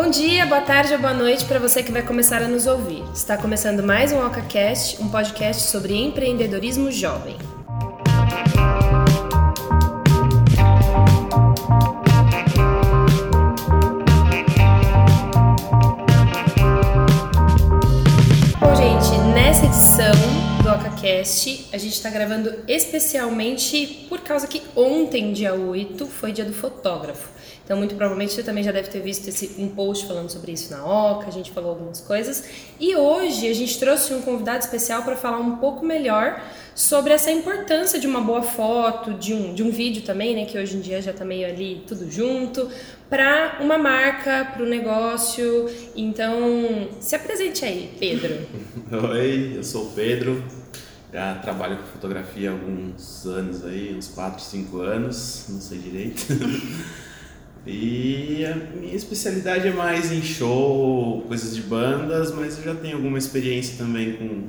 Bom 0.00 0.10
dia, 0.10 0.46
boa 0.46 0.60
tarde 0.60 0.92
ou 0.92 1.00
boa 1.00 1.12
noite 1.12 1.44
para 1.44 1.58
você 1.58 1.82
que 1.82 1.90
vai 1.90 2.02
começar 2.02 2.40
a 2.40 2.46
nos 2.46 2.68
ouvir. 2.68 3.02
Está 3.12 3.36
começando 3.36 3.82
mais 3.82 4.12
um 4.12 4.24
OcaCast, 4.24 5.02
um 5.02 5.08
podcast 5.08 5.64
sobre 5.64 5.92
empreendedorismo 5.92 6.88
jovem. 6.92 7.36
Do 21.18 21.28
OcaCast, 21.28 21.68
a 21.72 21.78
gente 21.78 21.94
está 21.94 22.10
gravando 22.10 22.54
especialmente 22.66 24.06
por 24.08 24.20
causa 24.20 24.46
que 24.46 24.62
ontem, 24.76 25.32
dia 25.32 25.54
8, 25.54 26.06
foi 26.06 26.32
dia 26.32 26.44
do 26.44 26.52
fotógrafo. 26.52 27.28
Então, 27.64 27.76
muito 27.76 27.94
provavelmente 27.94 28.32
você 28.32 28.42
também 28.42 28.64
já 28.64 28.72
deve 28.72 28.88
ter 28.88 29.00
visto 29.00 29.28
esse, 29.28 29.56
um 29.58 29.68
post 29.68 30.06
falando 30.06 30.30
sobre 30.30 30.52
isso 30.52 30.70
na 30.70 30.84
OCA, 30.86 31.28
a 31.28 31.30
gente 31.30 31.50
falou 31.50 31.70
algumas 31.70 32.00
coisas. 32.00 32.44
E 32.80 32.96
hoje 32.96 33.46
a 33.46 33.54
gente 33.54 33.78
trouxe 33.78 34.14
um 34.14 34.22
convidado 34.22 34.60
especial 34.60 35.02
para 35.02 35.16
falar 35.16 35.38
um 35.38 35.56
pouco 35.56 35.84
melhor 35.84 36.42
sobre 36.74 37.12
essa 37.12 37.30
importância 37.30 38.00
de 38.00 38.06
uma 38.06 38.22
boa 38.22 38.40
foto, 38.40 39.12
de 39.12 39.34
um, 39.34 39.52
de 39.52 39.62
um 39.62 39.70
vídeo 39.70 40.02
também, 40.02 40.34
né, 40.34 40.46
que 40.46 40.56
hoje 40.56 40.76
em 40.76 40.80
dia 40.80 41.02
já 41.02 41.10
está 41.10 41.24
meio 41.26 41.46
ali 41.46 41.82
tudo 41.86 42.10
junto, 42.10 42.70
para 43.10 43.58
uma 43.60 43.76
marca, 43.76 44.46
para 44.54 44.62
o 44.62 44.66
negócio. 44.66 45.68
Então, 45.94 46.88
se 47.00 47.16
apresente 47.16 47.64
aí, 47.66 47.90
Pedro. 47.98 48.46
Oi, 49.10 49.54
eu 49.56 49.64
sou 49.64 49.86
o 49.86 49.90
Pedro, 49.90 50.42
já 51.12 51.34
trabalho 51.36 51.78
com 51.78 51.84
fotografia 51.84 52.50
há 52.50 52.52
alguns 52.52 53.26
anos 53.26 53.64
aí, 53.64 53.94
uns 53.96 54.08
4, 54.08 54.42
5 54.42 54.80
anos, 54.80 55.46
não 55.48 55.60
sei 55.60 55.78
direito. 55.78 56.26
E 57.70 58.46
a 58.46 58.54
minha 58.54 58.94
especialidade 58.94 59.68
é 59.68 59.72
mais 59.72 60.10
em 60.10 60.22
show, 60.22 61.22
coisas 61.28 61.54
de 61.54 61.60
bandas, 61.60 62.32
mas 62.32 62.56
eu 62.56 62.64
já 62.64 62.74
tenho 62.74 62.96
alguma 62.96 63.18
experiência 63.18 63.76
também 63.76 64.16
com, 64.16 64.48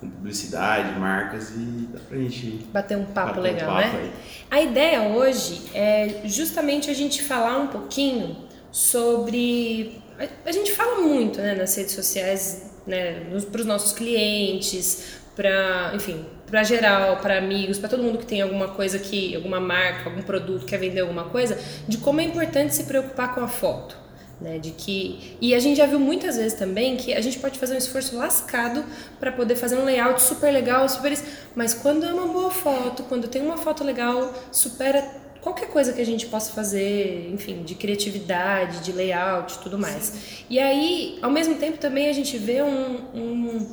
com 0.00 0.10
publicidade, 0.10 0.98
marcas 0.98 1.50
e 1.50 1.88
dá 1.92 2.00
pra 2.00 2.18
gente 2.18 2.66
bater 2.72 2.96
um 2.96 3.04
papo 3.04 3.36
bater 3.36 3.40
legal, 3.40 3.70
um 3.70 3.74
papo 3.74 3.96
né? 3.96 4.02
Aí. 4.02 4.10
A 4.50 4.60
ideia 4.60 5.02
hoje 5.02 5.70
é 5.72 6.22
justamente 6.24 6.90
a 6.90 6.94
gente 6.94 7.22
falar 7.22 7.58
um 7.58 7.68
pouquinho 7.68 8.36
sobre 8.72 10.02
a, 10.44 10.50
gente 10.50 10.72
fala 10.72 11.00
muito, 11.00 11.40
né, 11.40 11.54
nas 11.54 11.76
redes 11.76 11.94
sociais, 11.94 12.72
né, 12.84 13.20
para 13.52 13.60
os 13.60 13.66
nossos 13.66 13.92
clientes, 13.92 15.17
para, 15.38 15.92
enfim, 15.94 16.26
para 16.50 16.64
geral, 16.64 17.18
para 17.18 17.38
amigos, 17.38 17.78
para 17.78 17.88
todo 17.88 18.02
mundo 18.02 18.18
que 18.18 18.26
tem 18.26 18.42
alguma 18.42 18.66
coisa 18.66 18.98
que, 18.98 19.36
alguma 19.36 19.60
marca, 19.60 20.10
algum 20.10 20.20
produto 20.20 20.66
quer 20.66 20.78
vender 20.78 21.00
alguma 21.02 21.26
coisa, 21.26 21.56
de 21.86 21.96
como 21.98 22.20
é 22.20 22.24
importante 22.24 22.74
se 22.74 22.82
preocupar 22.82 23.36
com 23.36 23.40
a 23.40 23.46
foto. 23.46 23.96
Né, 24.40 24.56
de 24.56 24.70
que 24.70 25.36
e 25.40 25.52
a 25.52 25.58
gente 25.58 25.78
já 25.78 25.86
viu 25.86 25.98
muitas 25.98 26.36
vezes 26.36 26.56
também 26.56 26.96
que 26.96 27.12
a 27.12 27.20
gente 27.20 27.40
pode 27.40 27.58
fazer 27.58 27.74
um 27.74 27.76
esforço 27.76 28.16
lascado 28.16 28.84
para 29.18 29.32
poder 29.32 29.56
fazer 29.56 29.76
um 29.76 29.84
layout 29.84 30.22
super 30.22 30.52
legal, 30.52 30.88
super 30.88 31.12
mas 31.56 31.74
quando 31.74 32.06
é 32.06 32.12
uma 32.12 32.28
boa 32.28 32.48
foto, 32.48 33.02
quando 33.08 33.26
tem 33.26 33.42
uma 33.42 33.56
foto 33.56 33.82
legal, 33.82 34.32
supera 34.52 35.04
qualquer 35.40 35.68
coisa 35.70 35.92
que 35.92 36.00
a 36.00 36.06
gente 36.06 36.26
possa 36.26 36.52
fazer, 36.52 37.30
enfim, 37.32 37.64
de 37.64 37.74
criatividade, 37.74 38.78
de 38.78 38.92
layout, 38.92 39.58
tudo 39.58 39.76
mais. 39.76 40.04
Sim. 40.04 40.44
E 40.48 40.60
aí, 40.60 41.18
ao 41.20 41.32
mesmo 41.32 41.56
tempo 41.56 41.78
também 41.78 42.08
a 42.08 42.12
gente 42.12 42.38
vê 42.38 42.62
um, 42.62 42.96
um 43.12 43.66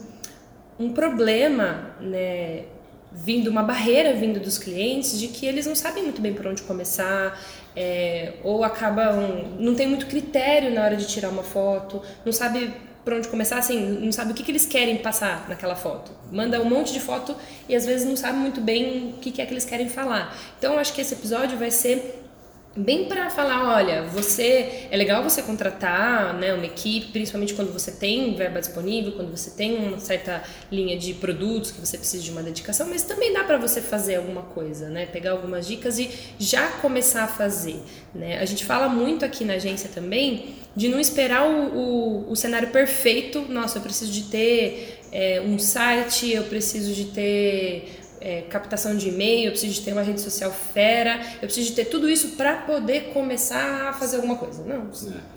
um 0.80 0.92
problema, 0.92 1.96
né, 2.00 2.64
vindo, 3.12 3.50
uma 3.50 3.64
barreira 3.64 4.14
vindo 4.14 4.40
dos 4.40 4.58
clientes 4.58 5.18
de 5.18 5.30
que 5.30 5.46
eles 5.46 5.66
não 5.66 5.76
sabem 5.76 6.04
muito 6.04 6.22
bem 6.22 6.34
por 6.34 6.46
onde 6.48 6.62
começar, 6.64 7.40
é, 7.76 8.34
ou 8.44 8.64
acabam, 8.64 9.56
não 9.58 9.74
tem 9.74 9.88
muito 9.88 10.06
critério 10.06 10.74
na 10.74 10.84
hora 10.84 10.96
de 10.96 11.08
tirar 11.08 11.30
uma 11.30 11.44
foto, 11.44 12.02
não 12.26 12.34
sabe 12.34 12.74
por 13.06 13.14
onde 13.14 13.28
começar, 13.28 13.60
assim, 13.60 13.80
não 13.80 14.12
sabe 14.12 14.32
o 14.32 14.34
que, 14.34 14.44
que 14.44 14.52
eles 14.52 14.66
querem 14.66 14.98
passar 14.98 15.48
naquela 15.48 15.76
foto. 15.76 16.12
Manda 16.32 16.60
um 16.60 16.66
monte 16.66 16.92
de 16.92 17.00
foto 17.00 17.36
e 17.70 17.76
às 17.76 17.86
vezes 17.86 18.08
não 18.08 18.18
sabe 18.18 18.40
muito 18.40 18.60
bem 18.60 19.14
o 19.16 19.20
que, 19.20 19.32
que 19.32 19.42
é 19.42 19.46
que 19.46 19.54
eles 19.54 19.64
querem 19.64 19.88
falar. 19.88 20.36
Então, 20.58 20.80
acho 20.80 20.92
que 20.92 21.02
esse 21.02 21.14
episódio 21.14 21.56
vai 21.56 21.70
ser 21.70 22.25
bem 22.76 23.06
para 23.06 23.30
falar, 23.30 23.76
olha, 23.76 24.04
você 24.04 24.88
é 24.92 24.98
legal 24.98 25.24
você 25.24 25.42
contratar, 25.42 26.34
né, 26.34 26.54
uma 26.54 26.66
equipe, 26.66 27.08
principalmente 27.12 27.54
quando 27.54 27.72
você 27.72 27.92
tem 27.92 28.36
verba 28.36 28.60
disponível, 28.60 29.14
quando 29.14 29.32
você 29.36 29.52
tem 29.52 29.76
uma 29.76 30.00
certa 30.00 30.44
linha 30.70 30.98
de 30.98 31.14
produtos 31.14 31.72
que 31.72 31.80
você 31.80 31.98
precisa 31.98 32.24
de 32.24 32.32
uma 32.32 32.44
dedicação, 32.44 32.88
mas 32.90 33.04
também 33.04 33.32
dá 33.32 33.44
para 33.44 33.58
você 33.58 33.80
fazer 33.82 34.16
alguma 34.16 34.42
coisa, 34.42 34.90
né, 34.90 35.06
pegar 35.06 35.32
algumas 35.32 35.66
dicas 35.66 35.98
e 36.00 36.10
já 36.38 36.68
começar 36.68 37.24
a 37.24 37.28
fazer, 37.28 37.82
né? 38.14 38.40
A 38.40 38.46
gente 38.46 38.66
fala 38.66 38.90
muito 38.90 39.24
aqui 39.24 39.46
na 39.46 39.54
agência 39.54 39.90
também 39.94 40.56
de 40.76 40.90
não 40.90 41.00
esperar 41.00 41.48
o, 41.48 41.78
o, 42.28 42.32
o 42.32 42.36
cenário 42.36 42.70
perfeito. 42.70 43.46
Nossa, 43.48 43.78
eu 43.78 43.82
preciso 43.82 44.12
de 44.12 44.24
ter 44.24 45.00
é, 45.12 45.42
um 45.42 45.58
site, 45.58 46.32
eu 46.32 46.44
preciso 46.44 46.94
de 46.94 47.06
ter 47.06 48.05
é, 48.22 48.42
captação 48.42 48.96
de 48.96 49.10
e-mail, 49.10 49.46
eu 49.46 49.52
preciso 49.52 49.74
de 49.74 49.82
ter 49.82 49.92
uma 49.94 50.02
rede 50.02 50.22
social 50.22 50.52
fera, 50.52 51.20
eu 51.36 51.48
preciso 51.48 51.70
de 51.70 51.76
ter 51.76 51.86
tudo 51.86 52.10
isso 52.10 52.30
para 52.30 52.58
poder 52.58 53.12
começar 53.14 53.90
a 53.90 53.94
fazer 53.94 54.18
alguma 54.18 54.38
coisa. 54.38 54.64
Não. 54.64 54.90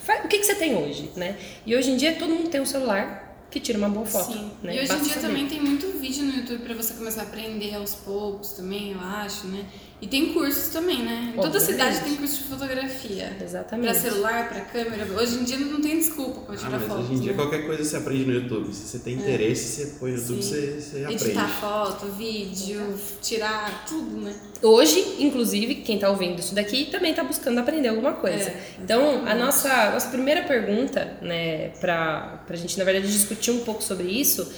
É. 0.09 0.25
O 0.25 0.29
que, 0.29 0.39
que 0.39 0.45
você 0.45 0.55
tem 0.55 0.77
hoje, 0.77 1.11
né? 1.17 1.37
E 1.67 1.75
hoje 1.77 1.91
em 1.91 1.97
dia 1.97 2.15
todo 2.15 2.31
mundo 2.35 2.49
tem 2.49 2.61
um 2.61 2.67
celular 2.67 3.29
que 3.51 3.59
tira 3.61 3.79
uma 3.79 3.89
boa 3.89 4.07
foto. 4.07 4.33
Sim. 4.33 4.51
Né? 4.63 4.77
E 4.77 4.81
hoje 4.81 4.93
em 4.93 5.01
dia 5.01 5.15
saber. 5.15 5.27
também 5.27 5.47
tem 5.47 5.61
muito 5.61 5.87
vídeo 5.99 6.25
no 6.25 6.35
YouTube 6.35 6.65
para 6.65 6.75
você 6.75 6.95
começar 6.95 7.23
a 7.23 7.25
aprender 7.25 7.75
aos 7.75 7.95
poucos 7.95 8.53
também, 8.53 8.93
eu 8.93 9.01
acho, 9.01 9.47
né? 9.47 9.65
E 10.01 10.07
tem 10.07 10.33
cursos 10.33 10.69
também, 10.69 11.03
né? 11.03 11.33
Toda 11.35 11.59
cidade 11.59 12.01
tem 12.01 12.15
curso 12.15 12.37
de 12.37 12.49
fotografia. 12.49 13.37
Exatamente. 13.43 13.91
Pra 13.91 14.01
celular, 14.01 14.49
pra 14.49 14.61
câmera. 14.61 15.05
Hoje 15.21 15.39
em 15.39 15.45
dia 15.45 15.59
não 15.59 15.81
tem 15.81 15.99
desculpa 15.99 16.41
pra 16.43 16.57
tirar 16.57 16.69
ah, 16.69 16.79
mas 16.79 16.89
foto. 16.89 17.01
Hoje 17.01 17.15
em 17.15 17.21
dia 17.21 17.33
né? 17.33 17.37
qualquer 17.37 17.67
coisa 17.67 17.83
você 17.83 17.97
aprende 17.97 18.25
no 18.27 18.33
YouTube. 18.33 18.73
Se 18.73 18.87
você 18.87 18.99
tem 19.01 19.15
é. 19.15 19.17
interesse, 19.17 19.83
é. 19.83 19.87
você 19.87 19.99
põe 19.99 20.13
no 20.13 20.19
YouTube, 20.19 20.43
você, 20.43 20.81
você 20.81 21.03
aprende. 21.03 21.25
Editar 21.25 21.49
foto, 21.49 22.07
vídeo, 22.13 22.95
tirar 23.21 23.85
tudo, 23.89 24.21
né? 24.21 24.35
Hoje, 24.63 25.17
inclusive, 25.19 25.77
quem 25.77 25.99
tá 25.99 26.09
ouvindo 26.09 26.39
isso 26.39 26.55
daqui 26.55 26.87
também 26.87 27.13
tá 27.13 27.25
buscando 27.25 27.59
aprender 27.59 27.89
alguma 27.89 28.13
coisa. 28.13 28.51
É, 28.51 28.63
então, 28.81 29.27
a 29.27 29.35
nossa, 29.35 29.91
nossa 29.91 30.09
primeira 30.11 30.43
pergunta, 30.43 31.17
né, 31.21 31.71
pra, 31.81 32.45
pra 32.47 32.57
gente, 32.57 32.79
na 32.79 32.85
verdade, 32.85 33.11
discutir 33.11 33.51
um 33.51 33.61
pouco 33.61 33.83
sobre 33.83 34.07
isso, 34.09 34.49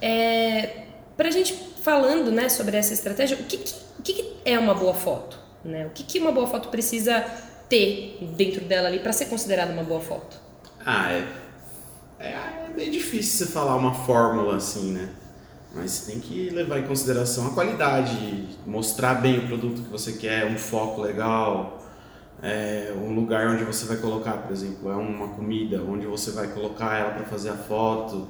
é 0.00 0.84
pra 1.16 1.30
gente 1.30 1.54
falando, 1.82 2.30
né, 2.30 2.48
sobre 2.48 2.76
essa 2.76 2.94
estratégia, 2.94 3.36
o 3.38 3.44
que, 3.44 3.58
que 3.58 3.74
o 4.00 4.02
que, 4.02 4.14
que 4.14 4.34
é 4.46 4.58
uma 4.58 4.74
boa 4.74 4.94
foto? 4.94 5.38
Né? 5.62 5.86
O 5.86 5.90
que, 5.90 6.02
que 6.02 6.18
uma 6.18 6.32
boa 6.32 6.46
foto 6.46 6.70
precisa 6.70 7.20
ter 7.68 8.18
dentro 8.34 8.64
dela 8.64 8.88
ali 8.88 8.98
para 8.98 9.12
ser 9.12 9.26
considerada 9.26 9.72
uma 9.72 9.82
boa 9.82 10.00
foto? 10.00 10.38
Ah, 10.84 11.12
é, 11.12 11.28
é, 12.18 12.30
é 12.30 12.72
bem 12.74 12.90
difícil 12.90 13.46
você 13.46 13.52
falar 13.52 13.76
uma 13.76 13.92
fórmula 13.92 14.56
assim, 14.56 14.92
né? 14.92 15.10
Mas 15.74 15.90
você 15.90 16.12
tem 16.12 16.20
que 16.20 16.48
levar 16.48 16.78
em 16.78 16.86
consideração 16.86 17.48
a 17.48 17.50
qualidade, 17.50 18.48
mostrar 18.66 19.14
bem 19.14 19.38
o 19.38 19.46
produto 19.46 19.82
que 19.82 19.90
você 19.90 20.14
quer, 20.14 20.46
um 20.46 20.56
foco 20.56 21.02
legal, 21.02 21.78
é, 22.42 22.92
um 22.96 23.14
lugar 23.14 23.48
onde 23.48 23.64
você 23.64 23.84
vai 23.84 23.98
colocar, 23.98 24.38
por 24.38 24.50
exemplo, 24.50 24.90
é 24.90 24.96
uma 24.96 25.28
comida, 25.28 25.82
onde 25.82 26.06
você 26.06 26.30
vai 26.30 26.48
colocar 26.48 26.98
ela 26.98 27.10
para 27.10 27.26
fazer 27.26 27.50
a 27.50 27.56
foto. 27.56 28.26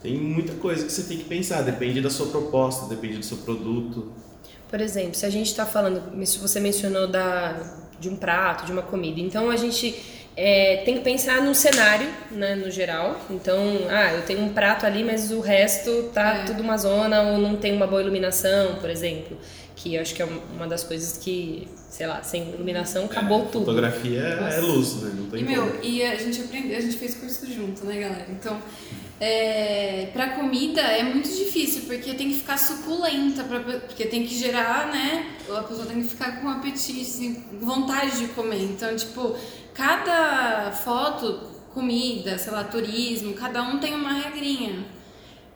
Tem 0.00 0.16
muita 0.16 0.54
coisa 0.54 0.86
que 0.86 0.92
você 0.92 1.02
tem 1.02 1.18
que 1.18 1.24
pensar, 1.24 1.62
depende 1.62 2.00
da 2.00 2.08
sua 2.08 2.28
proposta, 2.28 2.86
depende 2.86 3.18
do 3.18 3.24
seu 3.24 3.38
produto. 3.38 4.12
Por 4.70 4.80
exemplo, 4.80 5.14
se 5.14 5.26
a 5.26 5.30
gente 5.30 5.48
está 5.48 5.66
falando, 5.66 6.00
você 6.40 6.60
mencionou 6.60 7.08
da, 7.08 7.60
de 7.98 8.08
um 8.08 8.14
prato, 8.14 8.64
de 8.64 8.70
uma 8.70 8.82
comida, 8.82 9.18
então 9.18 9.50
a 9.50 9.56
gente 9.56 10.00
é, 10.36 10.76
tem 10.84 10.98
que 10.98 11.00
pensar 11.00 11.42
num 11.42 11.52
cenário, 11.52 12.08
né, 12.30 12.54
no 12.54 12.70
geral. 12.70 13.20
Então, 13.28 13.58
ah, 13.90 14.12
eu 14.14 14.22
tenho 14.22 14.40
um 14.40 14.52
prato 14.52 14.86
ali, 14.86 15.02
mas 15.02 15.32
o 15.32 15.40
resto 15.40 16.10
tá 16.14 16.36
é. 16.36 16.44
tudo 16.44 16.62
uma 16.62 16.76
zona 16.78 17.20
ou 17.22 17.38
não 17.38 17.56
tem 17.56 17.74
uma 17.74 17.86
boa 17.86 18.00
iluminação, 18.00 18.76
por 18.76 18.88
exemplo. 18.88 19.36
Que 19.74 19.96
eu 19.96 20.02
acho 20.02 20.14
que 20.14 20.22
é 20.22 20.28
uma 20.54 20.68
das 20.68 20.84
coisas 20.84 21.18
que, 21.18 21.66
sei 21.88 22.06
lá, 22.06 22.22
sem 22.22 22.50
iluminação 22.50 23.06
acabou 23.06 23.42
é, 23.42 23.44
tudo. 23.46 23.64
Fotografia 23.64 24.20
é 24.20 24.60
luz, 24.60 25.02
né? 25.02 25.12
Não 25.16 25.26
tem 25.30 25.40
e, 25.40 25.44
meu, 25.44 25.80
e 25.82 26.02
a 26.04 26.14
gente 26.16 26.42
aprendeu, 26.42 26.76
a 26.76 26.80
gente 26.80 26.96
fez 26.96 27.14
curso 27.16 27.50
junto, 27.52 27.84
né, 27.84 27.98
galera? 27.98 28.26
Então, 28.30 28.60
é, 29.20 30.08
para 30.14 30.30
comida 30.30 30.80
é 30.80 31.02
muito 31.02 31.28
difícil, 31.28 31.82
porque 31.86 32.14
tem 32.14 32.30
que 32.30 32.36
ficar 32.36 32.56
suculenta, 32.56 33.44
pra, 33.44 33.60
porque 33.60 34.06
tem 34.06 34.26
que 34.26 34.34
gerar, 34.34 34.90
né? 34.90 35.36
A 35.54 35.62
pessoa 35.62 35.86
tem 35.86 36.00
que 36.00 36.08
ficar 36.08 36.40
com 36.40 36.48
apetite, 36.48 37.02
assim, 37.02 37.44
vontade 37.60 38.18
de 38.18 38.28
comer. 38.28 38.62
Então, 38.62 38.96
tipo, 38.96 39.36
cada 39.74 40.72
foto, 40.72 41.50
comida, 41.74 42.38
sei 42.38 42.50
lá, 42.50 42.64
turismo, 42.64 43.34
cada 43.34 43.62
um 43.62 43.78
tem 43.78 43.94
uma 43.94 44.14
regrinha. 44.14 44.86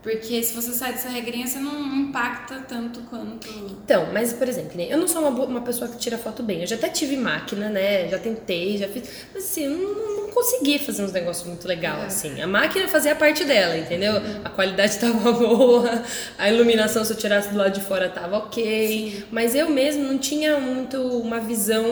Porque 0.05 0.43
se 0.43 0.53
você 0.53 0.71
sai 0.73 0.93
dessa 0.93 1.09
regrinha, 1.09 1.47
você 1.47 1.59
não 1.59 1.97
impacta 1.97 2.63
tanto 2.69 3.01
quanto. 3.09 3.49
Então, 3.49 4.09
mas 4.13 4.35
por 4.35 4.47
exemplo, 4.47 4.79
eu 4.79 4.99
não 4.99 5.09
sou 5.09 5.23
uma, 5.23 5.31
boa, 5.31 5.49
uma 5.49 5.63
pessoa 5.63 5.91
que 5.91 5.97
tira 5.97 6.19
foto 6.19 6.43
bem. 6.43 6.61
Eu 6.61 6.67
já 6.67 6.77
até 6.77 6.91
tive 6.91 7.17
máquina, 7.17 7.71
né? 7.71 8.07
Já 8.09 8.19
tentei, 8.19 8.77
já 8.77 8.87
fiz. 8.87 9.09
Mas 9.33 9.45
assim, 9.45 9.65
eu 9.65 9.71
não, 9.71 10.17
não 10.17 10.31
consegui 10.31 10.79
fazer 10.79 11.05
uns 11.05 11.13
negócios 11.13 11.49
muito 11.49 11.67
legal, 11.67 12.03
é. 12.03 12.05
assim. 12.05 12.39
A 12.43 12.47
máquina 12.47 12.87
fazia 12.87 13.13
a 13.13 13.17
parte 13.17 13.45
dela, 13.45 13.79
entendeu? 13.79 14.13
Uhum. 14.13 14.41
A 14.45 14.51
qualidade 14.51 14.99
tava 14.99 15.33
boa, 15.33 16.03
a 16.37 16.51
iluminação, 16.51 17.03
se 17.03 17.11
eu 17.11 17.17
tirasse 17.17 17.49
do 17.49 17.57
lado 17.57 17.73
de 17.73 17.81
fora, 17.81 18.11
tava 18.11 18.37
ok. 18.37 18.89
Sim. 18.89 19.25
Mas 19.31 19.55
eu 19.55 19.71
mesmo 19.71 20.05
não 20.05 20.19
tinha 20.19 20.61
muito 20.61 20.99
uma 21.01 21.41
visão. 21.41 21.87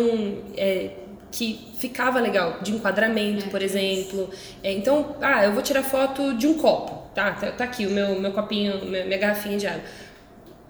É, 0.54 0.90
que 1.32 1.58
ficava 1.78 2.20
legal, 2.20 2.58
de 2.60 2.72
enquadramento, 2.72 3.46
é. 3.46 3.48
por 3.48 3.62
exemplo. 3.62 4.28
É, 4.62 4.70
então, 4.70 5.16
ah, 5.22 5.46
eu 5.46 5.52
vou 5.52 5.62
tirar 5.62 5.82
foto 5.82 6.34
de 6.34 6.46
um 6.46 6.54
copo, 6.54 7.01
tá? 7.14 7.32
Tá, 7.32 7.52
tá 7.52 7.64
aqui 7.64 7.86
o 7.86 7.90
meu, 7.90 8.20
meu 8.20 8.32
copinho, 8.32 8.84
minha, 8.84 9.04
minha 9.04 9.18
garrafinha 9.18 9.58
de 9.58 9.66
água. 9.66 9.82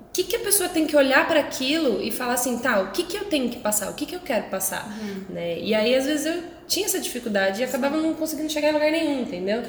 O 0.08 0.12
que, 0.12 0.24
que 0.24 0.36
a 0.36 0.40
pessoa 0.40 0.68
tem 0.68 0.86
que 0.86 0.94
olhar 0.94 1.26
para 1.26 1.40
aquilo 1.40 2.02
e 2.02 2.10
falar 2.10 2.34
assim, 2.34 2.58
tá, 2.58 2.80
o 2.80 2.90
que, 2.90 3.04
que 3.04 3.16
eu 3.16 3.24
tenho 3.24 3.48
que 3.48 3.58
passar, 3.58 3.90
o 3.90 3.94
que, 3.94 4.04
que 4.04 4.14
eu 4.14 4.20
quero 4.20 4.50
passar, 4.50 4.86
uhum. 4.86 5.34
né? 5.34 5.58
E 5.58 5.74
aí, 5.74 5.94
às 5.94 6.04
vezes, 6.04 6.26
eu 6.26 6.42
tinha 6.68 6.84
essa 6.84 7.00
dificuldade 7.00 7.62
e 7.62 7.64
acabava 7.64 7.96
não 7.96 8.12
conseguindo 8.12 8.52
chegar 8.52 8.68
em 8.68 8.72
lugar 8.72 8.90
nenhum, 8.90 9.22
entendeu? 9.22 9.62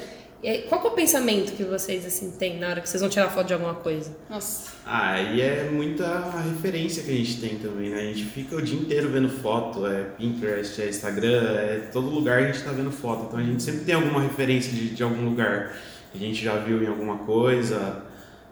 Qual 0.68 0.84
é 0.84 0.88
o 0.90 0.92
pensamento 0.92 1.54
que 1.54 1.64
vocês 1.64 2.06
assim 2.06 2.32
têm 2.32 2.60
na 2.60 2.68
hora 2.68 2.82
que 2.82 2.90
vocês 2.90 3.00
vão 3.00 3.10
tirar 3.10 3.30
foto 3.30 3.48
de 3.48 3.54
alguma 3.54 3.76
coisa? 3.76 4.14
Nossa. 4.30 4.74
Ah, 4.86 5.22
e 5.22 5.40
é 5.40 5.70
muita 5.72 6.32
referência 6.42 7.02
que 7.02 7.12
a 7.12 7.16
gente 7.16 7.40
tem 7.40 7.56
também, 7.60 7.90
né? 7.90 8.02
A 8.02 8.04
gente 8.04 8.26
fica 8.26 8.58
o 8.58 8.62
dia 8.62 8.78
inteiro 8.78 9.10
vendo 9.10 9.30
foto, 9.30 9.88
é 9.88 10.04
Pinterest, 10.18 10.82
é 10.82 10.90
Instagram, 10.90 11.44
é 11.58 11.90
todo 11.94 12.10
lugar 12.10 12.40
a 12.40 12.46
gente 12.48 12.58
está 12.58 12.74
vendo 12.74 12.92
foto. 12.92 13.28
Então 13.28 13.40
a 13.40 13.44
gente 13.44 13.64
sempre 13.64 13.86
tem 13.86 13.96
alguma 13.96 14.22
referência 14.22 14.74
de, 14.74 14.90
de 14.90 15.02
algum 15.02 15.24
lugar 15.24 15.74
a 16.14 16.18
gente 16.18 16.44
já 16.44 16.56
viu 16.58 16.84
em 16.84 16.88
alguma 16.88 17.18
coisa. 17.20 18.04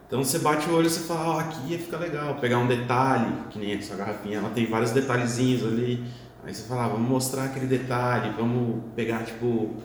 Então 0.08 0.24
você 0.24 0.40
bate 0.40 0.70
o 0.70 0.74
olho 0.74 0.88
e 0.88 0.90
você 0.90 1.02
fala, 1.02 1.36
oh, 1.36 1.40
aqui 1.40 1.72
ia 1.72 1.80
ficar 1.80 1.98
legal, 1.98 2.36
pegar 2.36 2.58
um 2.58 2.68
detalhe, 2.68 3.34
que 3.50 3.58
nem 3.58 3.74
essa 3.74 3.96
garrafinha, 3.96 4.40
ela 4.40 4.50
tem 4.50 4.66
vários 4.66 4.92
detalhezinhos 4.92 5.64
ali. 5.64 6.04
Aí 6.44 6.54
você 6.54 6.68
fala, 6.68 6.86
ah, 6.86 6.88
vamos 6.90 7.08
mostrar 7.08 7.46
aquele 7.46 7.68
detalhe, 7.68 8.34
vamos 8.38 8.84
pegar 8.96 9.24
tipo 9.24 9.76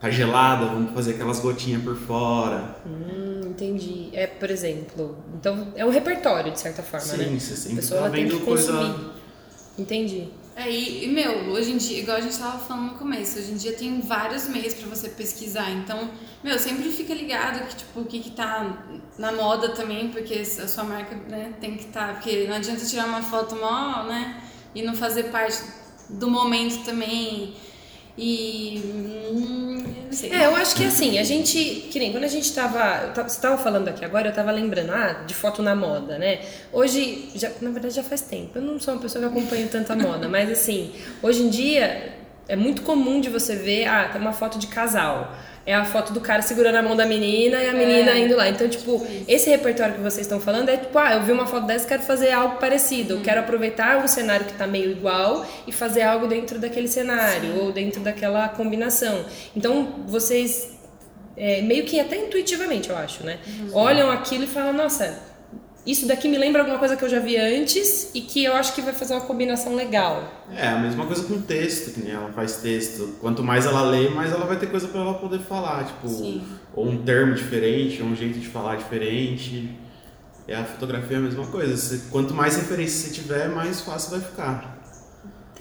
tá 0.00 0.08
gelada, 0.10 0.66
vamos 0.66 0.92
fazer 0.92 1.14
aquelas 1.14 1.40
gotinhas 1.40 1.82
por 1.82 1.96
fora. 1.96 2.76
Hum, 2.86 3.40
entendi. 3.46 4.10
É, 4.12 4.26
por 4.26 4.50
exemplo, 4.50 5.18
então 5.34 5.68
é 5.74 5.84
um 5.84 5.90
repertório 5.90 6.52
de 6.52 6.60
certa 6.60 6.82
forma, 6.82 7.04
Sim, 7.04 7.16
né? 7.16 7.24
Sim, 7.24 7.38
você 7.38 7.56
sempre 7.56 7.78
a 7.78 7.82
pessoa 7.82 8.02
tá 8.02 8.08
vendo 8.08 8.40
coisa. 8.40 8.96
Entendi. 9.76 10.28
É, 10.58 10.68
e, 10.68 11.04
e, 11.04 11.06
meu, 11.06 11.50
hoje 11.50 11.70
em 11.70 11.76
dia, 11.76 12.00
igual 12.00 12.16
a 12.16 12.20
gente 12.20 12.36
tava 12.36 12.58
falando 12.58 12.92
no 12.92 12.98
começo, 12.98 13.38
hoje 13.38 13.52
em 13.52 13.56
dia 13.56 13.74
tem 13.74 14.00
vários 14.00 14.48
meios 14.48 14.74
para 14.74 14.88
você 14.88 15.08
pesquisar. 15.08 15.70
Então, 15.70 16.10
meu, 16.42 16.58
sempre 16.58 16.90
fica 16.90 17.14
ligado 17.14 17.64
que, 17.68 17.76
tipo, 17.76 18.00
o 18.00 18.04
que 18.04 18.18
que 18.18 18.32
tá 18.32 18.84
na 19.16 19.30
moda 19.30 19.68
também, 19.68 20.08
porque 20.08 20.34
a 20.34 20.66
sua 20.66 20.82
marca, 20.82 21.14
né, 21.14 21.54
tem 21.60 21.76
que 21.76 21.84
estar. 21.84 22.08
Tá, 22.08 22.12
porque 22.14 22.48
não 22.48 22.56
adianta 22.56 22.84
tirar 22.84 23.06
uma 23.06 23.22
foto 23.22 23.54
mó, 23.54 24.02
né, 24.02 24.42
e 24.74 24.82
não 24.82 24.96
fazer 24.96 25.30
parte 25.30 25.62
do 26.08 26.28
momento 26.28 26.84
também. 26.84 27.54
E. 28.18 28.82
Hum. 29.32 29.84
É, 30.30 30.46
eu 30.46 30.56
acho 30.56 30.74
que 30.74 30.84
assim, 30.84 31.18
a 31.18 31.22
gente. 31.22 31.88
Que 31.90 31.98
nem 31.98 32.10
quando 32.10 32.24
a 32.24 32.28
gente 32.28 32.52
tava. 32.52 33.12
Você 33.14 33.36
estava 33.36 33.56
falando 33.56 33.88
aqui 33.88 34.04
agora, 34.04 34.28
eu 34.28 34.34
tava 34.34 34.50
lembrando, 34.50 34.90
ah, 34.90 35.22
de 35.26 35.34
foto 35.34 35.62
na 35.62 35.76
moda, 35.76 36.18
né? 36.18 36.40
Hoje, 36.72 37.30
já, 37.34 37.50
na 37.60 37.70
verdade 37.70 37.94
já 37.94 38.02
faz 38.02 38.22
tempo. 38.22 38.58
Eu 38.58 38.62
não 38.62 38.80
sou 38.80 38.94
uma 38.94 39.00
pessoa 39.00 39.22
que 39.22 39.30
acompanha 39.30 39.68
tanta 39.68 39.94
moda, 39.94 40.26
mas 40.28 40.50
assim, 40.50 40.92
hoje 41.22 41.42
em 41.42 41.48
dia 41.48 42.14
é 42.48 42.56
muito 42.56 42.82
comum 42.82 43.20
de 43.20 43.28
você 43.28 43.54
ver, 43.54 43.86
ah, 43.86 44.08
tem 44.08 44.20
uma 44.20 44.32
foto 44.32 44.58
de 44.58 44.66
casal 44.66 45.36
é 45.68 45.74
a 45.74 45.84
foto 45.84 46.14
do 46.14 46.20
cara 46.22 46.40
segurando 46.40 46.76
a 46.76 46.82
mão 46.82 46.96
da 46.96 47.04
menina 47.04 47.62
e 47.62 47.68
a 47.68 47.74
menina 47.74 48.12
é. 48.12 48.20
indo 48.20 48.34
lá. 48.34 48.48
Então, 48.48 48.66
tipo, 48.66 49.06
esse 49.28 49.50
repertório 49.50 49.96
que 49.96 50.00
vocês 50.00 50.26
estão 50.26 50.40
falando 50.40 50.70
é 50.70 50.78
tipo, 50.78 50.98
ah, 50.98 51.12
eu 51.12 51.22
vi 51.22 51.30
uma 51.30 51.46
foto 51.46 51.66
dessa 51.66 51.84
e 51.84 51.88
quero 51.88 52.02
fazer 52.04 52.30
algo 52.30 52.56
parecido. 52.56 53.16
Eu 53.16 53.20
quero 53.20 53.40
aproveitar 53.40 54.02
um 54.02 54.08
cenário 54.08 54.46
que 54.46 54.54
tá 54.54 54.66
meio 54.66 54.90
igual 54.90 55.44
e 55.66 55.70
fazer 55.70 56.00
algo 56.00 56.26
dentro 56.26 56.58
daquele 56.58 56.88
cenário 56.88 57.52
Sim. 57.52 57.60
ou 57.60 57.70
dentro 57.70 58.00
daquela 58.00 58.48
combinação. 58.48 59.26
Então, 59.54 60.06
vocês 60.06 60.70
é, 61.36 61.60
meio 61.60 61.84
que 61.84 62.00
até 62.00 62.16
intuitivamente, 62.16 62.88
eu 62.88 62.96
acho, 62.96 63.22
né? 63.22 63.38
Uhum. 63.46 63.70
Olham 63.74 64.10
aquilo 64.10 64.44
e 64.44 64.46
falam, 64.46 64.72
nossa, 64.72 65.20
isso 65.86 66.06
daqui 66.06 66.28
me 66.28 66.36
lembra 66.36 66.62
alguma 66.62 66.78
coisa 66.78 66.96
que 66.96 67.04
eu 67.04 67.08
já 67.08 67.18
vi 67.18 67.36
antes 67.36 68.10
e 68.14 68.20
que 68.20 68.44
eu 68.44 68.54
acho 68.54 68.74
que 68.74 68.82
vai 68.82 68.92
fazer 68.92 69.14
uma 69.14 69.22
combinação 69.22 69.74
legal. 69.74 70.22
É, 70.54 70.68
a 70.68 70.78
mesma 70.78 71.06
coisa 71.06 71.22
com 71.24 71.40
texto, 71.40 71.94
que 71.94 72.00
nem 72.00 72.12
ela 72.12 72.30
faz 72.32 72.56
texto. 72.56 73.14
Quanto 73.20 73.42
mais 73.42 73.64
ela 73.64 73.82
lê, 73.82 74.08
mais 74.10 74.30
ela 74.32 74.44
vai 74.44 74.58
ter 74.58 74.68
coisa 74.70 74.88
para 74.88 75.00
ela 75.00 75.14
poder 75.14 75.40
falar, 75.40 75.84
tipo, 75.84 76.08
Sim. 76.08 76.42
ou 76.74 76.88
um 76.88 77.02
termo 77.02 77.34
diferente, 77.34 78.02
ou 78.02 78.08
um 78.08 78.16
jeito 78.16 78.38
de 78.38 78.46
falar 78.46 78.76
diferente. 78.76 79.70
É 80.46 80.56
a 80.56 80.64
fotografia 80.64 81.16
é 81.16 81.20
a 81.20 81.22
mesma 81.22 81.46
coisa. 81.46 82.00
quanto 82.10 82.32
mais 82.34 82.56
referência 82.56 83.08
você 83.08 83.14
tiver, 83.14 83.48
mais 83.48 83.80
fácil 83.80 84.12
vai 84.12 84.20
ficar. 84.20 84.77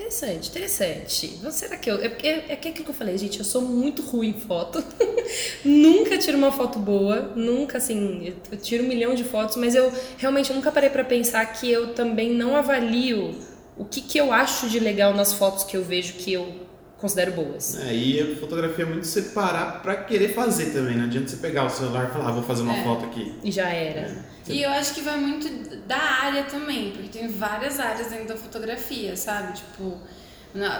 Interessante, 0.08 0.50
interessante. 0.50 1.40
Não, 1.44 1.52
será 1.52 1.76
que 1.76 1.92
eu. 1.92 2.02
É 2.02 2.08
porque 2.08 2.28
é 2.28 2.54
aquilo 2.54 2.74
que 2.74 2.90
eu 2.90 2.94
falei, 2.94 3.18
gente, 3.18 3.40
eu 3.40 3.46
sou 3.46 3.62
muito 3.62 4.02
ruim 4.02 4.30
em 4.30 4.40
foto. 4.40 4.82
nunca 5.66 6.18
tiro 6.18 6.38
uma 6.38 6.52
foto 6.52 6.80
boa, 6.80 7.34
nunca 7.36 7.78
assim. 7.78 8.34
Eu 8.50 8.58
tiro 8.58 8.86
um 8.86 8.88
milhão 8.88 9.14
de 9.14 9.26
fotos, 9.26 9.58
mas 9.58 9.76
eu 9.76 9.92
realmente 10.18 10.54
nunca 10.54 10.72
parei 10.72 10.90
para 10.90 11.04
pensar 11.04 11.46
que 11.48 11.70
eu 11.70 11.94
também 11.94 12.34
não 12.34 12.56
avalio 12.56 13.36
o 13.76 13.84
que, 13.84 14.00
que 14.00 14.18
eu 14.18 14.32
acho 14.32 14.70
de 14.70 14.80
legal 14.80 15.14
nas 15.14 15.34
fotos 15.34 15.66
que 15.66 15.76
eu 15.76 15.84
vejo 15.84 16.14
que 16.14 16.32
eu 16.32 16.54
considero 16.98 17.34
boas. 17.34 17.78
É, 17.82 17.94
e 17.94 18.22
a 18.22 18.36
fotografia 18.38 18.86
é 18.86 18.88
muito 18.88 19.06
você 19.06 19.22
parar 19.22 19.82
pra 19.82 19.98
querer 19.98 20.34
fazer 20.34 20.72
também. 20.72 20.96
Não 20.96 21.04
adianta 21.04 21.28
você 21.28 21.38
pegar 21.38 21.66
o 21.66 21.70
celular 21.70 22.10
e 22.10 22.14
falar, 22.14 22.30
ah, 22.30 22.32
vou 22.32 22.44
fazer 22.44 22.64
uma 22.64 22.78
é. 22.78 22.84
foto 22.84 23.06
aqui. 23.06 23.36
E 23.44 23.52
já 23.52 23.68
era. 23.68 24.02
É. 24.02 24.37
E 24.50 24.64
eu 24.64 24.70
acho 24.70 24.94
que 24.94 25.02
vai 25.02 25.18
muito 25.18 25.50
da 25.88 25.98
área 25.98 26.44
também, 26.44 26.92
porque 26.92 27.10
tem 27.10 27.28
várias 27.28 27.80
áreas 27.80 28.08
dentro 28.08 28.28
da 28.28 28.36
fotografia, 28.36 29.16
sabe? 29.16 29.54
Tipo, 29.54 29.98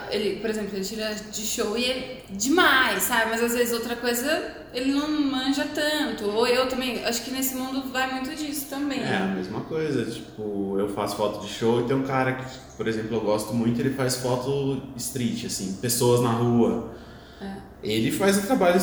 ele, 0.10 0.40
por 0.40 0.50
exemplo, 0.50 0.76
ele 0.76 0.86
tira 0.86 1.14
de 1.14 1.42
show 1.42 1.78
e 1.78 1.86
é 1.86 2.22
demais, 2.30 3.04
sabe? 3.04 3.32
Mas 3.32 3.44
às 3.44 3.54
vezes 3.54 3.74
outra 3.74 3.96
coisa 3.96 4.56
ele 4.74 4.92
não 4.92 5.10
manja 5.10 5.66
tanto. 5.74 6.26
Ou 6.26 6.48
eu 6.48 6.68
também, 6.68 7.04
acho 7.06 7.24
que 7.24 7.32
nesse 7.32 7.56
mundo 7.56 7.92
vai 7.92 8.12
muito 8.12 8.36
disso 8.36 8.68
também. 8.70 9.02
É, 9.02 9.18
a 9.18 9.28
mesma 9.28 9.62
coisa. 9.62 10.06
Tipo, 10.06 10.78
eu 10.80 10.90
faço 10.90 11.16
foto 11.16 11.46
de 11.46 11.52
show 11.52 11.82
e 11.82 11.84
tem 11.86 11.96
um 11.96 12.04
cara 12.04 12.34
que, 12.34 12.46
por 12.76 12.88
exemplo, 12.88 13.16
eu 13.16 13.22
gosto 13.22 13.54
muito, 13.54 13.80
ele 13.80 13.94
faz 13.94 14.18
foto 14.18 14.82
street, 14.96 15.46
assim, 15.46 15.78
pessoas 15.82 16.22
na 16.22 16.32
rua. 16.32 16.94
É. 17.42 17.56
Ele 17.84 18.12
faz 18.12 18.38
um 18.38 18.42
trabalho 18.42 18.80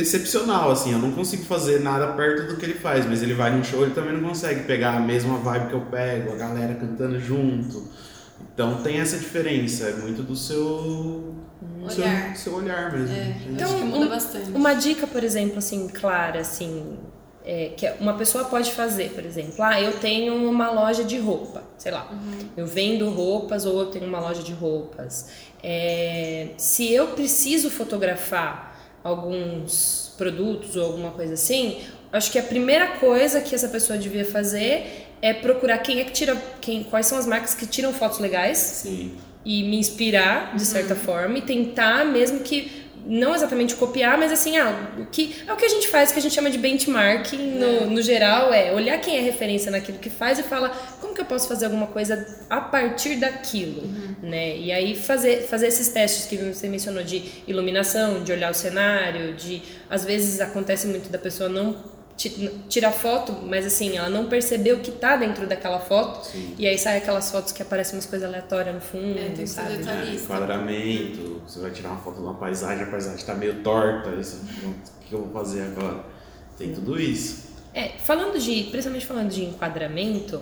excepcional, 0.00 0.70
assim, 0.70 0.92
eu 0.92 0.98
não 0.98 1.12
consigo 1.12 1.44
fazer 1.44 1.80
nada 1.80 2.08
perto 2.08 2.48
do 2.48 2.56
que 2.56 2.64
ele 2.64 2.74
faz, 2.74 3.06
mas 3.06 3.22
ele 3.22 3.34
vai 3.34 3.50
num 3.50 3.64
show, 3.64 3.82
ele 3.82 3.94
também 3.94 4.12
não 4.12 4.28
consegue 4.28 4.64
pegar 4.64 4.96
a 4.96 5.00
mesma 5.00 5.38
vibe 5.38 5.68
que 5.68 5.74
eu 5.74 5.80
pego, 5.82 6.32
a 6.32 6.36
galera 6.36 6.74
cantando 6.74 7.18
junto. 7.18 7.88
Então 8.52 8.82
tem 8.82 9.00
essa 9.00 9.18
diferença, 9.18 9.84
é 9.84 9.92
muito 9.94 10.22
do 10.22 10.36
seu 10.36 11.34
olhar, 11.82 12.36
seu, 12.36 12.52
seu 12.52 12.54
olhar 12.54 12.92
mesmo. 12.92 13.14
É, 13.14 13.36
então, 13.50 13.66
acho 13.66 13.76
que 13.76 13.84
muda 13.84 14.06
um, 14.06 14.08
bastante. 14.08 14.50
Uma 14.50 14.74
dica, 14.74 15.06
por 15.06 15.24
exemplo, 15.24 15.58
assim, 15.58 15.88
clara, 15.88 16.40
assim, 16.40 16.98
é, 17.44 17.72
que 17.76 17.90
uma 18.00 18.14
pessoa 18.14 18.44
pode 18.44 18.72
fazer, 18.72 19.10
por 19.10 19.24
exemplo, 19.24 19.62
ah, 19.62 19.80
eu 19.80 19.92
tenho 19.98 20.34
uma 20.34 20.70
loja 20.70 21.04
de 21.04 21.18
roupa, 21.18 21.62
sei 21.78 21.92
lá, 21.92 22.08
uhum. 22.10 22.48
eu 22.56 22.66
vendo 22.66 23.08
roupas 23.08 23.64
ou 23.64 23.80
eu 23.80 23.86
tenho 23.86 24.06
uma 24.06 24.20
loja 24.20 24.42
de 24.42 24.52
roupas. 24.52 25.28
É, 25.62 26.48
se 26.56 26.92
eu 26.92 27.08
preciso 27.08 27.70
fotografar 27.70 28.75
alguns 29.06 30.12
produtos 30.18 30.76
ou 30.76 30.84
alguma 30.84 31.10
coisa 31.10 31.34
assim, 31.34 31.78
acho 32.12 32.32
que 32.32 32.38
a 32.38 32.42
primeira 32.42 32.88
coisa 32.98 33.40
que 33.40 33.54
essa 33.54 33.68
pessoa 33.68 33.98
devia 33.98 34.24
fazer 34.24 35.06
é 35.22 35.32
procurar 35.32 35.78
quem 35.78 36.00
é 36.00 36.04
que 36.04 36.12
tira, 36.12 36.36
quem, 36.60 36.82
quais 36.84 37.06
são 37.06 37.18
as 37.18 37.26
marcas 37.26 37.54
que 37.54 37.66
tiram 37.66 37.92
fotos 37.92 38.18
legais. 38.18 38.58
Sim. 38.58 39.16
E 39.44 39.62
me 39.62 39.78
inspirar, 39.78 40.56
de 40.56 40.64
certa 40.64 40.94
uhum. 40.94 41.00
forma, 41.00 41.38
e 41.38 41.42
tentar, 41.42 42.04
mesmo 42.04 42.40
que 42.40 42.85
não 43.06 43.34
exatamente 43.34 43.76
copiar, 43.76 44.18
mas 44.18 44.32
assim, 44.32 44.56
ah, 44.56 44.90
o 44.98 45.06
que, 45.06 45.36
é 45.46 45.52
o 45.52 45.56
que 45.56 45.64
a 45.64 45.68
gente 45.68 45.88
faz, 45.88 46.10
que 46.10 46.18
a 46.18 46.22
gente 46.22 46.34
chama 46.34 46.50
de 46.50 46.58
benchmarking 46.58 47.52
no, 47.52 47.66
é. 47.66 47.86
no 47.86 48.02
geral, 48.02 48.52
é 48.52 48.72
olhar 48.72 48.98
quem 48.98 49.16
é 49.16 49.20
referência 49.20 49.70
naquilo 49.70 49.98
que 49.98 50.10
faz 50.10 50.38
e 50.38 50.42
fala 50.42 50.70
como 51.00 51.14
que 51.14 51.20
eu 51.20 51.24
posso 51.24 51.48
fazer 51.48 51.66
alguma 51.66 51.86
coisa 51.86 52.26
a 52.50 52.60
partir 52.60 53.16
daquilo, 53.16 53.82
uhum. 53.82 54.14
né? 54.22 54.56
E 54.56 54.72
aí 54.72 54.96
fazer, 54.96 55.42
fazer 55.42 55.68
esses 55.68 55.88
testes 55.88 56.26
que 56.26 56.36
você 56.36 56.68
mencionou 56.68 57.02
de 57.02 57.22
iluminação, 57.46 58.22
de 58.22 58.32
olhar 58.32 58.50
o 58.50 58.54
cenário, 58.54 59.34
de 59.34 59.62
às 59.88 60.04
vezes 60.04 60.40
acontece 60.40 60.86
muito 60.86 61.08
da 61.08 61.18
pessoa 61.18 61.48
não 61.48 61.95
tira 62.16 62.90
foto, 62.90 63.32
mas 63.44 63.66
assim, 63.66 63.96
ela 63.96 64.08
não 64.08 64.26
percebeu 64.26 64.76
o 64.76 64.80
que 64.80 64.90
tá 64.90 65.16
dentro 65.16 65.46
daquela 65.46 65.78
foto. 65.78 66.26
Sim. 66.26 66.54
E 66.58 66.66
aí 66.66 66.78
sai 66.78 66.96
aquelas 66.98 67.30
fotos 67.30 67.52
que 67.52 67.62
aparecem 67.62 67.94
umas 67.94 68.06
coisas 68.06 68.26
aleatórias 68.26 68.74
no 68.74 68.80
fundo, 68.80 69.18
é, 69.18 69.28
tem 69.30 69.46
sabe? 69.46 69.74
É, 69.74 70.14
enquadramento, 70.14 71.42
você 71.46 71.60
vai 71.60 71.70
tirar 71.70 71.90
uma 71.90 72.00
foto 72.00 72.16
de 72.16 72.22
uma 72.22 72.34
paisagem, 72.34 72.84
a 72.84 72.86
paisagem 72.86 73.24
tá 73.24 73.34
meio 73.34 73.62
torta, 73.62 74.10
isso, 74.10 74.40
o 74.64 75.04
que 75.06 75.12
eu 75.12 75.24
vou 75.24 75.32
fazer 75.32 75.62
agora? 75.62 76.04
Tem 76.56 76.72
tudo 76.72 76.98
isso. 76.98 77.46
É, 77.74 77.90
falando 77.98 78.38
de, 78.38 78.64
principalmente 78.70 79.04
falando 79.04 79.28
de 79.28 79.44
enquadramento, 79.44 80.40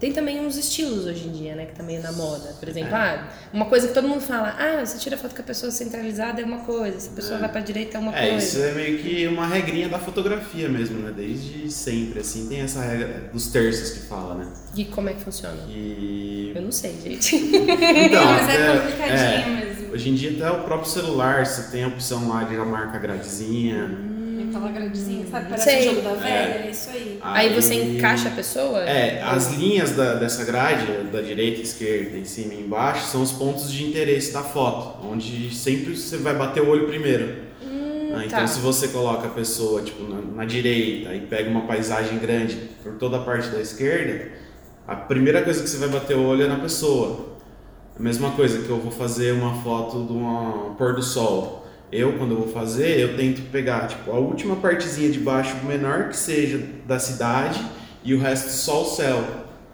tem 0.00 0.12
também 0.12 0.40
uns 0.40 0.56
estilos 0.56 1.04
hoje 1.04 1.28
em 1.28 1.32
dia, 1.32 1.54
né, 1.54 1.66
que 1.66 1.74
tá 1.74 1.82
meio 1.82 2.02
na 2.02 2.10
moda. 2.10 2.54
Por 2.58 2.66
exemplo, 2.66 2.94
é. 2.94 2.98
ah, 2.98 3.28
uma 3.52 3.66
coisa 3.66 3.86
que 3.86 3.92
todo 3.92 4.08
mundo 4.08 4.22
fala, 4.22 4.56
ah, 4.58 4.84
você 4.84 4.96
tira 4.98 5.18
foto 5.18 5.34
com 5.34 5.42
a 5.42 5.44
pessoa 5.44 5.70
centralizada 5.70 6.40
é 6.40 6.44
uma 6.44 6.60
coisa, 6.60 6.98
se 6.98 7.10
a 7.10 7.12
pessoa 7.12 7.36
é. 7.36 7.40
vai 7.40 7.48
pra 7.50 7.60
direita 7.60 7.98
é 7.98 8.00
uma 8.00 8.16
é, 8.16 8.30
coisa. 8.30 8.46
Isso 8.46 8.62
é 8.62 8.72
meio 8.72 8.98
que 8.98 9.26
uma 9.26 9.46
regrinha 9.46 9.90
da 9.90 9.98
fotografia 9.98 10.70
mesmo, 10.70 11.00
né? 11.00 11.12
Desde 11.14 11.70
sempre, 11.70 12.20
assim, 12.20 12.48
tem 12.48 12.62
essa 12.62 12.80
regra 12.80 13.28
dos 13.30 13.48
terços 13.48 13.90
que 13.90 14.06
fala, 14.06 14.36
né? 14.36 14.50
E 14.74 14.86
como 14.86 15.10
é 15.10 15.12
que 15.12 15.20
funciona? 15.20 15.58
E... 15.68 16.52
Eu 16.54 16.62
não 16.62 16.72
sei, 16.72 16.98
gente. 17.02 17.36
Então, 18.00 18.24
mas 18.24 18.48
é, 18.48 18.54
é 18.54 18.78
complicadinho 18.78 19.58
é, 19.58 19.64
mesmo. 19.66 19.92
Hoje 19.92 20.08
em 20.08 20.14
dia 20.14 20.30
até 20.30 20.50
o 20.50 20.64
próprio 20.64 20.90
celular, 20.90 21.44
você 21.44 21.70
tem 21.70 21.84
a 21.84 21.88
opção 21.88 22.28
lá 22.28 22.44
de 22.44 22.56
marca 22.56 22.98
gradezinha. 22.98 24.09
Aquela 24.50 24.72
gradezinha, 24.72 25.26
sabe? 25.26 25.48
Parece 25.48 25.64
Sei. 25.64 25.80
o 25.80 25.94
jogo 25.94 26.02
da 26.02 26.14
velha, 26.14 26.28
é, 26.28 26.66
é 26.66 26.70
isso 26.70 26.90
aí. 26.90 27.18
aí. 27.22 27.48
Aí 27.48 27.54
você 27.54 27.74
encaixa 27.74 28.28
a 28.28 28.32
pessoa? 28.32 28.80
É, 28.80 29.22
as 29.22 29.52
linhas 29.52 29.92
da, 29.92 30.14
dessa 30.14 30.44
grade, 30.44 30.86
da 31.12 31.20
direita, 31.20 31.60
esquerda, 31.60 32.18
em 32.18 32.24
cima 32.24 32.54
e 32.54 32.60
embaixo, 32.60 33.06
são 33.06 33.22
os 33.22 33.32
pontos 33.32 33.70
de 33.70 33.84
interesse 33.84 34.32
da 34.32 34.42
foto, 34.42 35.06
onde 35.06 35.54
sempre 35.54 35.96
você 35.96 36.16
vai 36.16 36.34
bater 36.34 36.62
o 36.62 36.68
olho 36.68 36.88
primeiro. 36.88 37.44
Hum, 37.64 38.12
ah, 38.14 38.24
então, 38.26 38.40
tá. 38.40 38.46
se 38.46 38.58
você 38.60 38.88
coloca 38.88 39.28
a 39.28 39.30
pessoa 39.30 39.82
tipo, 39.82 40.02
na, 40.02 40.20
na, 40.20 40.44
direita 40.44 41.14
e 41.14 41.20
pega 41.20 41.48
uma 41.48 41.62
paisagem 41.62 42.18
grande 42.18 42.56
por 42.82 42.94
toda 42.94 43.18
a 43.18 43.20
parte 43.20 43.48
da 43.48 43.60
esquerda, 43.60 44.32
a 44.86 44.96
primeira 44.96 45.42
coisa 45.42 45.62
que 45.62 45.68
você 45.68 45.78
vai 45.78 45.88
bater 45.88 46.16
o 46.16 46.24
olho 46.24 46.42
é 46.42 46.48
na 46.48 46.58
pessoa. 46.58 47.30
A 47.98 48.02
mesma 48.02 48.30
coisa 48.30 48.62
que 48.62 48.70
eu 48.70 48.78
vou 48.78 48.90
fazer 48.90 49.32
uma 49.32 49.62
foto 49.62 50.04
de 50.04 50.12
um 50.12 50.74
pôr 50.76 50.94
do 50.94 51.02
sol. 51.02 51.59
Eu, 51.92 52.16
quando 52.16 52.32
eu 52.32 52.38
vou 52.38 52.48
fazer, 52.48 53.00
eu 53.00 53.16
tento 53.16 53.42
pegar 53.50 53.88
tipo, 53.88 54.10
a 54.12 54.18
última 54.18 54.56
partezinha 54.56 55.10
de 55.10 55.18
baixo, 55.18 55.56
menor 55.64 56.08
que 56.08 56.16
seja 56.16 56.60
da 56.86 56.98
cidade, 56.98 57.60
e 58.04 58.14
o 58.14 58.20
resto 58.20 58.50
só 58.50 58.82
o 58.82 58.84
céu. 58.84 59.24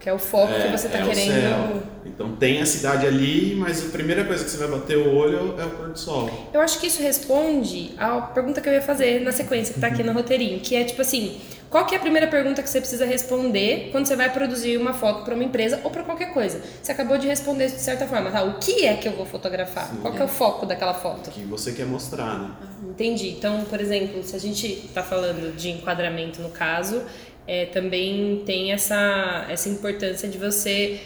Que 0.00 0.08
é 0.08 0.12
o 0.12 0.18
foco 0.18 0.52
é, 0.52 0.62
que 0.62 0.78
você 0.78 0.87
está 0.87 0.99
é 1.00 1.06
querendo. 1.06 1.82
Então 2.04 2.35
tem 2.37 2.62
a 2.62 2.66
cidade 2.66 3.06
ali, 3.06 3.54
mas 3.56 3.87
a 3.87 3.90
primeira 3.90 4.25
coisa 4.25 4.44
que 4.44 4.50
você 4.50 4.56
vai 4.56 4.68
bater 4.68 4.96
o 4.96 5.14
olho 5.14 5.54
é 5.58 5.64
o 5.64 5.70
pôr 5.70 5.88
do 5.88 5.99
sol. 5.99 6.30
Eu 6.54 6.61
acho 6.61 6.80
que 6.80 6.87
isso 6.87 7.02
responde 7.02 7.92
à 7.99 8.20
pergunta 8.20 8.61
que 8.61 8.68
eu 8.68 8.73
ia 8.73 8.82
fazer 8.82 9.20
na 9.20 9.32
sequência, 9.32 9.75
que 9.75 9.78
está 9.78 9.88
aqui 9.88 10.02
no 10.02 10.12
roteirinho, 10.12 10.61
que 10.61 10.75
é 10.75 10.85
tipo 10.85 11.02
assim, 11.02 11.38
qual 11.70 11.85
que 11.85 11.94
é 11.94 11.99
a 11.99 12.00
primeira 12.00 12.26
pergunta 12.26 12.62
que 12.62 12.68
você 12.68 12.80
precisa 12.80 13.04
responder 13.04 13.90
quando 13.90 14.06
você 14.06 14.16
vai 14.16 14.32
produzir 14.32 14.76
uma 14.76 14.94
foto 14.94 15.25
para 15.25 15.35
uma 15.35 15.44
empresa 15.44 15.80
ou 15.82 15.90
para 15.90 16.02
qualquer 16.02 16.32
coisa? 16.32 16.61
Você 16.82 16.92
acabou 16.92 17.18
de 17.18 17.26
responder 17.26 17.66
de 17.66 17.80
certa 17.80 18.06
forma, 18.06 18.30
tá? 18.30 18.42
O 18.44 18.58
que 18.58 18.87
é 18.87 18.94
que 18.94 19.08
eu 19.08 19.12
vou 19.12 19.26
fotografar? 19.26 19.88
Sim, 19.88 19.96
qual 19.96 20.14
que 20.14 20.23
é 20.23 20.25
o 20.25 20.28
foco 20.28 20.64
daquela 20.64 20.94
foto? 20.94 21.28
O 21.28 21.32
que 21.32 21.42
você 21.42 21.73
quer 21.73 21.87
mostrar, 21.87 22.38
né? 22.38 22.50
Entendi. 22.90 23.30
Então, 23.30 23.64
por 23.64 23.80
exemplo, 23.80 24.23
se 24.23 24.35
a 24.37 24.38
gente 24.38 24.66
está 24.66 25.02
falando 25.02 25.54
de 25.56 25.70
enquadramento 25.70 26.40
no 26.40 26.50
caso, 26.50 27.02
é, 27.46 27.66
também 27.66 28.42
tem 28.44 28.73
essa, 28.73 29.46
essa 29.49 29.68
importância 29.68 30.28
de 30.28 30.38
você 30.38 31.00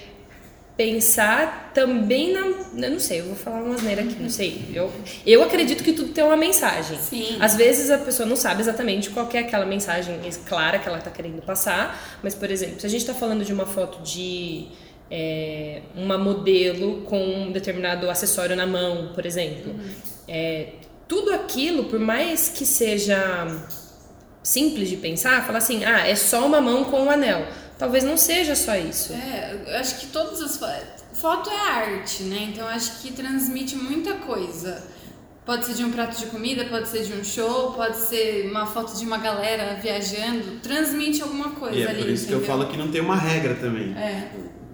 pensar 0.81 1.73
também 1.75 2.33
na. 2.33 2.41
Eu 2.41 2.91
não 2.91 2.99
sei, 2.99 3.21
eu 3.21 3.27
vou 3.27 3.37
falar 3.37 3.63
uma 3.63 3.75
asneira 3.75 4.01
aqui, 4.01 4.17
não 4.19 4.31
sei. 4.31 4.65
Eu, 4.73 4.91
eu 5.27 5.43
acredito 5.43 5.85
que 5.85 5.93
tudo 5.93 6.15
tem 6.15 6.25
uma 6.25 6.39
mensagem. 6.39 6.97
Sim. 6.97 7.37
Às 7.39 7.55
vezes 7.55 7.91
a 7.91 7.99
pessoa 7.99 8.27
não 8.27 8.35
sabe 8.35 8.63
exatamente 8.63 9.11
qual 9.11 9.29
é 9.35 9.41
aquela 9.41 9.67
mensagem 9.67 10.19
clara 10.49 10.79
que 10.79 10.89
ela 10.89 10.97
está 10.97 11.11
querendo 11.11 11.43
passar, 11.43 12.19
mas, 12.23 12.35
por 12.35 12.51
exemplo, 12.51 12.81
se 12.81 12.87
a 12.87 12.89
gente 12.89 13.03
está 13.03 13.13
falando 13.13 13.45
de 13.45 13.53
uma 13.53 13.67
foto 13.67 14.03
de. 14.03 14.69
É, 15.13 15.83
uma 15.97 16.17
modelo 16.17 17.03
com 17.03 17.21
um 17.21 17.53
determinado 17.53 18.09
acessório 18.09 18.57
na 18.57 18.67
mão, 18.67 19.11
por 19.13 19.27
exemplo. 19.27 19.73
Uhum. 19.73 19.91
É, 20.27 20.69
tudo 21.07 21.35
aquilo, 21.35 21.85
por 21.85 21.99
mais 21.99 22.49
que 22.49 22.65
seja 22.65 23.19
simples 24.43 24.89
de 24.89 24.97
pensar, 24.97 25.45
falar 25.45 25.59
assim, 25.59 25.85
ah, 25.85 26.07
é 26.07 26.15
só 26.15 26.47
uma 26.47 26.61
mão 26.61 26.85
com 26.85 27.03
um 27.03 27.11
anel 27.11 27.45
talvez 27.81 28.05
não 28.05 28.17
seja 28.17 28.55
só 28.55 28.77
isso. 28.77 29.15
É, 29.15 29.59
eu 29.67 29.77
acho 29.79 29.99
que 29.99 30.07
todas 30.09 30.41
as 30.43 30.61
foto 31.15 31.51
é 31.51 31.57
arte, 31.57 32.23
né? 32.25 32.51
Então 32.51 32.65
eu 32.65 32.71
acho 32.71 33.01
que 33.01 33.11
transmite 33.13 33.75
muita 33.75 34.15
coisa. 34.15 34.83
Pode 35.45 35.65
ser 35.65 35.75
de 35.75 35.85
um 35.85 35.91
prato 35.91 36.17
de 36.19 36.27
comida, 36.27 36.67
pode 36.67 36.89
ser 36.89 37.03
de 37.05 37.15
um 37.15 37.25
show, 37.25 37.73
pode 37.73 37.97
ser 37.97 38.47
uma 38.49 38.67
foto 38.67 38.97
de 38.97 39.05
uma 39.05 39.19
galera 39.19 39.81
viajando, 39.81 40.61
transmite 40.63 41.23
alguma 41.23 41.53
coisa 41.53 41.77
e 41.77 41.83
é 41.83 41.89
ali. 41.89 42.03
Por 42.03 42.11
isso 42.11 42.25
entendeu? 42.25 42.41
que 42.41 42.45
eu 42.45 42.47
falo 42.47 42.69
que 42.69 42.77
não 42.77 42.91
tem 42.91 43.01
uma 43.01 43.17
regra 43.17 43.55
também. 43.55 43.97
É 43.97 44.31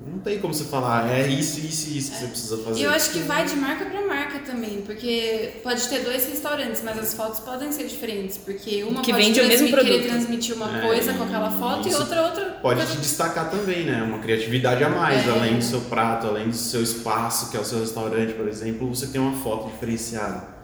não 0.06 0.20
tem 0.20 0.38
como 0.38 0.54
você 0.54 0.64
falar, 0.64 1.10
é 1.10 1.26
isso, 1.26 1.58
isso 1.58 1.90
e 1.90 1.98
isso 1.98 2.12
que 2.12 2.18
você 2.18 2.26
precisa 2.26 2.58
fazer. 2.58 2.80
E 2.80 2.84
eu 2.84 2.90
acho 2.90 3.10
que 3.10 3.18
vai 3.20 3.44
de 3.44 3.56
marca 3.56 3.84
para 3.84 4.06
marca 4.06 4.38
também, 4.38 4.82
porque 4.82 5.54
pode 5.62 5.86
ter 5.88 6.00
dois 6.04 6.26
restaurantes, 6.28 6.82
mas 6.84 6.98
as 6.98 7.14
fotos 7.14 7.40
podem 7.40 7.72
ser 7.72 7.86
diferentes, 7.86 8.38
porque 8.38 8.84
uma 8.84 9.02
que 9.02 9.10
pode 9.10 9.24
vende 9.24 9.40
o 9.40 9.46
mesmo 9.46 9.68
produto. 9.68 9.90
querer 9.90 10.08
transmitir 10.08 10.54
uma 10.54 10.78
é, 10.78 10.86
coisa 10.86 11.12
com 11.14 11.24
aquela 11.24 11.50
foto 11.50 11.88
e 11.88 11.94
outra 11.94 12.22
outra. 12.22 12.44
Pode 12.62 12.80
coisa... 12.80 12.92
te 12.94 13.00
destacar 13.00 13.50
também, 13.50 13.84
né? 13.84 14.02
Uma 14.02 14.18
criatividade 14.20 14.84
a 14.84 14.88
mais, 14.88 15.26
é. 15.26 15.30
além 15.30 15.56
do 15.56 15.64
seu 15.64 15.80
prato, 15.82 16.28
além 16.28 16.48
do 16.48 16.56
seu 16.56 16.82
espaço, 16.82 17.50
que 17.50 17.56
é 17.56 17.60
o 17.60 17.64
seu 17.64 17.80
restaurante, 17.80 18.32
por 18.34 18.46
exemplo, 18.46 18.88
você 18.88 19.08
tem 19.08 19.20
uma 19.20 19.36
foto 19.42 19.70
diferenciada. 19.70 20.55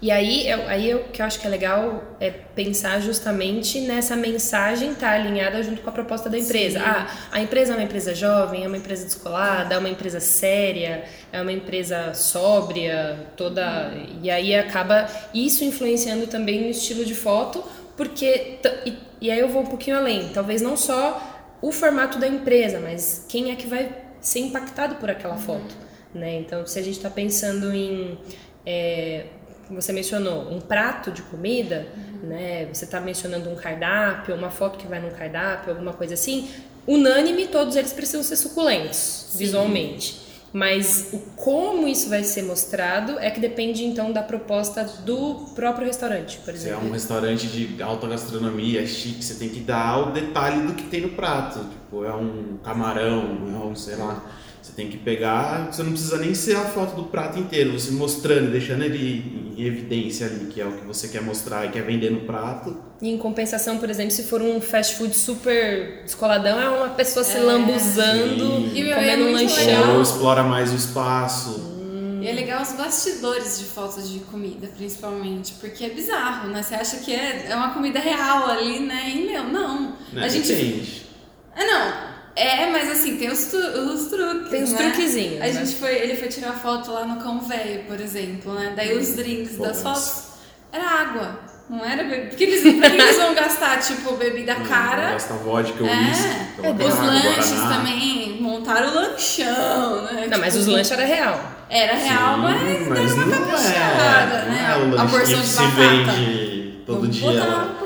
E 0.00 0.12
aí, 0.12 0.48
eu, 0.48 0.68
aí 0.68 0.94
o 0.94 1.04
que 1.04 1.20
eu 1.20 1.26
acho 1.26 1.40
que 1.40 1.46
é 1.46 1.50
legal 1.50 2.16
é 2.20 2.30
pensar 2.30 3.00
justamente 3.00 3.80
nessa 3.80 4.14
mensagem 4.14 4.92
estar 4.92 5.08
tá 5.08 5.14
alinhada 5.14 5.60
junto 5.60 5.82
com 5.82 5.90
a 5.90 5.92
proposta 5.92 6.30
da 6.30 6.38
empresa. 6.38 6.78
Sim. 6.78 6.84
Ah, 6.86 7.06
a 7.32 7.40
empresa 7.40 7.72
é 7.72 7.76
uma 7.76 7.82
empresa 7.82 8.14
jovem, 8.14 8.62
é 8.62 8.68
uma 8.68 8.76
empresa 8.76 9.04
descolada, 9.04 9.74
é 9.74 9.78
uma 9.78 9.88
empresa 9.88 10.20
séria, 10.20 11.04
é 11.32 11.42
uma 11.42 11.50
empresa 11.50 12.14
sóbria, 12.14 13.26
toda. 13.36 13.92
E 14.22 14.30
aí 14.30 14.54
acaba 14.54 15.08
isso 15.34 15.64
influenciando 15.64 16.28
também 16.28 16.60
no 16.62 16.68
estilo 16.68 17.04
de 17.04 17.14
foto, 17.16 17.64
porque. 17.96 18.60
E, 18.86 18.94
e 19.20 19.30
aí 19.32 19.40
eu 19.40 19.48
vou 19.48 19.62
um 19.62 19.66
pouquinho 19.66 19.96
além. 19.96 20.28
Talvez 20.28 20.62
não 20.62 20.76
só 20.76 21.56
o 21.60 21.72
formato 21.72 22.20
da 22.20 22.28
empresa, 22.28 22.78
mas 22.78 23.26
quem 23.28 23.50
é 23.50 23.56
que 23.56 23.66
vai 23.66 23.90
ser 24.20 24.40
impactado 24.40 24.94
por 24.94 25.10
aquela 25.10 25.34
uhum. 25.34 25.40
foto. 25.40 25.76
Né? 26.14 26.36
Então, 26.36 26.64
se 26.66 26.78
a 26.78 26.82
gente 26.82 26.96
está 26.96 27.10
pensando 27.10 27.74
em. 27.74 28.16
É, 28.64 29.24
você 29.70 29.92
mencionou 29.92 30.50
um 30.52 30.60
prato 30.60 31.10
de 31.10 31.22
comida, 31.22 31.86
uhum. 31.96 32.28
né? 32.28 32.66
Você 32.72 32.84
está 32.84 33.00
mencionando 33.00 33.50
um 33.50 33.54
cardápio, 33.54 34.34
uma 34.34 34.50
foto 34.50 34.78
que 34.78 34.86
vai 34.86 35.00
num 35.00 35.10
cardápio, 35.10 35.70
alguma 35.70 35.92
coisa 35.92 36.14
assim. 36.14 36.48
Unânime, 36.86 37.48
todos 37.48 37.76
eles 37.76 37.92
precisam 37.92 38.22
ser 38.22 38.36
suculentos 38.36 39.26
Sim. 39.30 39.38
visualmente. 39.38 40.28
Mas 40.50 41.10
o 41.12 41.18
como 41.36 41.86
isso 41.86 42.08
vai 42.08 42.24
ser 42.24 42.42
mostrado 42.42 43.18
é 43.18 43.30
que 43.30 43.38
depende 43.38 43.84
então 43.84 44.10
da 44.10 44.22
proposta 44.22 44.82
do 45.04 45.50
próprio 45.54 45.86
restaurante, 45.86 46.38
por 46.38 46.54
exemplo. 46.54 46.78
Se 46.78 46.84
é 46.86 46.88
um 46.88 46.90
restaurante 46.90 47.46
de 47.46 47.82
alta 47.82 48.06
gastronomia, 48.06 48.86
chique, 48.86 49.22
você 49.22 49.34
tem 49.34 49.50
que 49.50 49.60
dar 49.60 50.08
o 50.08 50.12
detalhe 50.12 50.66
do 50.66 50.72
que 50.72 50.84
tem 50.84 51.02
no 51.02 51.10
prato. 51.10 51.58
Tipo, 51.58 52.02
é 52.02 52.14
um 52.14 52.56
camarão, 52.64 53.46
é 53.54 53.66
um, 53.66 53.76
sei 53.76 53.96
lá 53.96 54.24
você 54.68 54.72
tem 54.72 54.88
que 54.88 54.98
pegar, 54.98 55.72
você 55.72 55.82
não 55.82 55.92
precisa 55.92 56.18
nem 56.18 56.34
ser 56.34 56.56
a 56.56 56.64
foto 56.64 56.94
do 56.94 57.04
prato 57.04 57.38
inteiro, 57.38 57.78
você 57.78 57.90
mostrando, 57.90 58.50
deixando 58.50 58.84
ele 58.84 59.37
em 59.58 59.64
evidência 59.64 60.26
ali, 60.26 60.46
que 60.46 60.60
é 60.60 60.64
o 60.64 60.72
que 60.72 60.86
você 60.86 61.08
quer 61.08 61.20
mostrar 61.20 61.66
e 61.66 61.70
quer 61.70 61.82
vender 61.82 62.10
no 62.10 62.20
prato. 62.20 62.76
E 63.02 63.10
em 63.10 63.18
compensação, 63.18 63.78
por 63.78 63.90
exemplo, 63.90 64.12
se 64.12 64.22
for 64.22 64.40
um 64.40 64.60
fast 64.60 64.94
food 64.94 65.14
super 65.14 66.02
descoladão, 66.04 66.60
é 66.60 66.68
uma 66.68 66.90
pessoa 66.90 67.24
se 67.24 67.36
é, 67.36 67.40
lambuzando, 67.40 68.70
sim. 68.72 68.92
comendo 68.94 69.24
um 69.24 69.32
lanchão. 69.32 69.96
Ou 69.96 70.02
explora 70.02 70.44
mais 70.44 70.72
o 70.72 70.76
espaço. 70.76 71.76
E 72.22 72.26
é 72.26 72.32
legal 72.32 72.62
os 72.62 72.72
bastidores 72.72 73.58
de 73.58 73.64
fotos 73.64 74.10
de 74.10 74.20
comida, 74.20 74.68
principalmente, 74.76 75.54
porque 75.60 75.84
é 75.84 75.90
bizarro, 75.90 76.48
né? 76.50 76.62
Você 76.62 76.74
acha 76.74 76.98
que 76.98 77.12
é, 77.12 77.46
é 77.48 77.54
uma 77.54 77.72
comida 77.72 77.98
real 77.98 78.48
ali, 78.48 78.80
né? 78.80 79.12
E 79.14 79.26
meu, 79.26 79.44
não. 79.44 79.96
não 80.12 80.22
a 80.22 80.28
gente. 80.28 80.48
Depende. 80.52 81.06
É, 81.56 81.64
não. 81.64 82.07
É, 82.38 82.70
mas 82.70 82.88
assim, 82.88 83.16
tem 83.16 83.30
os, 83.30 83.52
os 83.52 84.06
truques. 84.06 84.48
Tem 84.48 84.62
os 84.62 84.72
né? 84.72 84.78
truquezinhos. 84.78 85.42
A 85.42 85.46
né? 85.46 85.52
gente 85.52 85.74
foi, 85.74 85.96
ele 85.96 86.14
foi 86.14 86.28
tirar 86.28 86.52
foto 86.52 86.92
lá 86.92 87.04
no 87.04 87.16
cão 87.16 87.40
velho, 87.40 87.82
por 87.84 88.00
exemplo, 88.00 88.54
né? 88.54 88.74
Daí 88.76 88.96
os 88.96 89.16
drinks 89.16 89.56
Pô, 89.56 89.64
das 89.64 89.82
fotos 89.82 90.22
era 90.72 90.84
água. 90.84 91.40
Não 91.68 91.84
era 91.84 92.04
bebida. 92.04 92.28
Porque 92.28 92.44
eles, 92.44 92.78
pra 92.78 92.90
que 92.90 92.96
eles 92.96 93.16
vão 93.16 93.34
gastar, 93.34 93.78
tipo, 93.80 94.12
bebida 94.14 94.54
cara? 94.54 95.10
Gasta 95.10 95.34
vodka, 95.34 95.82
uísque. 95.82 96.28
É, 96.62 96.68
é 96.68 96.72
os 96.72 96.98
lanches 96.98 97.50
Guaraná. 97.50 97.76
também. 97.76 98.40
Montaram 98.40 98.88
o 98.88 98.94
lanchão, 98.94 100.02
né? 100.02 100.12
Não, 100.12 100.22
tipo, 100.22 100.38
mas 100.38 100.56
os 100.56 100.66
lanches 100.66 100.92
era 100.92 101.04
real. 101.04 101.40
Era 101.68 101.94
real, 101.94 102.36
Sim, 102.36 102.42
mas, 102.42 102.88
mas 102.88 103.16
não, 103.16 103.24
é, 103.24 103.36
né? 103.36 104.46
Não 104.48 104.56
é 104.56 104.76
o 104.76 104.90
lanche 104.90 105.02
a 105.02 105.08
porção 105.08 105.34
que 105.34 105.40
de 105.40 105.46
se 105.46 105.66
vende 105.66 106.47
todo 106.88 107.00
Vamos 107.02 107.16
dia. 107.16 107.30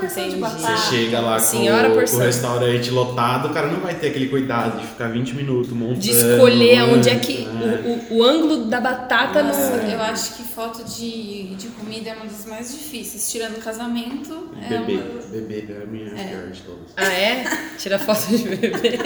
Você 0.00 0.76
chega 0.88 1.20
lá 1.20 1.36
Senhora 1.40 1.90
com, 1.90 2.04
com 2.04 2.16
o 2.16 2.20
restaurante 2.20 2.88
lotado, 2.90 3.48
o 3.48 3.52
cara 3.52 3.66
não 3.66 3.80
vai 3.80 3.96
ter 3.96 4.08
aquele 4.08 4.28
cuidado 4.28 4.80
de 4.80 4.86
ficar 4.86 5.08
20 5.08 5.34
minutos 5.34 5.72
montando. 5.72 5.98
De 5.98 6.10
escolher 6.12 6.82
onde 6.84 7.10
é 7.10 7.16
que. 7.16 7.44
É. 7.44 7.88
O, 7.88 8.14
o, 8.14 8.18
o, 8.18 8.22
ângulo 8.22 8.66
da 8.66 8.80
batata 8.80 9.42
Nossa, 9.42 9.76
no. 9.76 9.90
Eu 9.90 10.00
acho 10.00 10.36
que 10.36 10.44
foto 10.44 10.84
de, 10.84 11.54
de 11.56 11.66
comida 11.68 12.10
é 12.10 12.14
uma 12.14 12.26
das 12.26 12.46
mais 12.46 12.72
difíceis. 12.72 13.28
Tirando 13.30 13.58
casamento. 13.58 14.50
É 14.62 14.68
bebê. 14.68 14.92
Uma... 14.94 15.22
Bebê 15.32 15.66
é 15.68 15.82
a 15.82 15.86
minha 15.86 16.08
é. 16.08 16.24
pior 16.28 16.50
de 16.50 16.60
todas. 16.62 16.92
Ah, 16.96 17.12
é? 17.12 17.44
Tira 17.76 17.98
foto 17.98 18.28
de 18.28 18.38
bebê. 18.38 18.98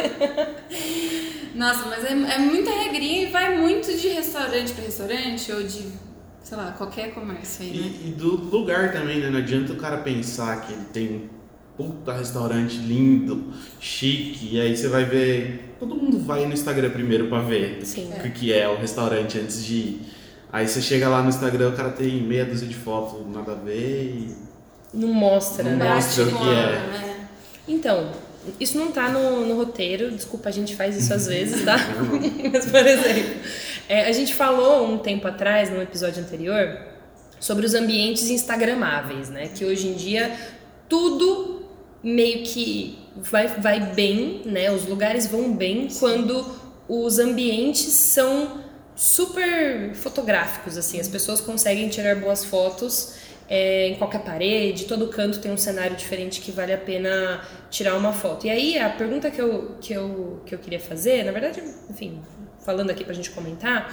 Nossa, 1.57 1.87
mas 1.87 2.05
é, 2.05 2.11
é 2.11 2.39
muita 2.39 2.71
regrinha 2.71 3.23
e 3.23 3.27
vai 3.31 3.57
muito 3.57 3.91
de 3.97 4.09
restaurante 4.09 4.73
para 4.73 4.85
restaurante 4.85 5.51
ou 5.53 5.63
de 5.63 6.06
sei 6.47 6.57
lá, 6.57 6.71
qualquer 6.79 7.13
comércio 7.13 7.65
aí, 7.65 7.73
né? 7.73 7.93
E, 8.05 8.09
e, 8.09 8.13
do 8.13 8.37
lugar 8.37 8.93
também, 8.93 9.19
né? 9.19 9.29
Não 9.29 9.39
adianta 9.39 9.73
o 9.73 9.77
cara 9.77 9.97
pensar 9.99 10.61
que 10.61 10.73
ele 10.73 10.85
tem 10.93 11.09
um 11.09 11.29
puta 11.77 12.13
restaurante 12.13 12.77
lindo, 12.77 13.53
chique, 13.81 14.55
e 14.55 14.61
aí 14.61 14.77
você 14.77 14.87
vai 14.87 15.05
ver. 15.05 15.75
Todo 15.81 15.97
mundo 15.97 16.21
vai 16.21 16.47
no 16.47 16.53
Instagram 16.53 16.91
primeiro 16.91 17.27
pra 17.27 17.41
ver 17.41 17.85
Sim, 17.85 18.13
o 18.13 18.27
é. 18.27 18.31
que 18.31 18.53
é 18.53 18.69
o 18.69 18.77
restaurante 18.77 19.41
antes 19.41 19.65
de 19.65 19.75
ir. 19.75 20.01
Aí 20.53 20.69
você 20.69 20.81
chega 20.81 21.09
lá 21.09 21.21
no 21.21 21.31
Instagram, 21.31 21.71
o 21.71 21.77
cara 21.77 21.91
tem 21.91 22.23
meia 22.23 22.45
dúzia 22.45 22.69
de 22.69 22.77
fotos, 22.77 23.27
nada 23.35 23.51
a 23.51 23.57
ver 23.57 24.05
e. 24.05 24.37
Não 24.95 25.09
mostra, 25.09 25.65
não 25.65 25.79
né? 25.79 25.95
Mostra 25.95 26.23
o 26.23 26.29
que 26.29 26.49
é. 26.49 26.73
Né? 26.77 27.29
Então, 27.67 28.13
isso 28.61 28.79
não 28.79 28.93
tá 28.93 29.09
no, 29.09 29.45
no 29.45 29.57
roteiro, 29.57 30.13
desculpa, 30.13 30.49
a 30.49 30.53
gente 30.53 30.77
faz 30.77 30.97
isso 30.97 31.13
às 31.13 31.27
vezes, 31.27 31.65
tá? 31.65 31.77
Mas, 32.53 32.67
por 32.67 32.87
exemplo, 32.87 33.35
é, 33.89 34.09
a 34.09 34.13
gente 34.13 34.35
falou 34.35 34.87
um 34.87 34.99
tempo 34.99 35.27
atrás, 35.29 35.71
no 35.71 35.81
episódio 35.81 36.23
anterior, 36.23 36.79
sobre 37.39 37.67
os 37.67 37.75
ambientes 37.75 38.29
instagramáveis, 38.31 39.29
né? 39.31 39.49
Que 39.55 39.65
hoje 39.65 39.89
em 39.89 39.95
dia 39.95 40.35
tudo 40.89 41.63
meio 42.03 42.45
que 42.45 42.99
vai, 43.17 43.49
vai 43.49 43.81
bem, 43.81 44.43
né? 44.45 44.71
Os 44.71 44.87
lugares 44.87 45.27
vão 45.27 45.53
bem 45.53 45.89
quando 45.99 46.45
os 46.89 47.19
ambientes 47.19 47.93
são 47.93 48.61
super 48.95 49.95
fotográficos, 49.95 50.77
assim. 50.77 51.01
As 51.01 51.09
pessoas 51.09 51.41
conseguem 51.41 51.89
tirar 51.89 52.17
boas 52.17 52.45
fotos 52.45 53.15
é, 53.49 53.89
em 53.89 53.95
qualquer 53.97 54.23
parede, 54.23 54.87
todo 54.87 55.09
canto 55.09 55.39
tem 55.39 55.53
um 55.53 55.57
cenário 55.57 55.97
diferente 55.97 56.41
que 56.41 56.51
vale 56.51 56.73
a 56.73 56.79
pena 56.79 57.41
tirar 57.71 57.97
uma 57.97 58.13
foto. 58.13 58.47
E 58.47 58.51
aí 58.51 58.79
a 58.79 58.91
pergunta 58.91 59.31
que 59.31 59.41
eu, 59.41 59.77
que 59.81 59.93
eu, 59.93 60.43
que 60.45 60.55
eu 60.55 60.59
queria 60.59 60.81
fazer, 60.81 61.25
na 61.25 61.33
verdade, 61.33 61.63
enfim, 61.89 62.21
falando 62.67 62.91
aqui 62.91 63.05
pra 63.05 63.15
gente 63.15 63.31
comentar, 63.31 63.91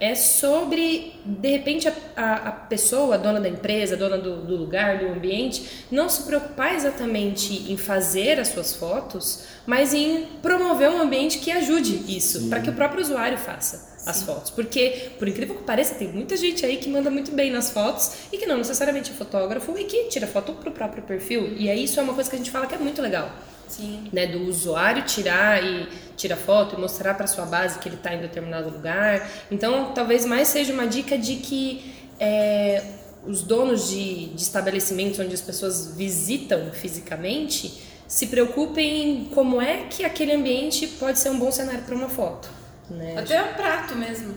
é 0.00 0.14
sobre, 0.14 1.12
de 1.24 1.48
repente, 1.48 1.86
a, 1.86 1.94
a, 2.16 2.34
a 2.48 2.52
pessoa, 2.52 3.14
a 3.14 3.18
dona 3.18 3.40
da 3.40 3.48
empresa, 3.48 3.94
a 3.94 3.98
dona 3.98 4.18
do, 4.18 4.38
do, 4.38 4.56
lugar, 4.56 4.98
do 4.98 5.08
ambiente, 5.08 5.84
não 5.90 6.08
se 6.08 6.22
preocupar 6.24 6.74
exatamente 6.74 7.70
em 7.70 7.76
fazer 7.76 8.40
as 8.40 8.48
suas 8.48 8.74
fotos, 8.74 9.44
mas 9.66 9.94
em 9.94 10.24
promover 10.42 10.90
um 10.90 11.00
ambiente 11.00 11.38
que 11.38 11.52
ajude 11.52 12.02
isso, 12.08 12.48
para 12.48 12.60
que 12.60 12.70
o 12.70 12.72
próprio 12.72 13.02
usuário 13.02 13.38
faça 13.38 13.94
as 14.06 14.22
fotos. 14.22 14.50
Porque, 14.50 15.10
por 15.18 15.28
incrível 15.28 15.54
que 15.54 15.62
pareça, 15.62 15.94
tem 15.94 16.08
muita 16.08 16.36
gente 16.36 16.64
aí 16.64 16.78
que 16.78 16.88
manda 16.88 17.10
muito 17.10 17.30
bem 17.30 17.50
nas 17.50 17.70
fotos 17.70 18.10
e 18.32 18.38
que 18.38 18.46
não 18.46 18.58
necessariamente 18.58 19.10
é 19.10 19.14
fotógrafo 19.14 19.78
e 19.78 19.84
que 19.84 20.04
tira 20.04 20.26
foto 20.26 20.54
pro 20.54 20.72
próprio 20.72 21.02
perfil. 21.02 21.54
E 21.56 21.70
aí 21.70 21.84
isso 21.84 22.00
é 22.00 22.02
uma 22.02 22.14
coisa 22.14 22.28
que 22.28 22.36
a 22.36 22.38
gente 22.38 22.50
fala 22.50 22.66
que 22.66 22.74
é 22.74 22.78
muito 22.78 23.00
legal. 23.00 23.30
Sim. 23.68 24.08
Né, 24.12 24.26
do 24.26 24.44
usuário 24.44 25.02
tirar 25.02 25.62
e 25.62 25.88
tira 26.16 26.36
foto 26.36 26.76
e 26.76 26.80
mostrar 26.80 27.14
para 27.14 27.26
sua 27.26 27.44
base 27.44 27.78
que 27.78 27.88
ele 27.88 27.96
está 27.96 28.14
em 28.14 28.20
determinado 28.20 28.70
lugar. 28.70 29.28
Então, 29.50 29.92
talvez 29.92 30.24
mais 30.24 30.48
seja 30.48 30.72
uma 30.72 30.86
dica 30.86 31.18
de 31.18 31.36
que 31.36 31.94
é, 32.18 32.82
os 33.26 33.42
donos 33.42 33.88
de, 33.88 34.26
de 34.26 34.42
estabelecimentos 34.42 35.18
onde 35.18 35.34
as 35.34 35.40
pessoas 35.40 35.94
visitam 35.96 36.70
fisicamente 36.72 37.82
se 38.06 38.26
preocupem 38.26 39.28
como 39.34 39.60
é 39.60 39.86
que 39.88 40.04
aquele 40.04 40.32
ambiente 40.32 40.86
pode 40.86 41.18
ser 41.18 41.30
um 41.30 41.38
bom 41.38 41.50
cenário 41.50 41.82
para 41.82 41.94
uma 41.94 42.08
foto. 42.08 42.48
Né? 42.90 43.16
Até 43.18 43.42
o 43.42 43.54
prato 43.54 43.94
mesmo. 43.96 44.34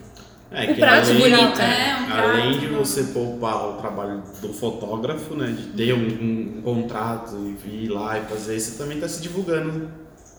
É, 0.51 0.71
o 0.71 0.75
prato 0.75 1.09
além, 1.09 1.19
bonito. 1.19 1.61
É, 1.61 1.97
um 2.01 2.05
prato. 2.05 2.29
Além 2.29 2.59
de 2.59 2.67
você 2.67 3.03
poupar 3.03 3.69
o 3.69 3.73
trabalho 3.73 4.23
do 4.41 4.53
fotógrafo, 4.53 5.35
né? 5.35 5.47
De 5.47 5.63
ter 5.73 5.93
um, 5.93 6.57
um, 6.57 6.61
contrato 6.61 7.35
e 7.35 7.53
vir 7.53 7.89
lá 7.89 8.17
e 8.17 8.21
fazer, 8.21 8.59
você 8.59 8.77
também 8.77 8.97
está 8.97 9.09
se 9.09 9.21
divulgando 9.21 9.91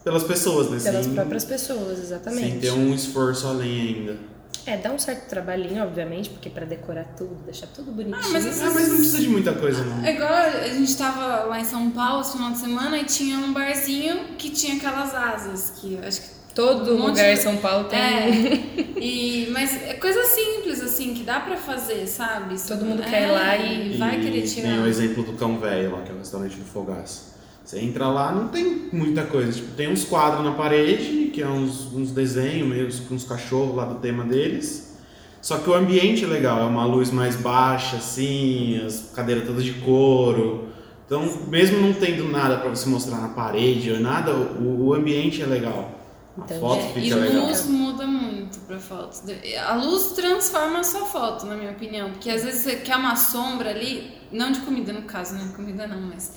pelas 0.02 0.24
pessoas, 0.24 0.70
né? 0.70 0.78
Pelas 0.82 1.04
sem, 1.04 1.14
próprias 1.14 1.44
pessoas, 1.44 1.98
exatamente. 1.98 2.50
Sem 2.50 2.60
ter 2.60 2.72
um 2.72 2.94
esforço 2.94 3.46
além 3.46 3.80
ainda. 3.80 4.16
É, 4.64 4.76
dá 4.76 4.92
um 4.92 4.98
certo 4.98 5.28
trabalhinho, 5.28 5.82
obviamente, 5.82 6.28
porque 6.28 6.50
para 6.50 6.66
decorar 6.66 7.04
tudo, 7.16 7.34
deixar 7.44 7.66
tudo 7.68 7.90
bonitinho. 7.90 8.18
Ah, 8.22 8.28
mas, 8.30 8.62
Ah, 8.62 8.70
mas 8.70 8.88
não 8.88 8.96
precisa 8.96 9.18
de 9.18 9.28
muita 9.28 9.52
coisa, 9.52 9.82
não. 9.82 10.04
É 10.04 10.14
igual 10.14 10.30
a 10.30 10.68
gente 10.68 10.94
tava 10.96 11.44
lá 11.44 11.60
em 11.60 11.64
São 11.64 11.90
Paulo 11.90 12.20
esse 12.20 12.32
final 12.32 12.50
de 12.50 12.58
semana 12.58 12.98
e 12.98 13.04
tinha 13.04 13.38
um 13.38 13.52
barzinho 13.52 14.36
que 14.36 14.50
tinha 14.50 14.76
aquelas 14.76 15.14
asas, 15.14 15.70
que 15.78 15.94
eu 15.94 16.06
acho 16.06 16.20
que 16.20 16.38
Todo 16.55 16.95
Um 16.95 17.07
lugar 17.07 17.31
em 17.31 17.35
de- 17.35 17.40
São 17.40 17.57
Paulo 17.59 17.85
tem. 17.85 17.99
É, 18.00 18.28
e, 19.00 19.49
mas 19.52 19.81
é 19.87 19.95
coisa 19.95 20.23
simples, 20.25 20.81
assim, 20.83 21.14
que 21.14 21.23
dá 21.23 21.38
pra 21.40 21.57
fazer, 21.57 22.07
sabe? 22.07 22.57
Todo 22.67 22.85
mundo 22.85 23.02
É, 23.02 23.07
quer 23.09 23.28
ir 23.28 23.33
lá 23.33 23.57
e 23.57 23.97
vai 23.97 24.21
querer 24.21 24.43
Tem 24.43 24.49
tirar. 24.50 24.81
o 24.83 24.87
exemplo 24.87 25.23
do 25.23 25.33
Cão 25.35 25.59
Velho 25.59 25.93
lá, 25.93 26.02
que 26.02 26.11
é 26.11 26.14
o 26.14 26.19
restaurante 26.19 26.57
do 26.57 26.64
Fogaço. 26.64 27.28
Você 27.64 27.78
entra 27.81 28.09
lá, 28.09 28.33
não 28.33 28.49
tem 28.49 28.88
muita 28.93 29.25
coisa. 29.25 29.52
Tipo, 29.52 29.73
tem 29.76 29.88
uns 29.93 30.02
quadros 30.05 30.43
na 30.43 30.52
parede, 30.52 31.31
que 31.33 31.43
é 31.43 31.47
uns, 31.47 31.93
uns 31.93 32.11
desenhos 32.11 32.67
mesmo, 32.67 33.05
com 33.07 33.14
uns 33.14 33.25
cachorros 33.25 33.76
lá 33.76 33.85
do 33.85 33.97
tema 33.97 34.25
deles. 34.25 34.97
Só 35.40 35.59
que 35.59 35.69
o 35.71 35.75
ambiente 35.75 36.25
é 36.25 36.26
legal, 36.26 36.59
é 36.61 36.64
uma 36.64 36.85
luz 36.85 37.11
mais 37.12 37.37
baixa, 37.37 37.97
assim, 37.97 38.81
as 38.85 39.12
cadeiras 39.14 39.45
todas 39.47 39.62
de 39.62 39.73
couro. 39.75 40.67
Então, 41.07 41.23
mesmo 41.47 41.78
não 41.78 41.93
tendo 41.93 42.25
nada 42.28 42.57
pra 42.57 42.71
você 42.71 42.88
mostrar 42.88 43.19
na 43.19 43.28
parede 43.28 43.93
ou 43.93 44.00
nada, 44.00 44.33
o, 44.35 44.87
o 44.88 44.95
ambiente 44.95 45.40
é 45.43 45.47
legal. 45.47 45.98
A 46.38 46.45
Entendi. 46.45 46.61
foto 46.61 46.80
É, 46.80 46.88
fica 46.88 47.00
e 47.00 47.14
legal. 47.14 47.47
luz 47.47 47.66
muda 47.66 48.07
muito 48.07 48.59
pra 48.61 48.78
foto. 48.78 49.18
A 49.66 49.75
luz 49.75 50.12
transforma 50.12 50.80
a 50.80 50.85
sua 50.85 51.04
foto, 51.07 51.47
na 51.47 51.57
minha 51.57 51.73
opinião. 51.73 52.11
Porque 52.12 52.30
às 52.30 52.45
vezes 52.45 52.62
você 52.62 52.76
quer 52.76 52.97
uma 52.97 53.16
sombra 53.16 53.71
ali, 53.71 54.12
não 54.30 54.52
de 54.52 54.61
comida 54.61 54.92
no 54.92 55.02
caso, 55.02 55.35
né? 55.35 55.52
Comida 55.57 55.87
não, 55.87 56.00
mas. 56.00 56.33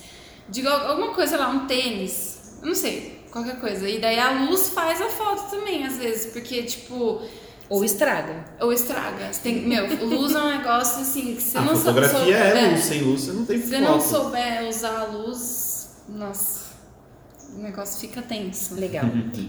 Digo 0.48 0.68
alguma 0.68 1.14
coisa 1.14 1.36
lá, 1.36 1.48
um 1.50 1.66
tênis, 1.66 2.58
não 2.62 2.74
sei, 2.74 3.24
qualquer 3.30 3.60
coisa. 3.60 3.88
E 3.88 4.00
daí 4.00 4.18
a 4.18 4.30
luz 4.44 4.70
faz 4.70 5.00
a 5.00 5.08
foto 5.08 5.48
também, 5.50 5.86
às 5.86 5.96
vezes, 5.98 6.32
porque, 6.32 6.64
tipo, 6.64 7.22
Ou 7.68 7.84
estraga. 7.84 8.44
ou 8.60 8.72
estraga. 8.72 9.32
Você 9.32 9.40
tem, 9.40 9.60
meu, 9.62 9.86
luz 10.04 10.34
é 10.34 10.38
um 10.40 10.48
negócio 10.58 11.00
assim 11.00 11.36
que 11.36 11.40
você 11.42 11.56
A 11.58 11.60
não 11.60 11.68
sou- 11.76 11.94
fotografia 11.94 12.18
sou- 12.18 12.32
é 12.58 12.70
luz, 12.72 12.80
sem 12.84 13.02
luz 13.02 13.20
você 13.20 13.32
não 13.32 13.46
tem 13.46 13.60
Se 13.60 13.68
você 13.68 13.78
foto. 13.78 13.88
não 13.88 14.00
souber 14.00 14.68
usar 14.68 14.98
a 15.00 15.04
luz, 15.04 15.90
nossa, 16.08 16.71
o 17.54 17.58
negócio 17.58 18.00
fica 18.00 18.22
tenso. 18.22 18.74
Legal. 18.74 19.04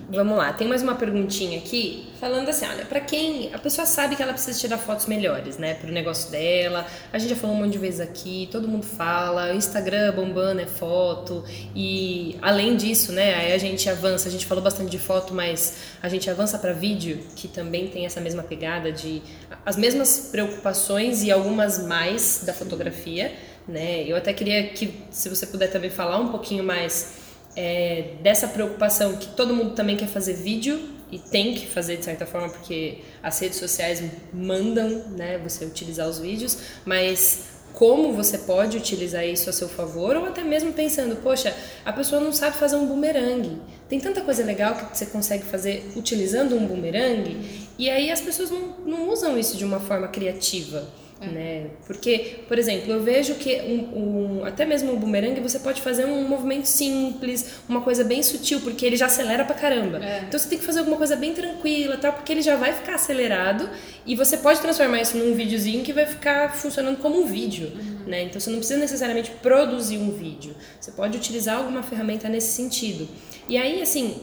Vamos 0.09 0.37
lá, 0.37 0.51
tem 0.53 0.67
mais 0.67 0.81
uma 0.81 0.95
perguntinha 0.95 1.57
aqui, 1.57 2.09
falando 2.19 2.49
assim, 2.49 2.65
olha, 2.65 2.85
pra 2.85 2.99
quem 2.99 3.53
a 3.53 3.57
pessoa 3.57 3.85
sabe 3.85 4.15
que 4.15 4.21
ela 4.21 4.33
precisa 4.33 4.59
tirar 4.59 4.77
fotos 4.77 5.05
melhores, 5.05 5.57
né, 5.57 5.73
pro 5.75 5.91
negócio 5.91 6.29
dela. 6.29 6.85
A 7.11 7.17
gente 7.17 7.29
já 7.29 7.35
falou 7.35 7.55
um 7.55 7.59
monte 7.59 7.73
de 7.73 7.77
vezes 7.77 7.99
aqui, 7.99 8.49
todo 8.51 8.67
mundo 8.67 8.85
fala, 8.85 9.53
Instagram 9.53 10.13
bombando 10.13 10.61
é 10.61 10.65
foto 10.65 11.43
e 11.75 12.37
além 12.41 12.75
disso, 12.75 13.11
né, 13.11 13.35
aí 13.35 13.53
a 13.53 13.57
gente 13.57 13.89
avança, 13.89 14.27
a 14.27 14.31
gente 14.31 14.45
falou 14.45 14.63
bastante 14.63 14.89
de 14.89 14.99
foto, 14.99 15.33
mas 15.33 15.77
a 16.01 16.09
gente 16.09 16.29
avança 16.29 16.59
pra 16.59 16.73
vídeo, 16.73 17.19
que 17.35 17.47
também 17.47 17.87
tem 17.87 18.05
essa 18.05 18.19
mesma 18.19 18.43
pegada 18.43 18.91
de 18.91 19.21
as 19.65 19.77
mesmas 19.77 20.29
preocupações 20.31 21.23
e 21.23 21.31
algumas 21.31 21.85
mais 21.85 22.43
da 22.45 22.53
fotografia, 22.53 23.31
né? 23.65 24.03
Eu 24.03 24.17
até 24.17 24.33
queria 24.33 24.67
que 24.67 24.93
se 25.09 25.29
você 25.29 25.47
puder 25.47 25.67
também 25.67 25.89
falar 25.89 26.19
um 26.19 26.27
pouquinho 26.27 26.63
mais 26.63 27.22
é, 27.55 28.15
dessa 28.21 28.47
preocupação 28.47 29.15
que 29.17 29.27
todo 29.27 29.53
mundo 29.53 29.75
também 29.75 29.95
quer 29.95 30.07
fazer 30.07 30.33
vídeo 30.33 30.79
e 31.11 31.19
tem 31.19 31.53
que 31.53 31.67
fazer 31.67 31.97
de 31.97 32.05
certa 32.05 32.25
forma 32.25 32.49
porque 32.49 32.99
as 33.21 33.37
redes 33.39 33.59
sociais 33.59 34.03
mandam 34.33 34.89
né, 35.09 35.37
você 35.37 35.63
utilizar 35.63 36.07
os 36.07 36.17
vídeos, 36.19 36.57
mas 36.85 37.53
como 37.73 38.13
você 38.13 38.37
pode 38.39 38.77
utilizar 38.77 39.25
isso 39.25 39.49
a 39.49 39.53
seu 39.53 39.67
favor 39.67 40.15
ou 40.15 40.25
até 40.25 40.43
mesmo 40.43 40.73
pensando, 40.73 41.15
poxa, 41.17 41.55
a 41.83 41.91
pessoa 41.91 42.21
não 42.21 42.31
sabe 42.31 42.57
fazer 42.57 42.75
um 42.75 42.85
bumerangue. 42.85 43.59
Tem 43.89 43.99
tanta 43.99 44.21
coisa 44.21 44.43
legal 44.43 44.75
que 44.75 44.97
você 44.97 45.05
consegue 45.07 45.43
fazer 45.43 45.91
utilizando 45.95 46.55
um 46.55 46.65
bumerangue 46.65 47.67
e 47.77 47.89
aí 47.89 48.11
as 48.11 48.21
pessoas 48.21 48.49
não, 48.49 48.75
não 48.85 49.09
usam 49.09 49.37
isso 49.37 49.57
de 49.57 49.65
uma 49.65 49.79
forma 49.79 50.07
criativa. 50.07 50.87
Né? 51.31 51.67
Porque, 51.85 52.39
por 52.47 52.57
exemplo, 52.59 52.91
eu 52.91 53.01
vejo 53.01 53.35
que 53.35 53.61
um, 53.61 54.39
um- 54.41 54.45
até 54.45 54.65
mesmo 54.65 54.93
o 54.93 54.97
bumerangue 54.97 55.39
você 55.41 55.59
pode 55.59 55.81
fazer 55.81 56.05
um 56.05 56.27
movimento 56.27 56.65
simples, 56.65 57.55
uma 57.67 57.81
coisa 57.81 58.03
bem 58.03 58.21
sutil, 58.23 58.59
porque 58.61 58.85
ele 58.85 58.95
já 58.95 59.05
acelera 59.05 59.45
pra 59.45 59.55
caramba. 59.55 60.03
É. 60.03 60.23
Então 60.27 60.39
você 60.39 60.49
tem 60.49 60.57
que 60.59 60.65
fazer 60.65 60.79
alguma 60.79 60.97
coisa 60.97 61.15
bem 61.15 61.33
tranquila, 61.33 61.97
tal, 61.97 62.13
porque 62.13 62.31
ele 62.31 62.41
já 62.41 62.55
vai 62.55 62.73
ficar 62.73 62.95
acelerado 62.95 63.69
e 64.05 64.15
você 64.15 64.37
pode 64.37 64.59
transformar 64.59 65.01
isso 65.01 65.17
num 65.17 65.33
videozinho 65.33 65.83
que 65.83 65.93
vai 65.93 66.05
ficar 66.05 66.53
funcionando 66.55 66.97
como 66.97 67.21
um 67.21 67.25
vídeo, 67.25 67.71
né? 68.05 68.23
Então 68.23 68.39
você 68.39 68.49
não 68.49 68.57
precisa 68.57 68.79
necessariamente 68.79 69.31
produzir 69.41 69.97
um 69.97 70.11
vídeo. 70.11 70.55
Você 70.79 70.91
pode 70.91 71.17
utilizar 71.17 71.57
alguma 71.57 71.83
ferramenta 71.83 72.27
nesse 72.29 72.51
sentido. 72.53 73.07
E 73.47 73.57
aí, 73.57 73.81
assim, 73.81 74.15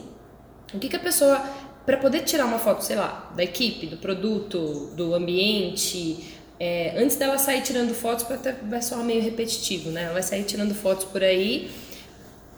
o 0.72 0.78
que, 0.78 0.88
que 0.88 0.96
a 0.96 1.00
pessoa, 1.00 1.42
para 1.84 1.96
poder 1.96 2.20
tirar 2.20 2.44
uma 2.46 2.58
foto, 2.58 2.82
sei 2.84 2.96
lá, 2.96 3.30
da 3.36 3.42
equipe, 3.42 3.86
do 3.86 3.96
produto, 3.96 4.90
do 4.96 5.14
ambiente, 5.14 6.24
é, 6.60 6.92
antes 6.96 7.16
dela 7.16 7.38
sair 7.38 7.62
tirando 7.62 7.94
fotos, 7.94 8.30
até 8.30 8.52
vai 8.52 8.82
soar 8.82 9.02
meio 9.02 9.22
repetitivo, 9.22 9.90
né? 9.90 10.02
Ela 10.04 10.12
vai 10.12 10.22
sair 10.22 10.44
tirando 10.44 10.74
fotos 10.74 11.06
por 11.06 11.24
aí. 11.24 11.70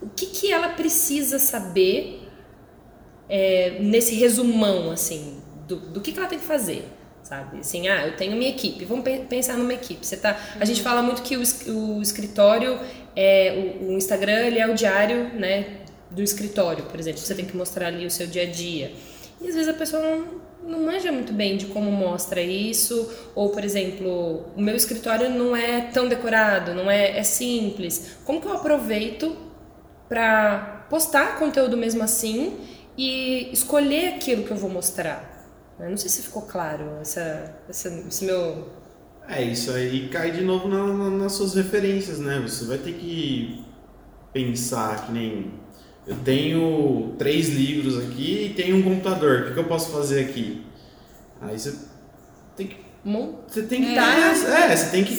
O 0.03 0.09
que, 0.09 0.27
que 0.27 0.53
ela 0.53 0.71
precisa 0.71 1.39
saber 1.39 2.29
é, 3.29 3.79
nesse 3.81 4.17
resumão, 4.17 4.91
assim, 4.91 5.41
do, 5.69 5.77
do 5.77 6.01
que, 6.01 6.11
que 6.11 6.19
ela 6.19 6.27
tem 6.27 6.41
que 6.41 6.45
fazer? 6.45 6.85
Sabe? 7.23 7.61
Assim, 7.61 7.87
ah, 7.87 8.05
eu 8.09 8.17
tenho 8.17 8.37
minha 8.37 8.51
equipe. 8.51 8.85
Vamos 8.85 9.05
pe- 9.05 9.21
pensar 9.21 9.57
numa 9.57 9.73
equipe. 9.73 10.05
Você 10.05 10.17
tá, 10.17 10.37
a 10.59 10.65
gente 10.65 10.83
fala 10.83 11.01
muito 11.01 11.23
que 11.23 11.37
o, 11.37 11.43
o 11.99 12.03
escritório, 12.03 12.81
é, 13.15 13.77
o, 13.81 13.91
o 13.91 13.93
Instagram, 13.93 14.47
ele 14.47 14.59
é 14.59 14.67
o 14.69 14.75
diário, 14.75 15.33
né, 15.35 15.77
do 16.11 16.21
escritório, 16.21 16.87
por 16.87 16.99
exemplo. 16.99 17.21
Você 17.21 17.37
tem 17.37 17.45
que 17.45 17.57
mostrar 17.57 17.87
ali 17.87 18.05
o 18.05 18.11
seu 18.11 18.27
dia 18.27 18.43
a 18.43 18.47
dia. 18.47 18.93
E 19.41 19.49
às 19.49 19.55
vezes 19.55 19.69
a 19.69 19.75
pessoa 19.75 20.03
não, 20.03 20.42
não 20.65 20.81
manja 20.85 21.11
muito 21.13 21.33
bem 21.33 21.57
de 21.57 21.67
como 21.67 21.91
mostra 21.91 22.41
isso. 22.41 23.11
Ou, 23.35 23.51
por 23.51 23.65
exemplo, 23.65 24.47
o 24.57 24.61
meu 24.61 24.77
escritório 24.77 25.31
não 25.31 25.55
é 25.57 25.83
tão 25.93 26.09
decorado, 26.09 26.75
não 26.75 26.91
é, 26.91 27.19
é 27.19 27.23
simples. 27.23 28.17
Como 28.25 28.41
que 28.41 28.47
eu 28.47 28.53
aproveito 28.55 29.37
para 30.09 30.87
postar 30.91 31.39
conteúdo 31.39 31.77
mesmo 31.77 32.03
assim 32.03 32.57
e 32.97 33.51
escolher 33.53 34.15
aquilo 34.15 34.45
que 34.45 34.51
eu 34.51 34.57
vou 34.57 34.71
mostrar? 34.71 35.31
Eu 35.81 35.91
não 35.91 35.97
sei 35.97 36.11
se 36.11 36.23
ficou 36.23 36.43
claro 36.43 36.99
essa, 37.01 37.55
essa, 37.69 37.89
esse 38.09 38.25
meu. 38.25 38.69
É, 39.29 39.43
isso 39.43 39.71
aí 39.73 40.09
cai 40.09 40.31
de 40.31 40.43
novo 40.43 40.69
na- 40.69 40.87
na- 40.93 41.11
nas 41.11 41.33
suas 41.33 41.55
referências, 41.55 42.19
né? 42.19 42.39
Você 42.41 42.65
vai 42.65 42.79
ter 42.79 42.93
que 42.95 43.65
pensar 44.33 45.07
que 45.07 45.13
nem. 45.13 45.53
Eu 46.07 46.17
tenho 46.25 47.15
três 47.19 47.49
livros 47.49 47.99
aqui 47.99 48.47
e 48.47 48.55
tenho 48.55 48.77
um 48.77 48.83
computador. 48.83 49.41
O 49.41 49.45
que, 49.47 49.53
que 49.55 49.59
eu 49.61 49.65
posso 49.65 49.93
fazer 49.93 50.21
aqui? 50.25 50.65
Aí 51.41 51.59
você 51.59 51.77
tem 52.57 52.67
que. 52.67 52.77
Você 53.49 53.63
tem 53.63 53.83
que 53.83 53.93
É. 53.93 53.95
dar. 53.95 54.19
É, 54.71 54.77
você 54.77 54.91
tem 54.91 55.05
que 55.05 55.17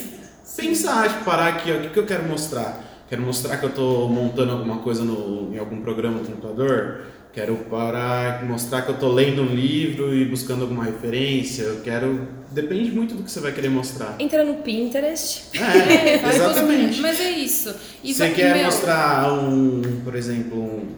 pensar, 0.57 1.09
tipo, 1.09 1.23
parar 1.25 1.47
aqui, 1.47 1.71
ó, 1.71 1.77
o 1.77 1.81
que, 1.81 1.89
que 1.89 1.99
eu 1.99 2.05
quero 2.05 2.23
mostrar? 2.27 2.83
quero 3.09 3.21
mostrar 3.21 3.57
que 3.57 3.65
eu 3.65 3.69
estou 3.69 4.09
montando 4.09 4.53
alguma 4.53 4.77
coisa 4.79 5.03
no, 5.03 5.53
em 5.53 5.59
algum 5.59 5.81
programa 5.81 6.19
do 6.19 6.25
computador, 6.29 7.01
quero 7.33 7.55
para 7.69 8.43
mostrar 8.47 8.83
que 8.83 8.89
eu 8.89 8.93
estou 8.95 9.11
lendo 9.11 9.41
um 9.41 9.53
livro 9.55 10.15
e 10.15 10.23
buscando 10.25 10.61
alguma 10.61 10.83
referência, 10.85 11.63
eu 11.63 11.81
quero... 11.81 12.27
Depende 12.51 12.91
muito 12.91 13.15
do 13.15 13.23
que 13.23 13.31
você 13.31 13.39
vai 13.39 13.51
querer 13.51 13.69
mostrar. 13.69 14.15
Entra 14.19 14.43
no 14.45 14.55
Pinterest. 14.57 15.45
É, 15.59 16.21
exatamente. 16.29 17.01
Mas 17.01 17.19
é 17.19 17.31
isso. 17.31 17.73
Você 18.03 18.29
quer 18.29 18.53
meu, 18.55 18.65
mostrar 18.65 19.33
um, 19.33 19.81
por 20.03 20.15
exemplo, 20.15 20.59
um- 20.61 20.95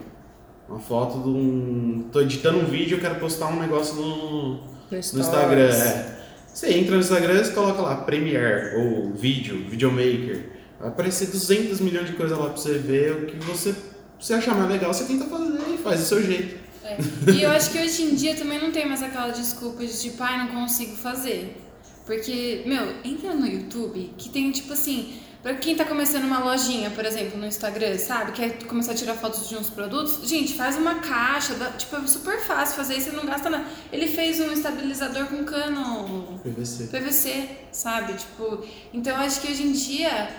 uma 0.67 0.79
foto 0.79 1.19
de 1.23 1.29
um. 1.29 2.09
tô 2.11 2.19
editando 2.21 2.57
um 2.59 2.65
vídeo, 2.65 2.97
eu 2.97 3.01
quero 3.01 3.15
postar 3.15 3.47
um 3.47 3.59
negócio 3.61 3.95
no, 3.95 4.53
No, 4.55 4.61
no. 4.91 4.97
Instagram. 4.97 5.69
é. 5.69 6.15
Você 6.53 6.73
entra 6.73 6.95
no 6.95 7.01
Instagram 7.01 7.41
e 7.41 7.51
coloca 7.51 7.81
lá 7.81 7.95
Premiere 7.97 8.75
ou 8.77 9.13
vídeo, 9.13 9.65
videomaker. 9.69 10.49
Vai 10.79 10.89
aparecer 10.89 11.27
200 11.27 11.79
milhões 11.79 12.07
de 12.07 12.13
coisas 12.17 12.37
lá 12.37 12.45
pra 12.49 12.57
você 12.57 12.73
ver. 12.79 13.11
O 13.13 13.25
que 13.27 13.37
você, 13.45 13.73
você 14.19 14.33
achar 14.33 14.55
mais 14.55 14.69
legal, 14.69 14.93
você 14.93 15.05
tenta 15.05 15.23
fazer 15.25 15.51
faz 15.89 15.99
do 16.01 16.05
seu 16.07 16.23
jeito. 16.23 16.59
É. 16.83 16.97
E 17.31 17.41
eu 17.41 17.49
acho 17.51 17.71
que 17.71 17.79
hoje 17.79 18.03
em 18.03 18.13
dia 18.15 18.35
também 18.35 18.59
não 18.61 18.71
tem 18.71 18.87
mais 18.87 19.01
aquela 19.01 19.29
desculpa 19.29 19.85
de 19.85 19.99
tipo, 19.99 20.21
ai, 20.21 20.37
não 20.37 20.47
consigo 20.61 20.95
fazer. 20.95 21.61
Porque, 22.05 22.61
meu, 22.67 22.93
entra 23.03 23.33
no 23.33 23.47
YouTube 23.47 24.13
que 24.15 24.29
tem 24.29 24.51
tipo 24.51 24.71
assim, 24.73 25.15
pra 25.41 25.55
quem 25.55 25.75
tá 25.75 25.83
começando 25.83 26.25
uma 26.25 26.37
lojinha, 26.37 26.91
por 26.91 27.03
exemplo, 27.03 27.39
no 27.39 27.47
Instagram, 27.47 27.97
sabe? 27.97 28.33
Quer 28.33 28.63
começar 28.65 28.91
a 28.91 28.95
tirar 28.95 29.15
fotos 29.15 29.49
de 29.49 29.55
uns 29.55 29.71
produtos, 29.71 30.29
gente, 30.29 30.53
faz 30.53 30.75
uma 30.77 30.95
caixa, 30.99 31.55
dá- 31.55 31.71
tipo, 31.71 31.95
é 31.95 32.05
super 32.05 32.39
fácil 32.41 32.75
fazer 32.75 32.95
isso, 32.97 33.09
você 33.09 33.15
não 33.15 33.25
gasta 33.25 33.49
nada. 33.49 33.65
Ele 33.91 34.05
fez 34.07 34.39
um 34.39 34.51
estabilizador 34.51 35.25
com 35.25 35.43
cano 35.43 36.39
PVC. 36.43 36.83
PVC, 36.91 37.49
sabe? 37.71 38.13
Tipo, 38.13 38.63
então 38.93 39.13
eu 39.15 39.21
acho 39.21 39.41
que 39.41 39.51
hoje 39.51 39.63
em 39.63 39.71
dia 39.71 40.29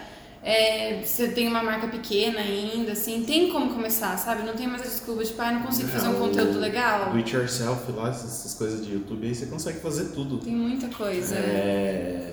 é, 0.49 1.01
você 1.03 1.27
tem 1.29 1.49
uma 1.49 1.61
marca 1.63 1.89
pequena 1.89 2.39
ainda, 2.41 2.93
assim, 2.93 3.25
tem 3.27 3.51
como 3.51 3.75
começar, 3.75 4.17
sabe? 4.17 4.45
Não 4.45 4.55
tem 4.55 4.69
mais 4.69 4.83
a 4.83 4.85
desculpa 4.85 5.25
de, 5.25 5.33
pai, 5.33 5.53
não 5.55 5.63
consigo 5.63 5.89
fazer 5.89 6.07
um 6.07 6.13
É, 6.13 6.15
o 6.15 6.19
conteúdo 6.21 6.59
legal. 6.61 7.11
Do 7.11 7.17
it 7.17 7.35
yourself 7.35 7.91
lá, 7.93 8.11
essas 8.11 8.55
coisas 8.55 8.87
de 8.87 8.93
YouTube 8.93 9.27
aí, 9.27 9.35
você 9.35 9.47
consegue 9.47 9.81
fazer 9.81 10.05
tudo. 10.15 10.39
Tem 10.39 10.55
muita 10.55 10.87
coisa. 10.89 11.35
É. 11.35 12.33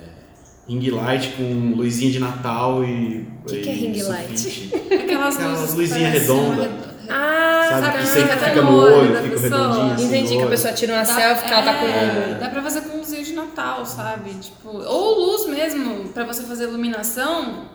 Ring 0.68 0.88
light 0.90 1.32
com 1.36 1.74
luzinha 1.76 2.10
de 2.12 2.18
Natal 2.20 2.82
e. 2.84 3.26
Que 3.46 3.60
que 3.60 3.68
é 3.68 3.72
ring 3.72 4.02
light? 4.02 4.70
Aquelas, 5.02 5.36
Aquelas 5.36 5.74
luzinhas 5.74 6.12
redondas. 6.12 6.64
redo- 6.66 6.94
Ah, 7.10 7.66
Sabe 7.68 7.84
sabe 7.86 7.98
que 7.98 8.06
sempre 8.06 8.32
fica 8.32 8.48
fica 8.48 8.62
no 8.62 8.76
olho 8.78 9.16
fica 9.22 9.40
pessoa. 9.40 9.60
redondinho 9.72 9.92
assim. 9.94 10.04
entendi 10.06 10.36
que 10.38 10.42
a 10.42 10.46
pessoa 10.46 10.72
tira 10.72 10.92
uma 10.94 11.02
Dá- 11.02 11.14
selfie 11.14 11.46
que 11.46 11.52
ela 11.52 11.62
tá 11.62 11.74
com. 11.74 11.84
é, 11.86 12.38
Dá 12.40 12.48
pra 12.48 12.62
fazer 12.62 12.80
com 12.80 12.96
luzinha 12.96 13.22
de 13.22 13.32
Natal, 13.34 13.84
sabe? 13.84 14.30
Tipo, 14.40 14.68
ou 14.70 15.18
luz 15.32 15.46
mesmo, 15.50 16.08
pra 16.14 16.24
você 16.24 16.42
fazer 16.44 16.64
iluminação. 16.64 17.74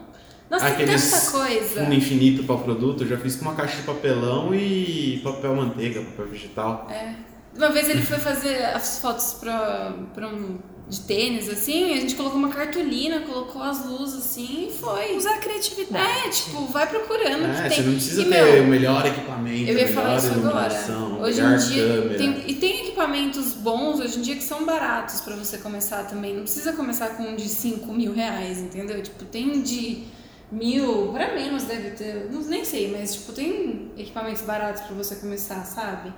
Nossa, 0.49 0.65
tem 0.65 0.73
Aqueles 0.73 1.12
tanta 1.12 1.31
coisa. 1.31 1.81
fundo 1.81 1.93
infinito 1.93 2.43
para 2.43 2.57
produto, 2.57 3.03
eu 3.03 3.07
já 3.07 3.17
fiz 3.17 3.35
com 3.35 3.43
uma 3.43 3.55
caixa 3.55 3.77
de 3.77 3.83
papelão 3.83 4.53
e 4.53 5.21
papel 5.23 5.55
manteiga, 5.55 6.01
papel 6.01 6.27
vegetal. 6.27 6.88
É. 6.89 7.13
Uma 7.55 7.69
vez 7.71 7.89
ele 7.89 8.01
foi 8.01 8.17
fazer 8.17 8.63
as 8.65 8.99
fotos 8.99 9.33
pra, 9.39 9.93
pra 10.13 10.27
um, 10.27 10.57
de 10.88 11.01
tênis, 11.01 11.49
assim, 11.49 11.93
a 11.93 11.97
gente 11.97 12.15
colocou 12.15 12.38
uma 12.39 12.49
cartolina, 12.49 13.19
colocou 13.21 13.62
as 13.62 13.85
luzes 13.85 14.19
assim 14.19 14.69
e 14.69 14.71
foi. 14.71 15.15
Usar 15.17 15.35
a 15.35 15.38
criatividade. 15.38 16.09
É, 16.25 16.29
tipo, 16.29 16.65
vai 16.67 16.88
procurando 16.88 17.43
o 17.45 17.53
que 17.53 17.57
É, 17.59 17.67
tem. 17.69 17.77
você 17.77 17.81
não 17.83 17.93
precisa 17.93 18.21
E, 18.21 18.25
ter 18.25 18.29
meu, 18.43 18.63
o 18.63 18.67
melhor 18.67 19.05
equipamento, 19.05 19.69
Eu 19.71 19.77
a 19.77 19.81
ia 19.81 19.88
falar 19.89 20.05
melhor 20.05 20.17
isso 20.19 20.27
agora. 20.31 20.47
iluminação, 20.67 21.21
Hoje 21.21 21.41
em 21.41 21.57
dia 21.57 21.88
câmera. 22.01 22.17
tem, 22.17 22.43
e 22.47 22.53
tem 22.55 22.79
equipamentos 22.88 23.53
bons 23.53 23.99
hoje 23.99 24.19
em 24.19 24.21
dia 24.21 24.35
que 24.35 24.43
são 24.43 24.65
baratos 24.65 25.21
pra 25.21 25.35
você 25.35 25.57
começar 25.57 26.03
também. 26.05 26.33
Não 26.35 26.43
precisa 26.43 26.73
começar 26.73 27.09
com 27.09 27.23
um 27.23 27.35
de 27.35 27.47
5 27.49 27.91
mil 27.93 28.13
reais, 28.13 28.57
entendeu? 28.59 29.01
Tipo, 29.03 29.25
tem 29.25 29.62
de 29.62 30.03
mil, 30.51 31.12
pra 31.13 31.33
menos 31.35 31.63
deve 31.63 31.91
ter, 31.91 32.27
não, 32.31 32.41
nem 32.41 32.65
sei, 32.65 32.89
mas 32.91 33.13
tipo, 33.15 33.33
tem 33.33 33.91
equipamentos 33.97 34.41
baratos 34.41 34.81
pra 34.83 34.95
você 34.95 35.15
começar, 35.17 35.63
sabe? 35.65 36.12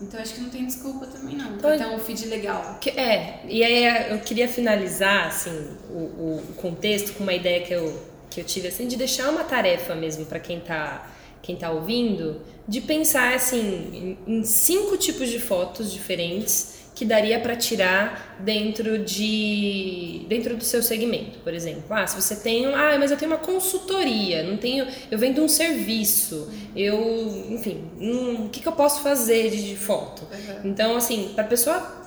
Então 0.00 0.20
acho 0.20 0.34
que 0.34 0.40
não 0.40 0.50
tem 0.50 0.66
desculpa 0.66 1.06
também 1.06 1.36
não. 1.36 1.58
Pra 1.58 1.76
ter 1.78 1.86
um 1.86 1.98
feed 1.98 2.26
legal. 2.26 2.78
Que- 2.80 2.90
É, 2.90 3.40
e 3.48 3.62
aí 3.62 4.10
eu 4.12 4.18
queria 4.18 4.48
finalizar 4.48 5.28
assim 5.28 5.68
o, 5.90 6.38
o 6.38 6.42
contexto 6.56 7.12
com 7.14 7.22
uma 7.22 7.32
ideia 7.32 7.64
que 7.64 7.72
eu, 7.72 8.02
que 8.28 8.40
eu 8.40 8.44
tive 8.44 8.68
assim 8.68 8.88
de 8.88 8.96
deixar 8.96 9.30
uma 9.30 9.44
tarefa 9.44 9.94
mesmo 9.94 10.26
para 10.26 10.40
quem 10.40 10.60
tá 10.60 11.08
quem 11.40 11.56
tá 11.56 11.70
ouvindo, 11.72 12.40
de 12.68 12.80
pensar 12.80 13.34
assim 13.34 14.16
em 14.28 14.44
cinco 14.44 14.96
tipos 14.96 15.28
de 15.28 15.40
fotos 15.40 15.92
diferentes 15.92 16.74
que 16.94 17.04
daria 17.06 17.40
para 17.40 17.56
tirar 17.56 18.36
dentro 18.40 18.98
de 18.98 20.26
dentro 20.28 20.56
do 20.56 20.62
seu 20.64 20.82
segmento, 20.82 21.38
por 21.40 21.52
exemplo. 21.54 21.84
Ah, 21.90 22.06
se 22.06 22.20
você 22.20 22.36
tem, 22.36 22.66
um- 22.68 22.74
ah, 22.74 22.96
mas 22.98 23.10
eu 23.10 23.16
tenho 23.16 23.30
uma 23.30 23.38
consultoria, 23.38 24.42
não 24.42 24.56
tenho, 24.58 24.86
eu 25.10 25.18
vendo 25.18 25.42
um 25.42 25.48
serviço, 25.48 26.50
eu, 26.76 27.46
enfim, 27.50 27.84
hum, 27.98 28.46
o 28.46 28.48
que, 28.50 28.60
que 28.60 28.68
eu 28.68 28.72
posso 28.72 29.02
fazer 29.02 29.50
de, 29.50 29.70
de 29.70 29.76
foto? 29.76 30.26
Então, 30.64 30.96
assim, 30.96 31.32
para 31.34 31.44
pessoa 31.44 32.00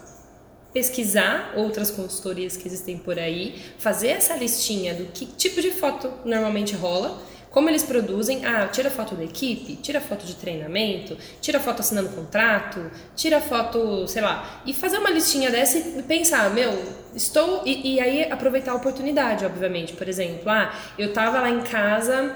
pesquisar 0.73 1.53
outras 1.55 1.89
consultorias 1.89 2.57
que 2.57 2.67
existem 2.67 2.97
por 2.97 3.17
aí, 3.17 3.55
fazer 3.77 4.09
essa 4.09 4.35
listinha 4.35 4.93
do 4.93 5.05
que 5.05 5.25
tipo 5.25 5.61
de 5.61 5.71
foto 5.71 6.11
normalmente 6.25 6.75
rola, 6.75 7.21
como 7.55 7.69
eles 7.69 7.83
produzem, 7.83 8.45
ah, 8.45 8.67
tira 8.67 8.91
foto 8.91 9.15
da 9.15 9.23
equipe, 9.23 9.77
tira 9.77 10.01
foto 10.01 10.25
de 10.25 10.35
treinamento, 10.35 11.17
tira 11.39 11.57
foto 11.57 11.79
assinando 11.79 12.09
contrato, 12.09 12.91
tira 13.15 13.39
foto, 13.39 14.05
sei 14.09 14.21
lá, 14.21 14.61
e 14.65 14.73
fazer 14.73 14.97
uma 14.97 15.09
listinha 15.09 15.49
dessa 15.49 15.77
e 15.77 16.03
pensar, 16.03 16.53
meu, 16.53 16.69
estou. 17.15 17.61
E, 17.65 17.93
e 17.95 17.99
aí 18.01 18.29
aproveitar 18.29 18.73
a 18.73 18.75
oportunidade, 18.75 19.45
obviamente. 19.45 19.93
Por 19.93 20.09
exemplo, 20.09 20.49
ah, 20.49 20.69
eu 20.99 21.13
tava 21.13 21.39
lá 21.39 21.49
em 21.49 21.61
casa 21.61 22.35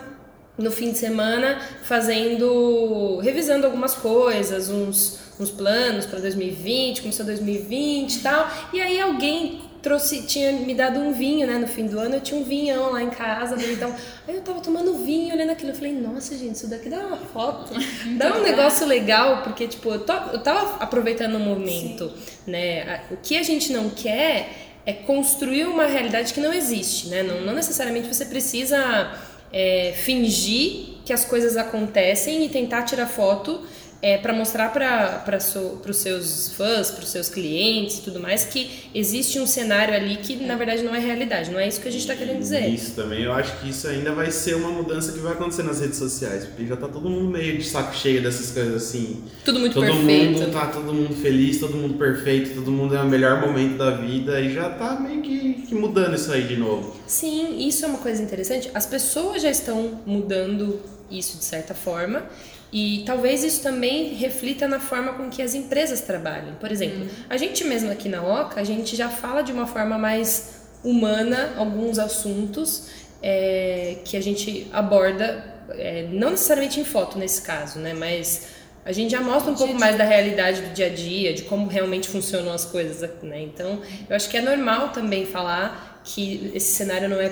no 0.57 0.71
fim 0.71 0.93
de 0.93 0.97
semana 0.97 1.59
fazendo, 1.83 3.19
revisando 3.19 3.65
algumas 3.65 3.95
coisas, 3.95 4.69
uns, 4.69 5.19
uns 5.37 5.51
planos 5.51 6.05
para 6.05 6.19
2020, 6.19 7.01
começou 7.01 7.25
2020 7.25 8.15
e 8.15 8.19
tal. 8.21 8.49
E 8.71 8.79
aí 8.79 9.01
alguém 9.01 9.68
trouxe, 9.81 10.23
tinha 10.23 10.51
me 10.51 10.73
dado 10.73 10.99
um 10.99 11.13
vinho, 11.13 11.47
né, 11.47 11.57
no 11.57 11.67
fim 11.67 11.85
do 11.85 11.99
ano, 11.99 12.15
eu 12.15 12.21
tinha 12.21 12.39
um 12.39 12.43
vinhão 12.43 12.91
lá 12.91 13.01
em 13.01 13.09
casa, 13.09 13.55
então, 13.71 13.93
aí 14.27 14.35
eu 14.35 14.41
tava 14.41 14.59
tomando 14.59 14.93
vinho, 14.95 15.33
olhando 15.33 15.51
aquilo, 15.51 15.71
eu 15.71 15.75
falei, 15.75 15.93
nossa, 15.93 16.37
gente, 16.37 16.55
isso 16.55 16.67
daqui 16.67 16.89
dá 16.89 16.97
uma 16.99 17.17
foto, 17.17 17.73
dá 18.17 18.35
um 18.37 18.41
negócio 18.41 18.85
legal, 18.85 19.41
porque, 19.43 19.67
tipo, 19.67 19.89
eu, 19.89 20.05
eu 20.33 20.39
tava 20.43 20.75
aproveitando 20.83 21.35
o 21.35 21.39
momento, 21.39 22.11
né, 22.45 22.81
A- 22.83 23.13
o 23.13 23.17
que 23.17 23.37
a 23.37 23.43
gente 23.43 23.71
não 23.71 23.89
quer 23.89 24.49
é 24.85 24.93
construir 24.93 25.65
uma 25.65 25.85
realidade 25.85 26.33
que 26.33 26.39
não 26.39 26.53
existe, 26.53 27.07
né, 27.07 27.23
não, 27.23 27.41
não 27.41 27.53
necessariamente 27.53 28.07
você 28.13 28.25
precisa 28.25 29.17
é, 29.51 29.93
fingir 29.95 30.97
que 31.05 31.13
as 31.13 31.25
coisas 31.25 31.57
acontecem 31.57 32.45
e 32.45 32.49
tentar 32.49 32.83
tirar 32.83 33.07
foto 33.07 33.61
é, 34.01 34.17
para 34.17 34.33
mostrar 34.33 34.71
para 34.71 35.37
os 35.37 35.97
seus 35.97 36.53
fãs, 36.53 36.89
para 36.89 37.03
os 37.03 37.09
seus 37.09 37.27
clientes 37.27 37.97
e 37.97 38.01
tudo 38.01 38.19
mais 38.19 38.45
que 38.45 38.89
existe 38.95 39.39
um 39.39 39.47
cenário 39.47 39.93
ali 39.93 40.17
que 40.17 40.35
na 40.37 40.55
verdade 40.55 40.83
não 40.83 40.95
é 40.95 40.99
realidade, 40.99 41.51
não 41.51 41.59
é 41.59 41.67
isso 41.67 41.81
que 41.81 41.87
a 41.87 41.91
gente 41.91 42.01
está 42.01 42.15
querendo 42.15 42.39
dizer. 42.39 42.67
Isso 42.69 42.93
também, 42.95 43.23
eu 43.23 43.33
acho 43.33 43.59
que 43.59 43.69
isso 43.69 43.87
ainda 43.87 44.11
vai 44.13 44.31
ser 44.31 44.55
uma 44.55 44.69
mudança 44.69 45.11
que 45.11 45.19
vai 45.19 45.33
acontecer 45.33 45.63
nas 45.63 45.81
redes 45.81 45.97
sociais, 45.97 46.45
porque 46.45 46.65
já 46.65 46.77
tá 46.77 46.87
todo 46.87 47.09
mundo 47.09 47.29
meio 47.29 47.57
de 47.57 47.63
saco 47.63 47.95
cheio 47.95 48.21
dessas 48.21 48.51
coisas 48.51 48.75
assim. 48.75 49.23
Tudo 49.43 49.59
muito 49.59 49.73
todo 49.73 49.85
perfeito. 49.85 50.39
mundo 50.39 50.51
tá 50.51 50.67
todo 50.67 50.93
mundo 50.93 51.15
feliz, 51.15 51.59
todo 51.59 51.75
mundo 51.75 51.95
perfeito, 51.95 52.55
todo 52.55 52.71
mundo 52.71 52.95
é 52.95 53.01
o 53.01 53.07
melhor 53.07 53.41
momento 53.41 53.77
da 53.77 53.91
vida 53.91 54.39
e 54.39 54.53
já 54.53 54.69
tá 54.69 54.97
meio 54.99 55.21
que, 55.21 55.65
que 55.67 55.75
mudando 55.75 56.15
isso 56.15 56.31
aí 56.31 56.47
de 56.47 56.55
novo. 56.55 56.95
Sim, 57.05 57.67
isso 57.67 57.83
é 57.83 57.87
uma 57.87 57.97
coisa 57.97 58.21
interessante. 58.23 58.69
As 58.73 58.85
pessoas 58.85 59.41
já 59.41 59.49
estão 59.49 59.99
mudando 60.05 60.79
isso 61.11 61.37
de 61.37 61.43
certa 61.43 61.73
forma. 61.73 62.23
E 62.71 63.03
talvez 63.05 63.43
isso 63.43 63.63
também 63.63 64.13
reflita 64.13 64.67
na 64.67 64.79
forma 64.79 65.13
com 65.13 65.29
que 65.29 65.41
as 65.41 65.55
empresas 65.55 66.01
trabalham. 66.01 66.53
Por 66.55 66.71
exemplo, 66.71 67.07
a 67.29 67.35
gente 67.35 67.63
mesmo 67.63 67.91
aqui 67.91 68.07
na 68.07 68.21
OCA, 68.21 68.59
a 68.59 68.63
gente 68.63 68.95
já 68.95 69.09
fala 69.09 69.41
de 69.41 69.51
uma 69.51 69.65
forma 69.65 69.97
mais 69.97 70.59
humana 70.83 71.55
alguns 71.57 71.97
assuntos 71.97 72.87
é, 73.21 73.97
que 74.05 74.15
a 74.15 74.21
gente 74.21 74.67
aborda, 74.71 75.43
é, 75.71 76.07
não 76.11 76.31
necessariamente 76.31 76.79
em 76.79 76.85
foto 76.85 77.17
nesse 77.17 77.41
caso, 77.41 77.79
né? 77.79 77.93
Mas 77.93 78.47
a 78.85 78.91
gente 78.91 79.11
já 79.11 79.21
mostra 79.21 79.51
um 79.51 79.55
pouco 79.55 79.73
mais 79.73 79.97
da 79.97 80.03
realidade 80.03 80.61
do 80.61 80.73
dia 80.73 80.87
a 80.87 80.89
dia, 80.89 81.33
de 81.33 81.43
como 81.43 81.67
realmente 81.67 82.07
funcionam 82.07 82.53
as 82.53 82.65
coisas, 82.65 83.07
né? 83.23 83.41
Então, 83.41 83.81
eu 84.09 84.15
acho 84.15 84.29
que 84.29 84.37
é 84.37 84.41
normal 84.41 84.89
também 84.89 85.25
falar 85.25 86.01
que 86.03 86.51
esse 86.53 86.73
cenário 86.73 87.09
não 87.09 87.19
é 87.19 87.31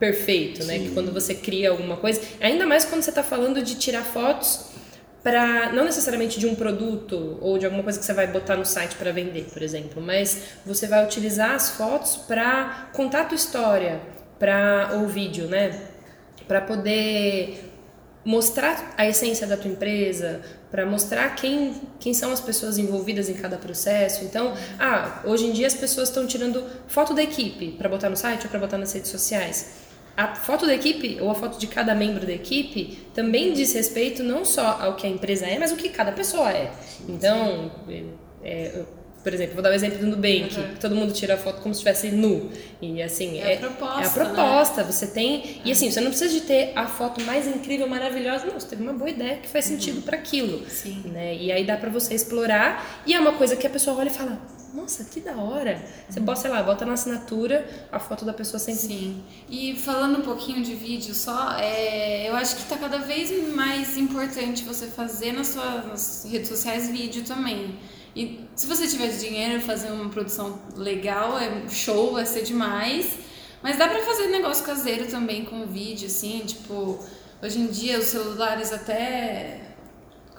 perfeito, 0.00 0.64
né? 0.64 0.78
Que 0.78 0.90
quando 0.90 1.12
você 1.12 1.34
cria 1.34 1.70
alguma 1.70 1.98
coisa, 1.98 2.20
ainda 2.40 2.66
mais 2.66 2.86
quando 2.86 3.02
você 3.02 3.10
está 3.10 3.22
falando 3.22 3.62
de 3.62 3.74
tirar 3.74 4.02
fotos 4.02 4.70
para 5.22 5.70
não 5.72 5.84
necessariamente 5.84 6.40
de 6.40 6.46
um 6.46 6.54
produto 6.54 7.36
ou 7.42 7.58
de 7.58 7.66
alguma 7.66 7.82
coisa 7.82 7.98
que 7.98 8.04
você 8.06 8.14
vai 8.14 8.26
botar 8.26 8.56
no 8.56 8.64
site 8.64 8.96
para 8.96 9.12
vender, 9.12 9.44
por 9.52 9.62
exemplo, 9.62 10.02
mas 10.02 10.38
você 10.64 10.86
vai 10.86 11.04
utilizar 11.04 11.50
as 11.50 11.72
fotos 11.72 12.16
para 12.16 12.88
contar 12.94 13.20
a 13.20 13.24
tua 13.26 13.36
história, 13.36 14.00
para 14.38 14.92
ou 14.94 15.06
vídeo, 15.06 15.46
né? 15.46 15.78
Para 16.48 16.62
poder 16.62 17.66
mostrar 18.24 18.94
a 18.96 19.06
essência 19.06 19.46
da 19.46 19.58
tua 19.58 19.70
empresa, 19.70 20.40
para 20.70 20.86
mostrar 20.86 21.34
quem, 21.34 21.74
quem 21.98 22.14
são 22.14 22.32
as 22.32 22.40
pessoas 22.40 22.78
envolvidas 22.78 23.28
em 23.28 23.34
cada 23.34 23.58
processo. 23.58 24.24
Então, 24.24 24.54
ah, 24.78 25.20
hoje 25.24 25.46
em 25.46 25.52
dia 25.52 25.66
as 25.66 25.74
pessoas 25.74 26.08
estão 26.08 26.26
tirando 26.26 26.64
foto 26.86 27.12
da 27.12 27.22
equipe 27.22 27.72
para 27.72 27.88
botar 27.88 28.08
no 28.08 28.16
site 28.16 28.44
ou 28.44 28.50
para 28.50 28.58
botar 28.58 28.78
nas 28.78 28.92
redes 28.92 29.10
sociais. 29.10 29.89
A 30.20 30.34
foto 30.34 30.66
da 30.66 30.74
equipe 30.74 31.18
ou 31.20 31.30
a 31.30 31.34
foto 31.34 31.58
de 31.58 31.66
cada 31.66 31.94
membro 31.94 32.26
da 32.26 32.32
equipe 32.32 32.98
também 33.14 33.54
diz 33.54 33.72
respeito 33.72 34.22
não 34.22 34.44
só 34.44 34.78
ao 34.80 34.94
que 34.94 35.06
a 35.06 35.10
empresa 35.10 35.46
é, 35.46 35.58
mas 35.58 35.72
o 35.72 35.76
que 35.76 35.88
cada 35.88 36.12
pessoa 36.12 36.52
é. 36.52 36.70
Então, 37.08 37.70
é, 38.44 38.82
por 39.24 39.32
exemplo, 39.32 39.54
vou 39.54 39.62
dar 39.62 39.70
o 39.70 39.72
um 39.72 39.74
exemplo 39.74 39.98
do 39.98 40.06
Nubank, 40.06 40.58
uhum. 40.58 40.74
que 40.74 40.80
todo 40.80 40.94
mundo 40.94 41.12
tira 41.14 41.34
a 41.34 41.36
foto 41.38 41.62
como 41.62 41.74
se 41.74 41.80
estivesse 41.80 42.14
nu. 42.14 42.50
E 42.82 43.02
assim, 43.02 43.40
é, 43.40 43.54
é, 43.54 43.56
a 43.56 43.58
proposta. 43.60 44.02
É 44.02 44.06
a 44.06 44.10
proposta. 44.10 44.82
Né? 44.82 44.92
Você 44.92 45.06
tem. 45.06 45.60
E 45.64 45.72
assim, 45.72 45.90
você 45.90 46.00
não 46.00 46.10
precisa 46.10 46.32
de 46.32 46.42
ter 46.42 46.72
a 46.74 46.86
foto 46.86 47.22
mais 47.22 47.46
incrível, 47.46 47.88
maravilhosa. 47.88 48.46
Não, 48.46 48.54
você 48.54 48.68
teve 48.68 48.82
uma 48.82 48.92
boa 48.92 49.08
ideia 49.08 49.36
que 49.36 49.48
faz 49.48 49.64
sentido 49.64 49.96
uhum. 49.96 50.02
para 50.02 50.16
aquilo. 50.16 50.68
Sim. 50.68 51.02
Né? 51.06 51.34
E 51.34 51.52
aí 51.52 51.64
dá 51.64 51.76
para 51.76 51.90
você 51.90 52.14
explorar. 52.14 53.02
E 53.06 53.14
é 53.14 53.20
uma 53.20 53.32
coisa 53.32 53.56
que 53.56 53.66
a 53.66 53.70
pessoa 53.70 53.96
olha 53.98 54.08
e 54.08 54.12
fala: 54.12 54.38
nossa, 54.74 55.04
que 55.04 55.20
da 55.20 55.36
hora. 55.36 55.82
Você 56.08 56.18
uhum. 56.18 56.24
bota, 56.24 56.40
sei 56.40 56.50
lá, 56.50 56.62
bota 56.62 56.84
na 56.84 56.92
assinatura 56.94 57.68
a 57.90 57.98
foto 57.98 58.24
da 58.24 58.32
pessoa 58.32 58.58
sem 58.58 58.74
Sim. 58.74 59.22
E 59.48 59.76
falando 59.76 60.18
um 60.18 60.22
pouquinho 60.22 60.62
de 60.62 60.74
vídeo 60.74 61.14
só, 61.14 61.56
é, 61.58 62.28
eu 62.28 62.36
acho 62.36 62.56
que 62.56 62.62
está 62.62 62.76
cada 62.76 62.98
vez 62.98 63.30
mais 63.54 63.96
importante 63.96 64.64
você 64.64 64.86
fazer 64.86 65.32
nas 65.32 65.48
suas 65.48 66.26
redes 66.30 66.48
sociais 66.48 66.88
vídeo 66.88 67.24
também. 67.24 67.78
E 68.14 68.40
se 68.56 68.66
você 68.66 68.86
tiver 68.88 69.08
dinheiro, 69.08 69.60
fazer 69.60 69.90
uma 69.90 70.08
produção 70.08 70.60
legal, 70.76 71.38
é 71.38 71.68
show, 71.68 72.12
vai 72.12 72.26
ser 72.26 72.42
demais. 72.42 73.18
Mas 73.62 73.76
dá 73.78 73.88
pra 73.88 74.02
fazer 74.02 74.28
negócio 74.28 74.64
caseiro 74.64 75.06
também 75.06 75.44
com 75.44 75.66
vídeo, 75.66 76.06
assim, 76.06 76.42
tipo, 76.46 76.98
hoje 77.42 77.58
em 77.58 77.66
dia 77.66 77.98
os 77.98 78.06
celulares 78.06 78.72
até 78.72 79.69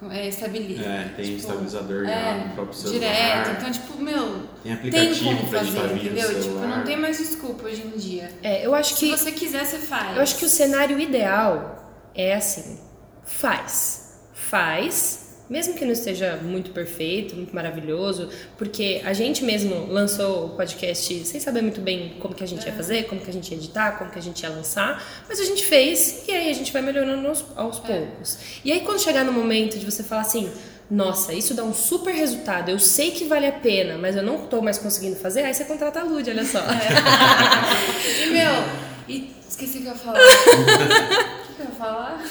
é, 0.09 0.27
estabilizam. 0.27 0.85
É, 0.85 1.09
tem 1.15 1.25
tipo, 1.25 1.37
estabilizador 1.37 2.07
é, 2.07 2.45
no 2.45 2.53
próprio 2.55 2.75
celular. 2.75 2.99
Direto, 2.99 3.49
então, 3.51 3.71
tipo, 3.71 4.01
meu. 4.01 4.43
Tem 4.63 4.73
aplicativo 4.73 5.13
tem 5.13 5.35
como 5.35 5.47
pra 5.49 5.59
fazer, 5.59 5.95
entendeu? 5.95 6.41
Tipo, 6.41 6.59
não 6.59 6.83
tem 6.83 6.97
mais 6.97 7.17
desculpa 7.17 7.65
hoje 7.65 7.83
em 7.85 7.97
dia. 7.97 8.31
É, 8.41 8.65
eu 8.65 8.73
acho 8.73 8.95
Se 8.95 8.99
que. 8.99 9.17
Se 9.17 9.23
você 9.23 9.31
quiser, 9.31 9.65
você 9.65 9.77
faz. 9.77 10.15
Eu 10.15 10.23
acho 10.23 10.37
que 10.37 10.45
o 10.45 10.49
cenário 10.49 10.99
ideal 10.99 12.09
é 12.15 12.33
assim: 12.33 12.79
faz. 13.23 13.99
Faz 14.33 15.20
mesmo 15.51 15.73
que 15.73 15.83
não 15.83 15.91
esteja 15.91 16.37
muito 16.37 16.71
perfeito, 16.71 17.35
muito 17.35 17.53
maravilhoso, 17.53 18.29
porque 18.57 19.01
a 19.03 19.11
gente 19.11 19.43
mesmo 19.43 19.85
lançou 19.91 20.45
o 20.45 20.49
podcast 20.51 21.25
sem 21.25 21.41
saber 21.41 21.61
muito 21.61 21.81
bem 21.81 22.15
como 22.21 22.33
que 22.33 22.41
a 22.41 22.47
gente 22.47 22.65
ia 22.65 22.71
fazer, 22.71 23.03
como 23.03 23.19
que 23.19 23.29
a 23.29 23.33
gente 23.33 23.51
ia 23.51 23.57
editar, 23.57 23.97
como 23.97 24.09
que 24.09 24.17
a 24.17 24.21
gente 24.21 24.41
ia 24.41 24.49
lançar, 24.49 25.03
mas 25.27 25.41
a 25.41 25.43
gente 25.43 25.65
fez 25.65 26.23
e 26.25 26.31
aí 26.31 26.49
a 26.49 26.53
gente 26.53 26.71
vai 26.71 26.81
melhorando 26.81 27.27
aos, 27.27 27.43
aos 27.57 27.77
é. 27.79 27.81
poucos. 27.81 28.37
E 28.63 28.71
aí 28.71 28.79
quando 28.79 29.01
chegar 29.01 29.25
no 29.25 29.33
momento 29.33 29.77
de 29.77 29.85
você 29.85 30.01
falar 30.03 30.21
assim, 30.21 30.49
nossa, 30.89 31.33
isso 31.33 31.53
dá 31.53 31.65
um 31.65 31.73
super 31.73 32.13
resultado, 32.13 32.71
eu 32.71 32.79
sei 32.79 33.11
que 33.11 33.25
vale 33.25 33.45
a 33.45 33.51
pena, 33.51 33.97
mas 33.97 34.15
eu 34.15 34.23
não 34.23 34.45
estou 34.45 34.61
mais 34.61 34.77
conseguindo 34.77 35.17
fazer, 35.17 35.43
aí 35.43 35.53
você 35.53 35.65
contrata 35.65 35.99
a 35.99 36.03
Lud, 36.03 36.29
olha 36.29 36.45
só. 36.45 36.59
É. 36.59 38.23
e 38.23 38.29
meu, 38.29 38.51
e 39.09 39.35
esqueci 39.49 39.79
o 39.79 39.81
que 39.81 39.87
eu 39.87 39.91
ia 39.91 39.97
falar. 39.97 40.17
o 41.51 41.55
que 41.55 41.61
eu 41.61 41.65
ia 41.65 41.71
falar? 41.77 42.23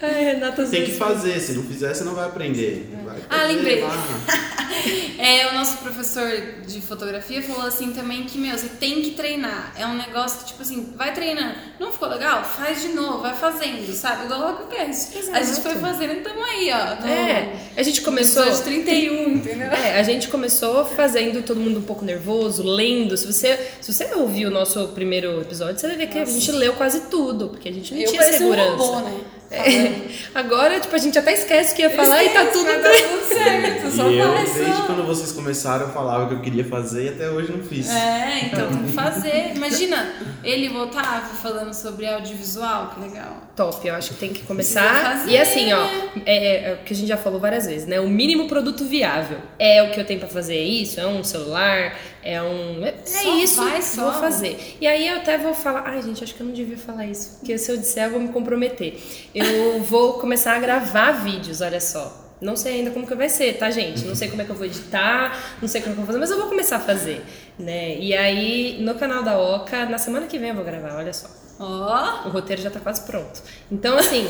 Ai, 0.00 0.24
Renata, 0.24 0.66
Tem 0.66 0.84
que 0.84 0.92
fazer, 0.92 1.40
se 1.40 1.52
não 1.52 1.62
fizer, 1.62 1.94
você 1.94 2.04
não 2.04 2.14
vai 2.14 2.26
aprender. 2.26 2.88
Vai 3.04 3.18
ah, 3.30 3.44
lembrei. 3.44 3.82
é, 5.18 5.48
o 5.48 5.54
nosso 5.54 5.78
professor 5.78 6.30
de 6.66 6.80
fotografia 6.80 7.42
falou 7.42 7.66
assim 7.66 7.92
também 7.92 8.24
que, 8.24 8.38
meu, 8.38 8.56
você 8.56 8.68
tem 8.68 9.02
que 9.02 9.12
treinar. 9.12 9.72
É 9.76 9.86
um 9.86 9.96
negócio 9.96 10.40
que, 10.40 10.46
tipo 10.46 10.62
assim, 10.62 10.92
vai 10.96 11.12
treinando. 11.14 11.54
Não 11.80 11.90
ficou 11.90 12.08
legal? 12.08 12.44
Faz 12.44 12.82
de 12.82 12.88
novo, 12.88 13.22
vai 13.22 13.34
fazendo, 13.34 13.92
sabe? 13.92 14.26
Igual 14.26 14.52
o 14.52 14.56
podcast. 14.56 15.16
A 15.32 15.42
gente 15.42 15.60
foi 15.60 15.74
fazendo, 15.76 16.12
então 16.12 16.44
aí, 16.44 16.70
ó. 16.70 17.00
No, 17.00 17.08
é, 17.08 17.52
a 17.76 17.82
gente 17.82 18.02
começou. 18.02 18.44
De 18.44 18.62
31, 18.62 19.28
entendeu? 19.30 19.68
É, 19.68 19.98
a 19.98 20.02
gente 20.02 20.28
começou 20.28 20.84
fazendo 20.84 21.42
todo 21.42 21.58
mundo 21.58 21.80
um 21.80 21.82
pouco 21.82 22.04
nervoso, 22.04 22.62
lendo. 22.62 23.16
Se 23.16 23.26
você, 23.26 23.58
se 23.80 23.92
você 23.92 24.14
ouviu 24.14 24.48
o 24.48 24.52
nosso 24.52 24.88
primeiro 24.88 25.40
episódio, 25.40 25.78
você 25.78 25.86
vai 25.86 25.96
ver 25.96 26.06
que 26.08 26.18
Nossa. 26.18 26.30
a 26.30 26.34
gente 26.34 26.52
leu 26.52 26.74
quase 26.74 27.00
tudo, 27.10 27.48
porque 27.48 27.68
a 27.68 27.72
gente 27.72 27.94
não 27.94 28.00
Eu 28.00 28.10
tinha 28.10 28.22
segurança. 28.22 28.72
Um 28.72 28.76
robô, 28.76 29.00
né? 29.00 29.20
É. 29.50 30.08
Agora, 30.34 30.78
tipo, 30.78 30.94
a 30.94 30.98
gente 30.98 31.18
até 31.18 31.32
esquece 31.32 31.74
que 31.74 31.82
ia 31.82 31.90
falar 31.90 32.22
Esquece, 32.22 32.42
e 32.42 32.46
tá 32.46 32.52
tudo, 32.52 32.66
tá 32.66 32.90
tudo 32.90 33.28
certo. 33.28 33.90
Só 33.90 34.10
e 34.10 34.18
eu, 34.18 34.34
desde 34.34 34.82
quando 34.82 35.06
vocês 35.06 35.32
começaram, 35.32 35.86
eu 35.86 35.92
falava 35.92 36.28
que 36.28 36.34
eu 36.34 36.40
queria 36.40 36.64
fazer 36.64 37.06
e 37.06 37.08
até 37.08 37.30
hoje 37.30 37.50
não 37.50 37.64
fiz. 37.64 37.88
É, 37.88 38.44
então 38.44 38.68
tem 38.68 38.84
que 38.84 38.92
fazer. 38.92 39.52
Imagina, 39.54 40.12
ele 40.44 40.68
voltava 40.68 41.26
falando 41.34 41.72
sobre 41.72 42.06
audiovisual, 42.06 42.90
que 42.94 43.00
legal. 43.00 43.42
Top, 43.56 43.86
eu 43.86 43.94
acho 43.94 44.10
que 44.10 44.16
tem 44.16 44.32
que 44.32 44.42
começar. 44.42 45.26
E 45.26 45.36
assim, 45.36 45.72
ó, 45.72 45.86
é, 46.26 46.70
é, 46.70 46.74
o 46.74 46.84
que 46.84 46.92
a 46.92 46.96
gente 46.96 47.08
já 47.08 47.16
falou 47.16 47.40
várias 47.40 47.66
vezes, 47.66 47.86
né? 47.86 47.98
O 48.00 48.08
mínimo 48.08 48.46
produto 48.48 48.84
viável. 48.84 49.38
É 49.58 49.82
o 49.82 49.90
que 49.90 49.98
eu 49.98 50.04
tenho 50.04 50.20
pra 50.20 50.28
fazer 50.28 50.60
isso? 50.62 51.00
É 51.00 51.06
um 51.06 51.24
celular? 51.24 51.96
É 52.22 52.42
um. 52.42 52.84
É, 52.84 52.94
é 53.06 53.28
isso, 53.42 53.62
vai, 53.62 53.80
só. 53.80 54.10
vou 54.10 54.20
fazer. 54.20 54.76
E 54.80 54.86
aí 54.86 55.06
eu 55.08 55.16
até 55.16 55.38
vou 55.38 55.54
falar. 55.54 55.84
Ai, 55.86 56.02
gente, 56.02 56.22
acho 56.22 56.34
que 56.34 56.40
eu 56.40 56.46
não 56.46 56.52
devia 56.52 56.76
falar 56.76 57.06
isso. 57.06 57.38
Porque 57.38 57.56
se 57.58 57.70
eu 57.70 57.76
disser, 57.76 58.04
eu 58.04 58.10
vou 58.10 58.20
me 58.20 58.28
comprometer. 58.28 58.98
Eu 59.34 59.80
vou 59.84 60.14
começar 60.14 60.56
a 60.56 60.58
gravar 60.58 61.12
vídeos, 61.12 61.60
olha 61.60 61.80
só. 61.80 62.26
Não 62.40 62.54
sei 62.54 62.74
ainda 62.74 62.90
como 62.92 63.06
que 63.06 63.14
vai 63.14 63.28
ser, 63.28 63.58
tá, 63.58 63.68
gente? 63.70 64.04
Não 64.04 64.14
sei 64.14 64.28
como 64.28 64.40
é 64.42 64.44
que 64.44 64.50
eu 64.50 64.56
vou 64.56 64.64
editar, 64.64 65.36
não 65.60 65.66
sei 65.68 65.80
como 65.80 65.94
que 65.94 66.00
eu 66.00 66.04
vou 66.04 66.06
fazer, 66.06 66.18
mas 66.20 66.30
eu 66.30 66.38
vou 66.38 66.48
começar 66.48 66.76
a 66.76 66.80
fazer, 66.80 67.20
né? 67.58 67.96
E 67.98 68.14
aí, 68.14 68.78
no 68.80 68.94
canal 68.94 69.24
da 69.24 69.36
Oca, 69.36 69.86
na 69.86 69.98
semana 69.98 70.26
que 70.26 70.38
vem 70.38 70.50
eu 70.50 70.54
vou 70.54 70.64
gravar, 70.64 70.96
olha 70.96 71.12
só. 71.12 71.28
Ó! 71.58 72.22
Oh. 72.24 72.28
O 72.28 72.30
roteiro 72.30 72.62
já 72.62 72.70
tá 72.70 72.78
quase 72.78 73.00
pronto. 73.02 73.42
Então, 73.72 73.98
assim... 73.98 74.28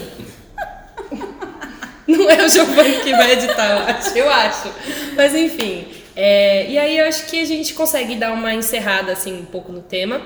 não 2.09 2.31
é 2.31 2.43
o 2.43 2.49
Giovanni 2.49 3.01
que 3.01 3.11
vai 3.13 3.33
editar, 3.33 3.71
eu 3.73 3.95
acho. 3.95 4.19
Eu 4.19 4.31
acho. 4.31 4.73
Mas, 5.15 5.35
enfim. 5.35 5.98
É, 6.21 6.69
e 6.69 6.77
aí, 6.77 6.99
eu 6.99 7.07
acho 7.07 7.27
que 7.27 7.41
a 7.41 7.45
gente 7.45 7.75
consegue 7.75 8.17
dar 8.17 8.33
uma 8.33 8.53
encerrada, 8.53 9.13
assim, 9.13 9.41
um 9.41 9.45
pouco 9.45 9.71
no 9.71 9.83
tema. 9.83 10.21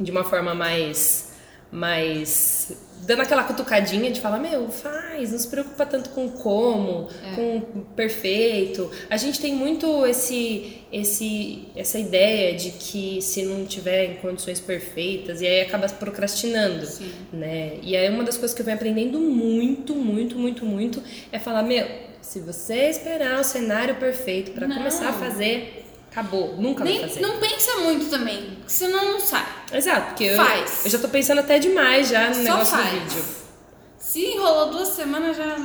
De 0.00 0.10
uma 0.10 0.24
forma 0.24 0.54
mais... 0.54 1.28
Mais 1.70 2.72
dando 3.08 3.22
aquela 3.22 3.44
cutucadinha 3.44 4.10
de 4.10 4.20
falar, 4.20 4.38
meu, 4.38 4.68
faz, 4.70 5.32
não 5.32 5.38
se 5.38 5.48
preocupa 5.48 5.86
tanto 5.86 6.10
com 6.10 6.28
como, 6.28 7.08
é. 7.24 7.34
com 7.34 7.60
perfeito. 7.96 8.90
A 9.08 9.16
gente 9.16 9.40
tem 9.40 9.54
muito 9.54 10.06
esse, 10.06 10.82
esse, 10.92 11.68
essa 11.76 11.98
ideia 11.98 12.54
de 12.54 12.70
que 12.72 13.20
se 13.22 13.42
não 13.42 13.64
tiver 13.64 14.04
em 14.04 14.14
condições 14.16 14.60
perfeitas, 14.60 15.40
e 15.40 15.46
aí 15.46 15.60
acaba 15.60 15.88
procrastinando, 15.88 16.86
Sim. 16.86 17.10
né? 17.32 17.78
E 17.82 17.96
aí 17.96 18.08
uma 18.10 18.24
das 18.24 18.36
coisas 18.36 18.54
que 18.54 18.60
eu 18.60 18.66
venho 18.66 18.76
aprendendo 18.76 19.18
muito, 19.18 19.94
muito, 19.94 20.36
muito, 20.38 20.64
muito 20.64 21.02
é 21.30 21.38
falar, 21.38 21.62
meu, 21.62 21.86
se 22.28 22.40
você 22.40 22.90
esperar 22.90 23.40
o 23.40 23.44
cenário 23.44 23.94
perfeito 23.94 24.50
para 24.50 24.68
começar 24.68 25.08
a 25.08 25.12
fazer, 25.14 25.86
Acabou, 26.10 26.56
nunca 26.56 26.84
Nem, 26.84 27.00
vai 27.00 27.08
fazer. 27.08 27.20
Não 27.20 27.38
pensa 27.38 27.76
muito 27.76 28.10
também, 28.10 28.58
senão 28.66 29.12
não 29.12 29.20
sai. 29.20 29.46
Exato, 29.72 30.08
porque 30.08 30.34
faz. 30.34 30.80
Eu, 30.80 30.84
eu 30.84 30.90
já 30.90 30.98
tô 30.98 31.08
pensando 31.08 31.38
até 31.38 31.58
demais 31.58 32.08
já 32.08 32.28
no 32.28 32.34
só 32.34 32.40
negócio 32.42 32.76
faz. 32.76 32.90
do 32.90 33.00
vídeo. 33.00 33.24
Se 33.98 34.24
enrolou 34.26 34.70
duas 34.70 34.88
semanas, 34.88 35.36
já 35.36 35.56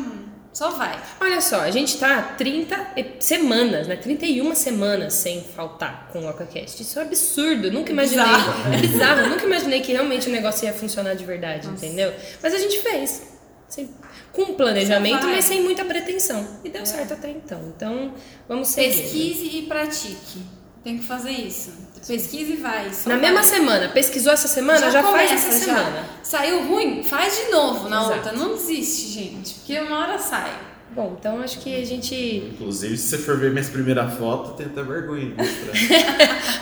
só 0.54 0.70
vai. 0.72 1.02
Olha 1.20 1.42
só, 1.42 1.62
a 1.62 1.72
gente 1.72 1.98
tá 1.98 2.22
30 2.38 2.88
semanas, 3.20 3.88
né? 3.88 3.96
31 3.96 4.54
semanas 4.54 5.14
sem 5.14 5.44
faltar 5.44 6.10
com 6.14 6.20
o 6.20 6.30
OcaCast. 6.30 6.82
Isso 6.82 7.00
é 7.00 7.04
um 7.04 7.06
absurdo, 7.06 7.72
nunca 7.72 7.92
imaginei. 7.92 8.26
Bizarro. 8.26 8.74
É 8.74 8.78
bizarro, 8.78 9.22
eu 9.22 9.30
nunca 9.30 9.46
imaginei 9.46 9.82
que 9.82 9.92
realmente 9.92 10.30
o 10.30 10.32
negócio 10.32 10.66
ia 10.66 10.74
funcionar 10.74 11.16
de 11.16 11.26
verdade, 11.26 11.68
Nossa. 11.68 11.86
entendeu? 11.86 12.14
Mas 12.42 12.54
a 12.54 12.58
gente 12.58 12.80
fez. 12.80 13.33
Sem, 13.74 13.90
com 14.32 14.54
planejamento, 14.54 15.26
mas 15.26 15.46
sem 15.46 15.64
muita 15.64 15.84
pretensão. 15.84 16.48
E 16.64 16.70
deu 16.70 16.84
é. 16.84 16.86
certo 16.86 17.14
até 17.14 17.32
então. 17.32 17.60
Então, 17.76 18.14
vamos 18.48 18.68
seguir. 18.68 19.02
Pesquise 19.02 19.58
e 19.58 19.62
pratique. 19.64 20.40
Tem 20.84 21.00
que 21.00 21.04
fazer 21.04 21.32
isso. 21.32 21.74
Pesquise 22.08 22.54
e 22.54 22.58
vai. 22.58 22.86
na 22.86 22.92
vai. 22.92 23.18
mesma 23.18 23.42
semana. 23.42 23.90
Pesquisou 23.90 24.32
essa 24.32 24.48
semana? 24.48 24.80
Já, 24.80 24.92
já 24.92 25.04
faz 25.04 25.32
essa 25.32 25.52
já. 25.54 25.66
semana. 25.66 26.06
Saiu 26.22 26.68
ruim? 26.68 27.04
Faz 27.04 27.36
de 27.36 27.52
novo 27.52 27.90
na 27.90 28.02
Exato. 28.02 28.16
outra. 28.16 28.32
Não 28.34 28.50
desiste, 28.50 29.08
gente. 29.08 29.56
Porque 29.56 29.80
uma 29.80 30.02
hora 30.02 30.20
sai. 30.20 30.54
Bom, 30.92 31.18
então 31.20 31.42
acho 31.42 31.60
que 31.60 31.76
a 31.76 31.84
gente. 31.84 32.14
Inclusive, 32.54 32.96
se 32.96 33.08
você 33.08 33.18
for 33.18 33.40
ver 33.40 33.52
minha 33.52 33.66
primeira 33.66 34.08
foto, 34.08 34.56
tem 34.56 34.68
até 34.68 34.84
vergonha 34.84 35.32
de 35.32 35.36
mostrar. 35.36 35.74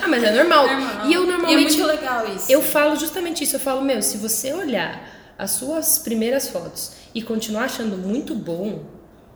ah, 0.02 0.08
mas 0.08 0.22
é 0.22 0.32
normal. 0.32 0.66
normal. 0.66 1.06
E 1.06 1.12
eu 1.12 1.26
normalmente. 1.26 1.60
E 1.60 1.74
é 1.74 1.76
muito 1.76 1.86
legal 1.86 2.34
isso. 2.34 2.50
Eu 2.50 2.62
falo 2.62 2.96
justamente 2.96 3.44
isso. 3.44 3.56
Eu 3.56 3.60
falo, 3.60 3.82
meu, 3.82 4.00
se 4.00 4.16
você 4.16 4.54
olhar 4.54 5.20
as 5.42 5.50
suas 5.50 5.98
primeiras 5.98 6.48
fotos 6.48 6.92
e 7.12 7.20
continuar 7.20 7.64
achando 7.64 7.98
muito 7.98 8.32
bom, 8.32 8.84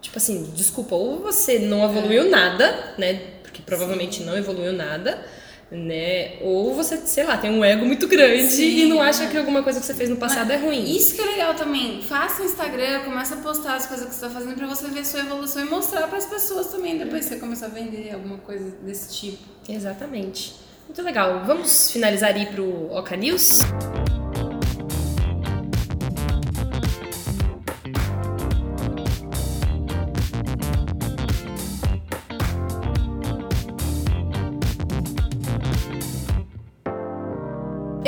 tipo 0.00 0.16
assim, 0.16 0.52
desculpa, 0.54 0.94
ou 0.94 1.18
você 1.18 1.58
não 1.58 1.84
evoluiu 1.84 2.26
é. 2.26 2.28
nada, 2.28 2.94
né? 2.96 3.14
Porque 3.42 3.60
provavelmente 3.60 4.18
Sim. 4.18 4.24
não 4.24 4.36
evoluiu 4.36 4.72
nada, 4.72 5.20
né? 5.68 6.36
Ou 6.42 6.72
você, 6.76 6.96
sei 6.98 7.24
lá, 7.24 7.36
tem 7.36 7.50
um 7.50 7.64
ego 7.64 7.84
muito 7.84 8.06
grande 8.06 8.52
Sim, 8.52 8.84
e 8.84 8.86
não 8.86 9.02
acha 9.02 9.24
é. 9.24 9.26
que 9.26 9.36
alguma 9.36 9.64
coisa 9.64 9.80
que 9.80 9.86
você 9.86 9.94
fez 9.94 10.08
no 10.08 10.16
passado 10.16 10.46
Mas 10.46 10.62
é 10.62 10.64
ruim. 10.64 10.84
Isso 10.96 11.16
que 11.16 11.20
é 11.20 11.24
legal 11.24 11.54
também. 11.54 12.00
Faça 12.02 12.40
o 12.40 12.46
Instagram, 12.46 13.00
começa 13.00 13.34
a 13.34 13.38
postar 13.38 13.74
as 13.74 13.86
coisas 13.86 14.06
que 14.06 14.14
você 14.14 14.26
está 14.26 14.30
fazendo 14.30 14.54
para 14.54 14.66
você 14.68 14.86
ver 14.86 15.04
sua 15.04 15.20
evolução 15.20 15.66
e 15.66 15.68
mostrar 15.68 16.06
para 16.06 16.18
as 16.18 16.26
pessoas 16.26 16.68
também 16.68 16.98
depois 16.98 17.24
que 17.24 17.34
você 17.34 17.40
começar 17.40 17.66
a 17.66 17.70
vender 17.70 18.14
alguma 18.14 18.38
coisa 18.38 18.70
desse 18.80 19.12
tipo. 19.12 19.42
Exatamente. 19.68 20.54
Muito 20.86 21.02
legal. 21.02 21.42
Vamos 21.44 21.90
finalizar 21.90 22.32
aí 22.32 22.46
pro 22.46 22.92
Oca 22.92 23.16
News? 23.16 23.58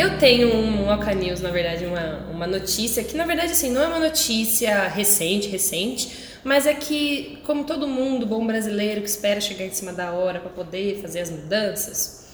Eu 0.08 0.18
tenho 0.18 0.54
um 0.54 0.88
Oca 0.88 1.12
News, 1.12 1.42
na 1.42 1.50
verdade, 1.50 1.84
uma, 1.84 2.26
uma 2.30 2.46
notícia 2.46 3.04
que, 3.04 3.14
na 3.14 3.26
verdade, 3.26 3.52
assim, 3.52 3.70
não 3.70 3.82
é 3.82 3.88
uma 3.88 3.98
notícia 3.98 4.88
recente, 4.88 5.48
recente, 5.48 6.10
mas 6.42 6.66
é 6.66 6.72
que, 6.72 7.38
como 7.44 7.64
todo 7.64 7.86
mundo, 7.86 8.24
bom 8.24 8.46
brasileiro 8.46 9.02
que 9.02 9.08
espera 9.08 9.38
chegar 9.38 9.66
em 9.66 9.70
cima 9.70 9.92
da 9.92 10.10
hora 10.12 10.40
para 10.40 10.48
poder 10.48 11.02
fazer 11.02 11.20
as 11.20 11.30
mudanças, 11.30 12.26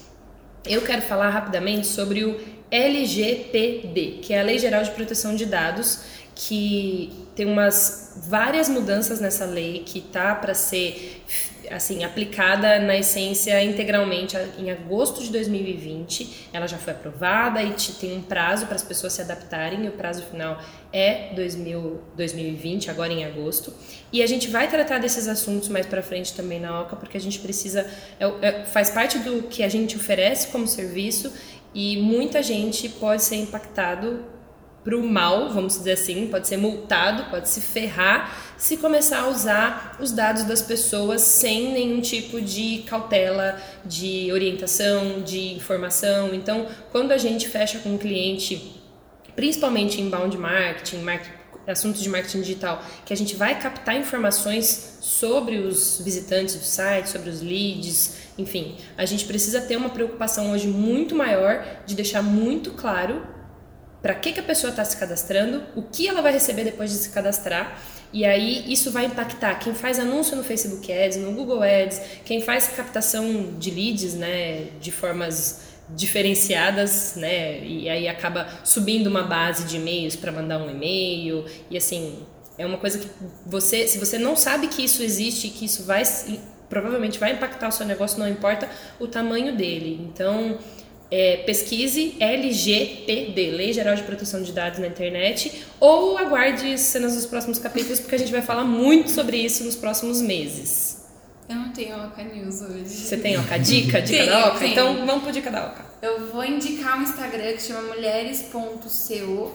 eu 0.65 0.83
quero 0.83 1.03
falar 1.03 1.31
rapidamente 1.31 1.89
sobre 1.89 2.25
o 2.25 2.41
LGPD, 2.71 4.21
que 4.23 4.33
é 4.33 4.39
a 4.39 4.45
Lei 4.45 4.61
Geral 4.61 4.85
de 4.85 4.93
Proteção 4.93 5.35
de 5.35 5.45
Dados, 5.45 5.99
que 6.33 7.24
tem 7.35 7.47
umas 7.47 8.13
várias 8.29 8.69
mudanças 8.69 9.21
nessa 9.21 9.45
lei 9.45 9.83
que 9.85 10.01
tá 10.01 10.35
para 10.35 10.55
ser 10.55 11.23
assim 11.71 12.05
aplicada 12.05 12.79
na 12.79 12.97
essência 12.97 13.63
integralmente 13.63 14.37
em 14.59 14.71
agosto 14.71 15.23
de 15.23 15.31
2020. 15.31 16.49
Ela 16.53 16.67
já 16.67 16.77
foi 16.79 16.93
aprovada 16.93 17.63
e 17.63 17.73
tem 17.99 18.17
um 18.17 18.23
prazo 18.23 18.67
para 18.67 18.77
as 18.77 18.83
pessoas 18.83 19.15
se 19.15 19.23
adaptarem. 19.23 19.85
E 19.85 19.89
o 19.89 19.93
prazo 19.93 20.23
final 20.25 20.61
é 20.93 21.33
2000, 21.35 22.01
2020, 22.17 22.91
agora 22.91 23.13
em 23.13 23.25
agosto. 23.25 23.73
E 24.13 24.23
a 24.23 24.27
gente 24.27 24.49
vai 24.49 24.69
tratar 24.69 24.99
desses 24.99 25.27
assuntos 25.27 25.69
mais 25.69 25.87
para 25.87 26.03
frente 26.03 26.35
também 26.35 26.61
na 26.61 26.83
OCA, 26.83 26.97
porque 26.97 27.17
a 27.17 27.21
gente 27.21 27.39
precisa 27.41 27.87
é, 28.21 28.47
é, 28.47 28.65
faz 28.65 28.91
parte 28.91 29.19
do 29.19 29.45
que 29.45 29.63
a 29.63 29.69
gente 29.69 29.97
oferece 29.97 30.49
como 30.49 30.67
serviço 30.67 31.33
e 31.75 31.97
muita 31.97 32.43
gente 32.43 32.89
pode 32.89 33.23
ser 33.23 33.37
impactado 33.37 34.34
para 34.85 34.97
o 34.97 35.03
mal, 35.03 35.49
vamos 35.49 35.79
dizer 35.79 35.93
assim, 35.93 36.29
pode 36.29 36.47
ser 36.47 36.59
multado, 36.59 37.31
pode 37.31 37.49
se 37.49 37.61
ferrar 37.61 38.45
se 38.57 38.77
começar 38.77 39.21
a 39.21 39.29
usar 39.29 39.97
os 40.01 40.11
dados 40.13 40.45
das 40.45 40.63
pessoas 40.63 41.21
sem 41.21 41.73
nenhum 41.73 42.01
tipo 42.01 42.41
de 42.41 42.85
cautela, 42.87 43.61
de 43.85 44.31
orientação, 44.33 45.23
de 45.23 45.53
informação. 45.55 46.35
Então, 46.35 46.67
quando 46.91 47.13
a 47.13 47.19
gente 47.19 47.49
fecha 47.49 47.79
com 47.81 47.91
um 47.91 47.99
cliente, 47.99 48.81
principalmente 49.35 50.01
em 50.01 50.07
inbound 50.07 50.37
marketing, 50.39 50.99
marketing 50.99 51.45
assuntos 51.67 52.03
de 52.03 52.09
marketing 52.09 52.43
digital, 52.43 52.83
que 53.07 53.13
a 53.13 53.17
gente 53.17 53.37
vai 53.37 53.59
captar 53.59 53.97
informações 53.97 54.99
sobre 55.01 55.59
os 55.59 56.01
visitantes 56.05 56.55
do 56.55 56.65
site, 56.65 57.09
sobre 57.09 57.31
os 57.31 57.41
leads, 57.41 58.17
enfim, 58.37 58.77
a 58.97 59.05
gente 59.05 59.25
precisa 59.25 59.61
ter 59.63 59.77
uma 59.77 59.89
preocupação 59.89 60.53
hoje 60.53 60.67
muito 60.67 61.15
maior 61.15 61.65
de 61.87 61.95
deixar 61.95 62.23
muito 62.23 62.73
claro 62.73 63.34
para 64.05 64.15
que, 64.15 64.33
que 64.33 64.41
a 64.41 64.43
pessoa 64.43 64.69
está 64.69 64.85
se 64.85 64.99
cadastrando, 64.99 65.63
o 65.75 65.81
que 65.81 66.07
ela 66.07 66.21
vai 66.21 66.31
receber 66.31 66.63
depois 66.63 66.91
de 66.91 66.99
se 66.99 67.09
cadastrar. 67.09 67.81
E 68.13 68.27
aí 68.27 68.71
isso 68.71 68.91
vai 68.91 69.07
impactar 69.07 69.55
quem 69.55 69.73
faz 69.73 69.99
anúncio 69.99 70.37
no 70.37 70.45
Facebook 70.45 70.93
Ads, 70.93 71.17
no 71.17 71.33
Google 71.33 71.63
Ads, 71.63 72.03
quem 72.23 72.43
faz 72.43 72.69
captação 72.69 73.55
de 73.59 73.71
leads, 73.71 74.13
né, 74.13 74.67
de 74.79 74.93
formas 74.93 75.63
diferenciadas, 75.89 77.15
né, 77.17 77.61
e 77.65 77.89
aí 77.89 78.07
acaba 78.07 78.47
subindo 78.63 79.07
uma 79.07 79.23
base 79.23 79.65
de 79.65 79.77
e-mails 79.77 80.17
para 80.17 80.31
mandar 80.31 80.59
um 80.59 80.71
e-mail 80.71 81.47
e 81.71 81.77
assim 81.79 82.27
é 82.59 82.67
uma 82.67 82.77
coisa 82.77 82.99
que 82.99 83.09
você, 83.47 83.87
se 83.87 83.99
você 83.99 84.19
não 84.19 84.37
sabe 84.37 84.69
que 84.69 84.85
isso 84.85 85.03
existe, 85.03 85.49
que 85.49 85.65
isso 85.65 85.83
vai 85.85 86.03
provavelmente 86.69 87.19
vai 87.19 87.33
impactar 87.33 87.69
o 87.69 87.73
seu 87.73 87.87
negócio, 87.87 88.19
não 88.19 88.29
importa 88.29 88.69
o 88.99 89.07
tamanho 89.07 89.57
dele. 89.57 90.09
Então 90.11 90.59
é, 91.17 91.37
pesquise 91.47 92.17
LGPD, 92.19 93.53
Lei 93.53 93.73
Geral 93.73 93.95
de 93.95 94.03
Proteção 94.03 94.43
de 94.43 94.51
Dados 94.51 94.81
na 94.81 94.89
Internet, 94.89 95.65
ou 95.79 96.19
aguarde 96.19 96.77
cenas 96.77 97.15
dos 97.15 97.25
próximos 97.25 97.57
capítulos, 97.61 98.01
porque 98.01 98.17
a 98.17 98.19
gente 98.19 98.33
vai 98.33 98.43
falar 98.43 98.65
muito 98.65 99.13
sobre 99.13 99.37
isso 99.37 99.63
nos 99.63 99.77
próximos 99.77 100.21
meses. 100.21 101.05
Eu 101.49 101.55
não 101.55 101.71
tenho 101.71 101.95
Oca 102.05 102.21
News 102.25 102.63
hoje. 102.63 102.89
Você 102.89 103.17
tem 103.17 103.39
Oca 103.39 103.57
Dica? 103.57 104.03
Dica 104.03 104.25
tenho, 104.25 104.27
da 104.27 104.49
Oca? 104.49 104.59
Tenho. 104.59 104.73
Então 104.73 105.07
vamos 105.07 105.23
pro 105.23 105.33
Dica 105.33 105.53
da 105.53 105.67
Oca. 105.67 105.85
Eu 106.03 106.33
vou 106.33 106.45
indicar 106.45 106.99
um 106.99 107.03
Instagram 107.03 107.53
que 107.53 107.63
chama 107.63 107.95
mulheres.co 107.95 108.91
CEO. 108.91 109.55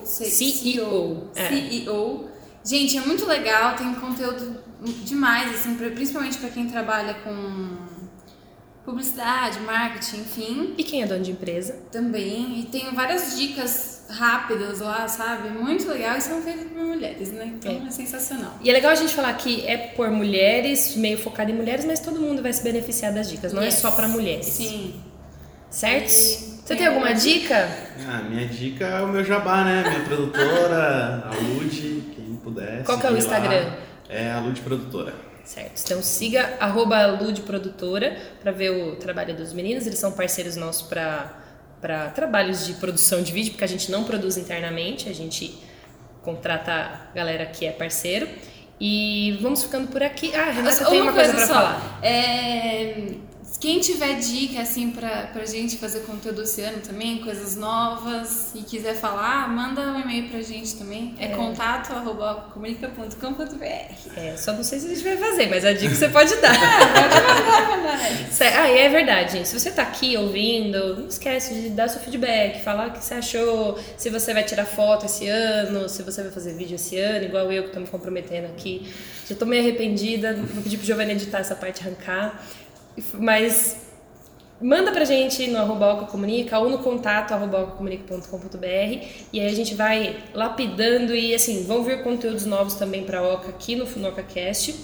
É. 1.36 1.50
CEO. 1.50 2.30
Gente, 2.64 2.98
é 2.98 3.02
muito 3.02 3.26
legal, 3.26 3.76
tem 3.76 3.94
conteúdo 3.96 4.64
demais, 5.04 5.54
assim, 5.56 5.76
principalmente 5.76 6.38
para 6.38 6.50
quem 6.52 6.70
trabalha 6.70 7.16
com 7.16 7.99
publicidade, 8.90 9.60
marketing, 9.60 10.22
enfim. 10.22 10.74
E 10.78 10.84
quem 10.84 11.04
é 11.04 11.06
dono 11.06 11.22
de 11.22 11.32
empresa? 11.32 11.76
Também. 11.92 12.60
E 12.60 12.64
tem 12.64 12.94
várias 12.94 13.38
dicas 13.38 14.06
rápidas 14.10 14.80
lá, 14.80 15.08
sabe? 15.08 15.50
Muito 15.50 15.88
legal 15.88 16.18
e 16.18 16.22
são 16.22 16.42
feitas 16.42 16.66
por 16.66 16.84
mulheres, 16.84 17.32
né? 17.32 17.46
Então 17.46 17.72
é. 17.72 17.88
é. 17.88 17.92
sensacional. 17.92 18.58
E 18.62 18.70
é 18.70 18.74
legal 18.74 18.92
a 18.92 18.96
gente 18.96 19.14
falar 19.14 19.34
que 19.34 19.66
é 19.68 19.78
por 19.78 20.10
mulheres, 20.10 20.96
meio 20.96 21.18
focado 21.18 21.52
em 21.52 21.54
mulheres, 21.54 21.86
mas 21.86 22.00
todo 22.00 22.20
mundo 22.20 22.42
vai 22.42 22.52
se 22.52 22.64
beneficiar 22.64 23.14
das 23.14 23.30
dicas, 23.30 23.54
não 23.54 23.62
é 23.62 23.66
yes. 23.66 23.76
é 23.76 23.78
só 23.78 23.92
para 23.92 24.08
mulheres. 24.08 24.48
Sim. 24.48 24.96
Certo? 25.70 26.10
E 26.10 26.60
Você 26.66 26.76
tem 26.76 26.88
alguma 26.88 27.14
dica? 27.14 27.70
Ah, 28.08 28.24
minha 28.28 28.48
dica 28.48 28.86
é 28.86 29.02
o 29.02 29.08
meu 29.08 29.24
jabá, 29.24 29.64
né? 29.64 29.84
Minha 29.88 30.04
produtora, 30.06 31.30
a 31.30 31.36
Lud, 31.36 32.04
quem 32.16 32.40
puder. 32.44 32.84
Qual 32.84 33.00
que 33.00 33.06
é 33.06 33.12
o 33.12 33.18
Instagram? 33.18 33.66
Lá. 33.66 33.78
É 34.10 34.32
a 34.32 34.40
Lud 34.40 34.60
Produtora. 34.62 35.29
Certo. 35.50 35.82
Então 35.84 36.04
siga 36.04 36.58
arroba 36.60 37.08
Lude 37.08 37.42
Produtora 37.42 38.16
para 38.40 38.52
ver 38.52 38.70
o 38.70 38.96
trabalho 38.98 39.36
dos 39.36 39.52
meninos. 39.52 39.88
Eles 39.88 39.98
são 39.98 40.12
parceiros 40.12 40.56
nossos 40.56 40.84
para 40.84 42.10
trabalhos 42.14 42.68
de 42.68 42.74
produção 42.74 43.24
de 43.24 43.32
vídeo, 43.32 43.54
porque 43.54 43.64
a 43.64 43.68
gente 43.68 43.90
não 43.90 44.04
produz 44.04 44.38
internamente, 44.38 45.10
a 45.10 45.14
gente 45.14 45.58
contrata 46.22 46.72
a 46.72 47.16
galera 47.16 47.48
que 47.48 47.66
é 47.66 47.72
parceiro. 47.72 48.30
E 48.80 49.40
vamos 49.42 49.64
ficando 49.64 49.88
por 49.88 50.04
aqui. 50.04 50.36
Ah, 50.36 50.52
Renata, 50.52 50.86
tem 50.86 51.02
uma 51.02 51.12
coisa, 51.12 51.34
coisa 51.34 51.48
para 51.48 51.56
falar. 51.56 52.00
É, 52.04 53.16
quem 53.60 53.82
tiver 53.82 54.20
dica, 54.20 54.62
assim, 54.62 54.90
pra, 54.92 55.28
pra 55.34 55.46
gente 55.46 55.78
fazer 55.78 56.00
conteúdo 56.02 56.44
esse 56.44 56.62
ano 56.62 56.78
também, 56.78 57.18
coisas 57.18 57.58
novas, 57.58 58.52
e 58.56 58.60
quiser 58.60 58.96
falar, 58.96 59.50
manda 59.50 59.82
um 59.82 60.00
e-mail 60.00 60.30
pra 60.30 60.42
gente 60.42 60.78
também. 60.78 61.14
É, 61.20 61.26
é 61.26 61.28
contato 61.30 61.92
arroba 61.92 62.48
comunica.com.br. 62.54 63.66
É, 64.16 64.38
só 64.38 64.54
não 64.54 64.64
sei 64.64 64.80
se 64.80 64.86
a 64.86 64.90
gente 64.90 65.04
vai 65.04 65.18
fazer, 65.18 65.48
mas 65.48 65.66
a 65.66 65.74
dica 65.74 65.94
você 65.94 66.08
pode 66.08 66.34
dar. 66.38 66.56
é. 68.40 68.48
Ah, 68.56 68.72
e 68.72 68.78
é 68.80 68.88
verdade, 68.88 69.34
gente. 69.34 69.50
Se 69.50 69.60
você 69.60 69.72
tá 69.72 69.82
aqui 69.84 70.16
ouvindo, 70.16 70.96
não 70.96 71.08
esquece 71.08 71.54
de 71.54 71.70
dar 71.70 71.90
seu 71.90 72.00
feedback, 72.00 72.64
falar 72.64 72.88
o 72.88 72.92
que 72.94 73.04
você 73.04 73.16
achou, 73.16 73.78
se 73.98 74.10
você 74.10 74.34
vai 74.34 74.44
tirar 74.44 74.66
foto 74.66 75.06
esse 75.06 75.28
ano, 75.28 75.90
se 75.90 76.02
você 76.02 76.24
vai 76.24 76.32
fazer 76.32 76.54
vídeo 76.54 76.76
esse 76.76 76.98
ano, 76.98 77.26
igual 77.26 77.52
eu 77.52 77.64
que 77.64 77.72
tô 77.72 77.82
me 77.82 77.88
comprometendo 77.88 78.46
aqui. 78.46 78.90
Já 79.28 79.36
tô 79.36 79.46
meio 79.46 79.62
arrependida, 79.62 80.34
vou 80.34 80.64
pedir 80.64 80.78
pro 80.78 80.86
Giovanni 80.86 81.12
editar 81.12 81.40
essa 81.40 81.56
parte 81.56 81.82
arrancar. 81.82 82.42
Mas 83.14 83.78
manda 84.62 84.92
pra 84.92 85.06
gente 85.06 85.48
no 85.48 85.58
arroba 85.58 86.06
comunica 86.06 86.60
ou 86.60 86.70
no 86.70 86.80
contato 86.80 87.34
arroba 87.34 87.68
comunica.com.br 87.68 89.08
e 89.32 89.40
aí 89.40 89.48
a 89.48 89.56
gente 89.56 89.74
vai 89.74 90.18
lapidando 90.34 91.16
e 91.16 91.34
assim, 91.34 91.64
vão 91.64 91.84
vir 91.84 92.04
conteúdos 92.04 92.46
novos 92.46 92.76
também 92.76 93.04
pra 93.04 93.22
Oca 93.22 93.50
aqui 93.50 93.76
no 93.76 93.86
FunocaCast. 93.86 94.76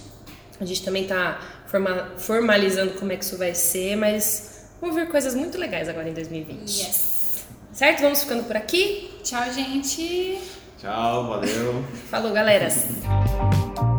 A 0.60 0.66
gente 0.66 0.84
também 0.84 1.06
tá 1.06 1.40
formalizando 2.18 2.94
como 2.94 3.12
é 3.12 3.18
que 3.18 3.26
isso 3.26 3.38
vai 3.38 3.54
ser, 3.54 3.98
mas 3.98 4.68
vão 4.80 4.94
vir 4.94 5.10
coisas 5.10 5.36
muito 5.36 5.58
legais 5.58 5.90
agora 5.90 6.08
em 6.08 6.14
2020. 6.14 6.80
Yes. 6.80 7.46
Certo? 7.74 8.02
Vamos 8.02 8.22
ficando 8.24 8.44
por 8.46 8.56
aqui. 8.56 9.12
Tchau, 9.22 9.52
gente. 9.52 10.40
Tchau, 10.80 11.28
valeu. 11.28 11.84
Falou, 12.10 12.32
galera. 12.32 12.70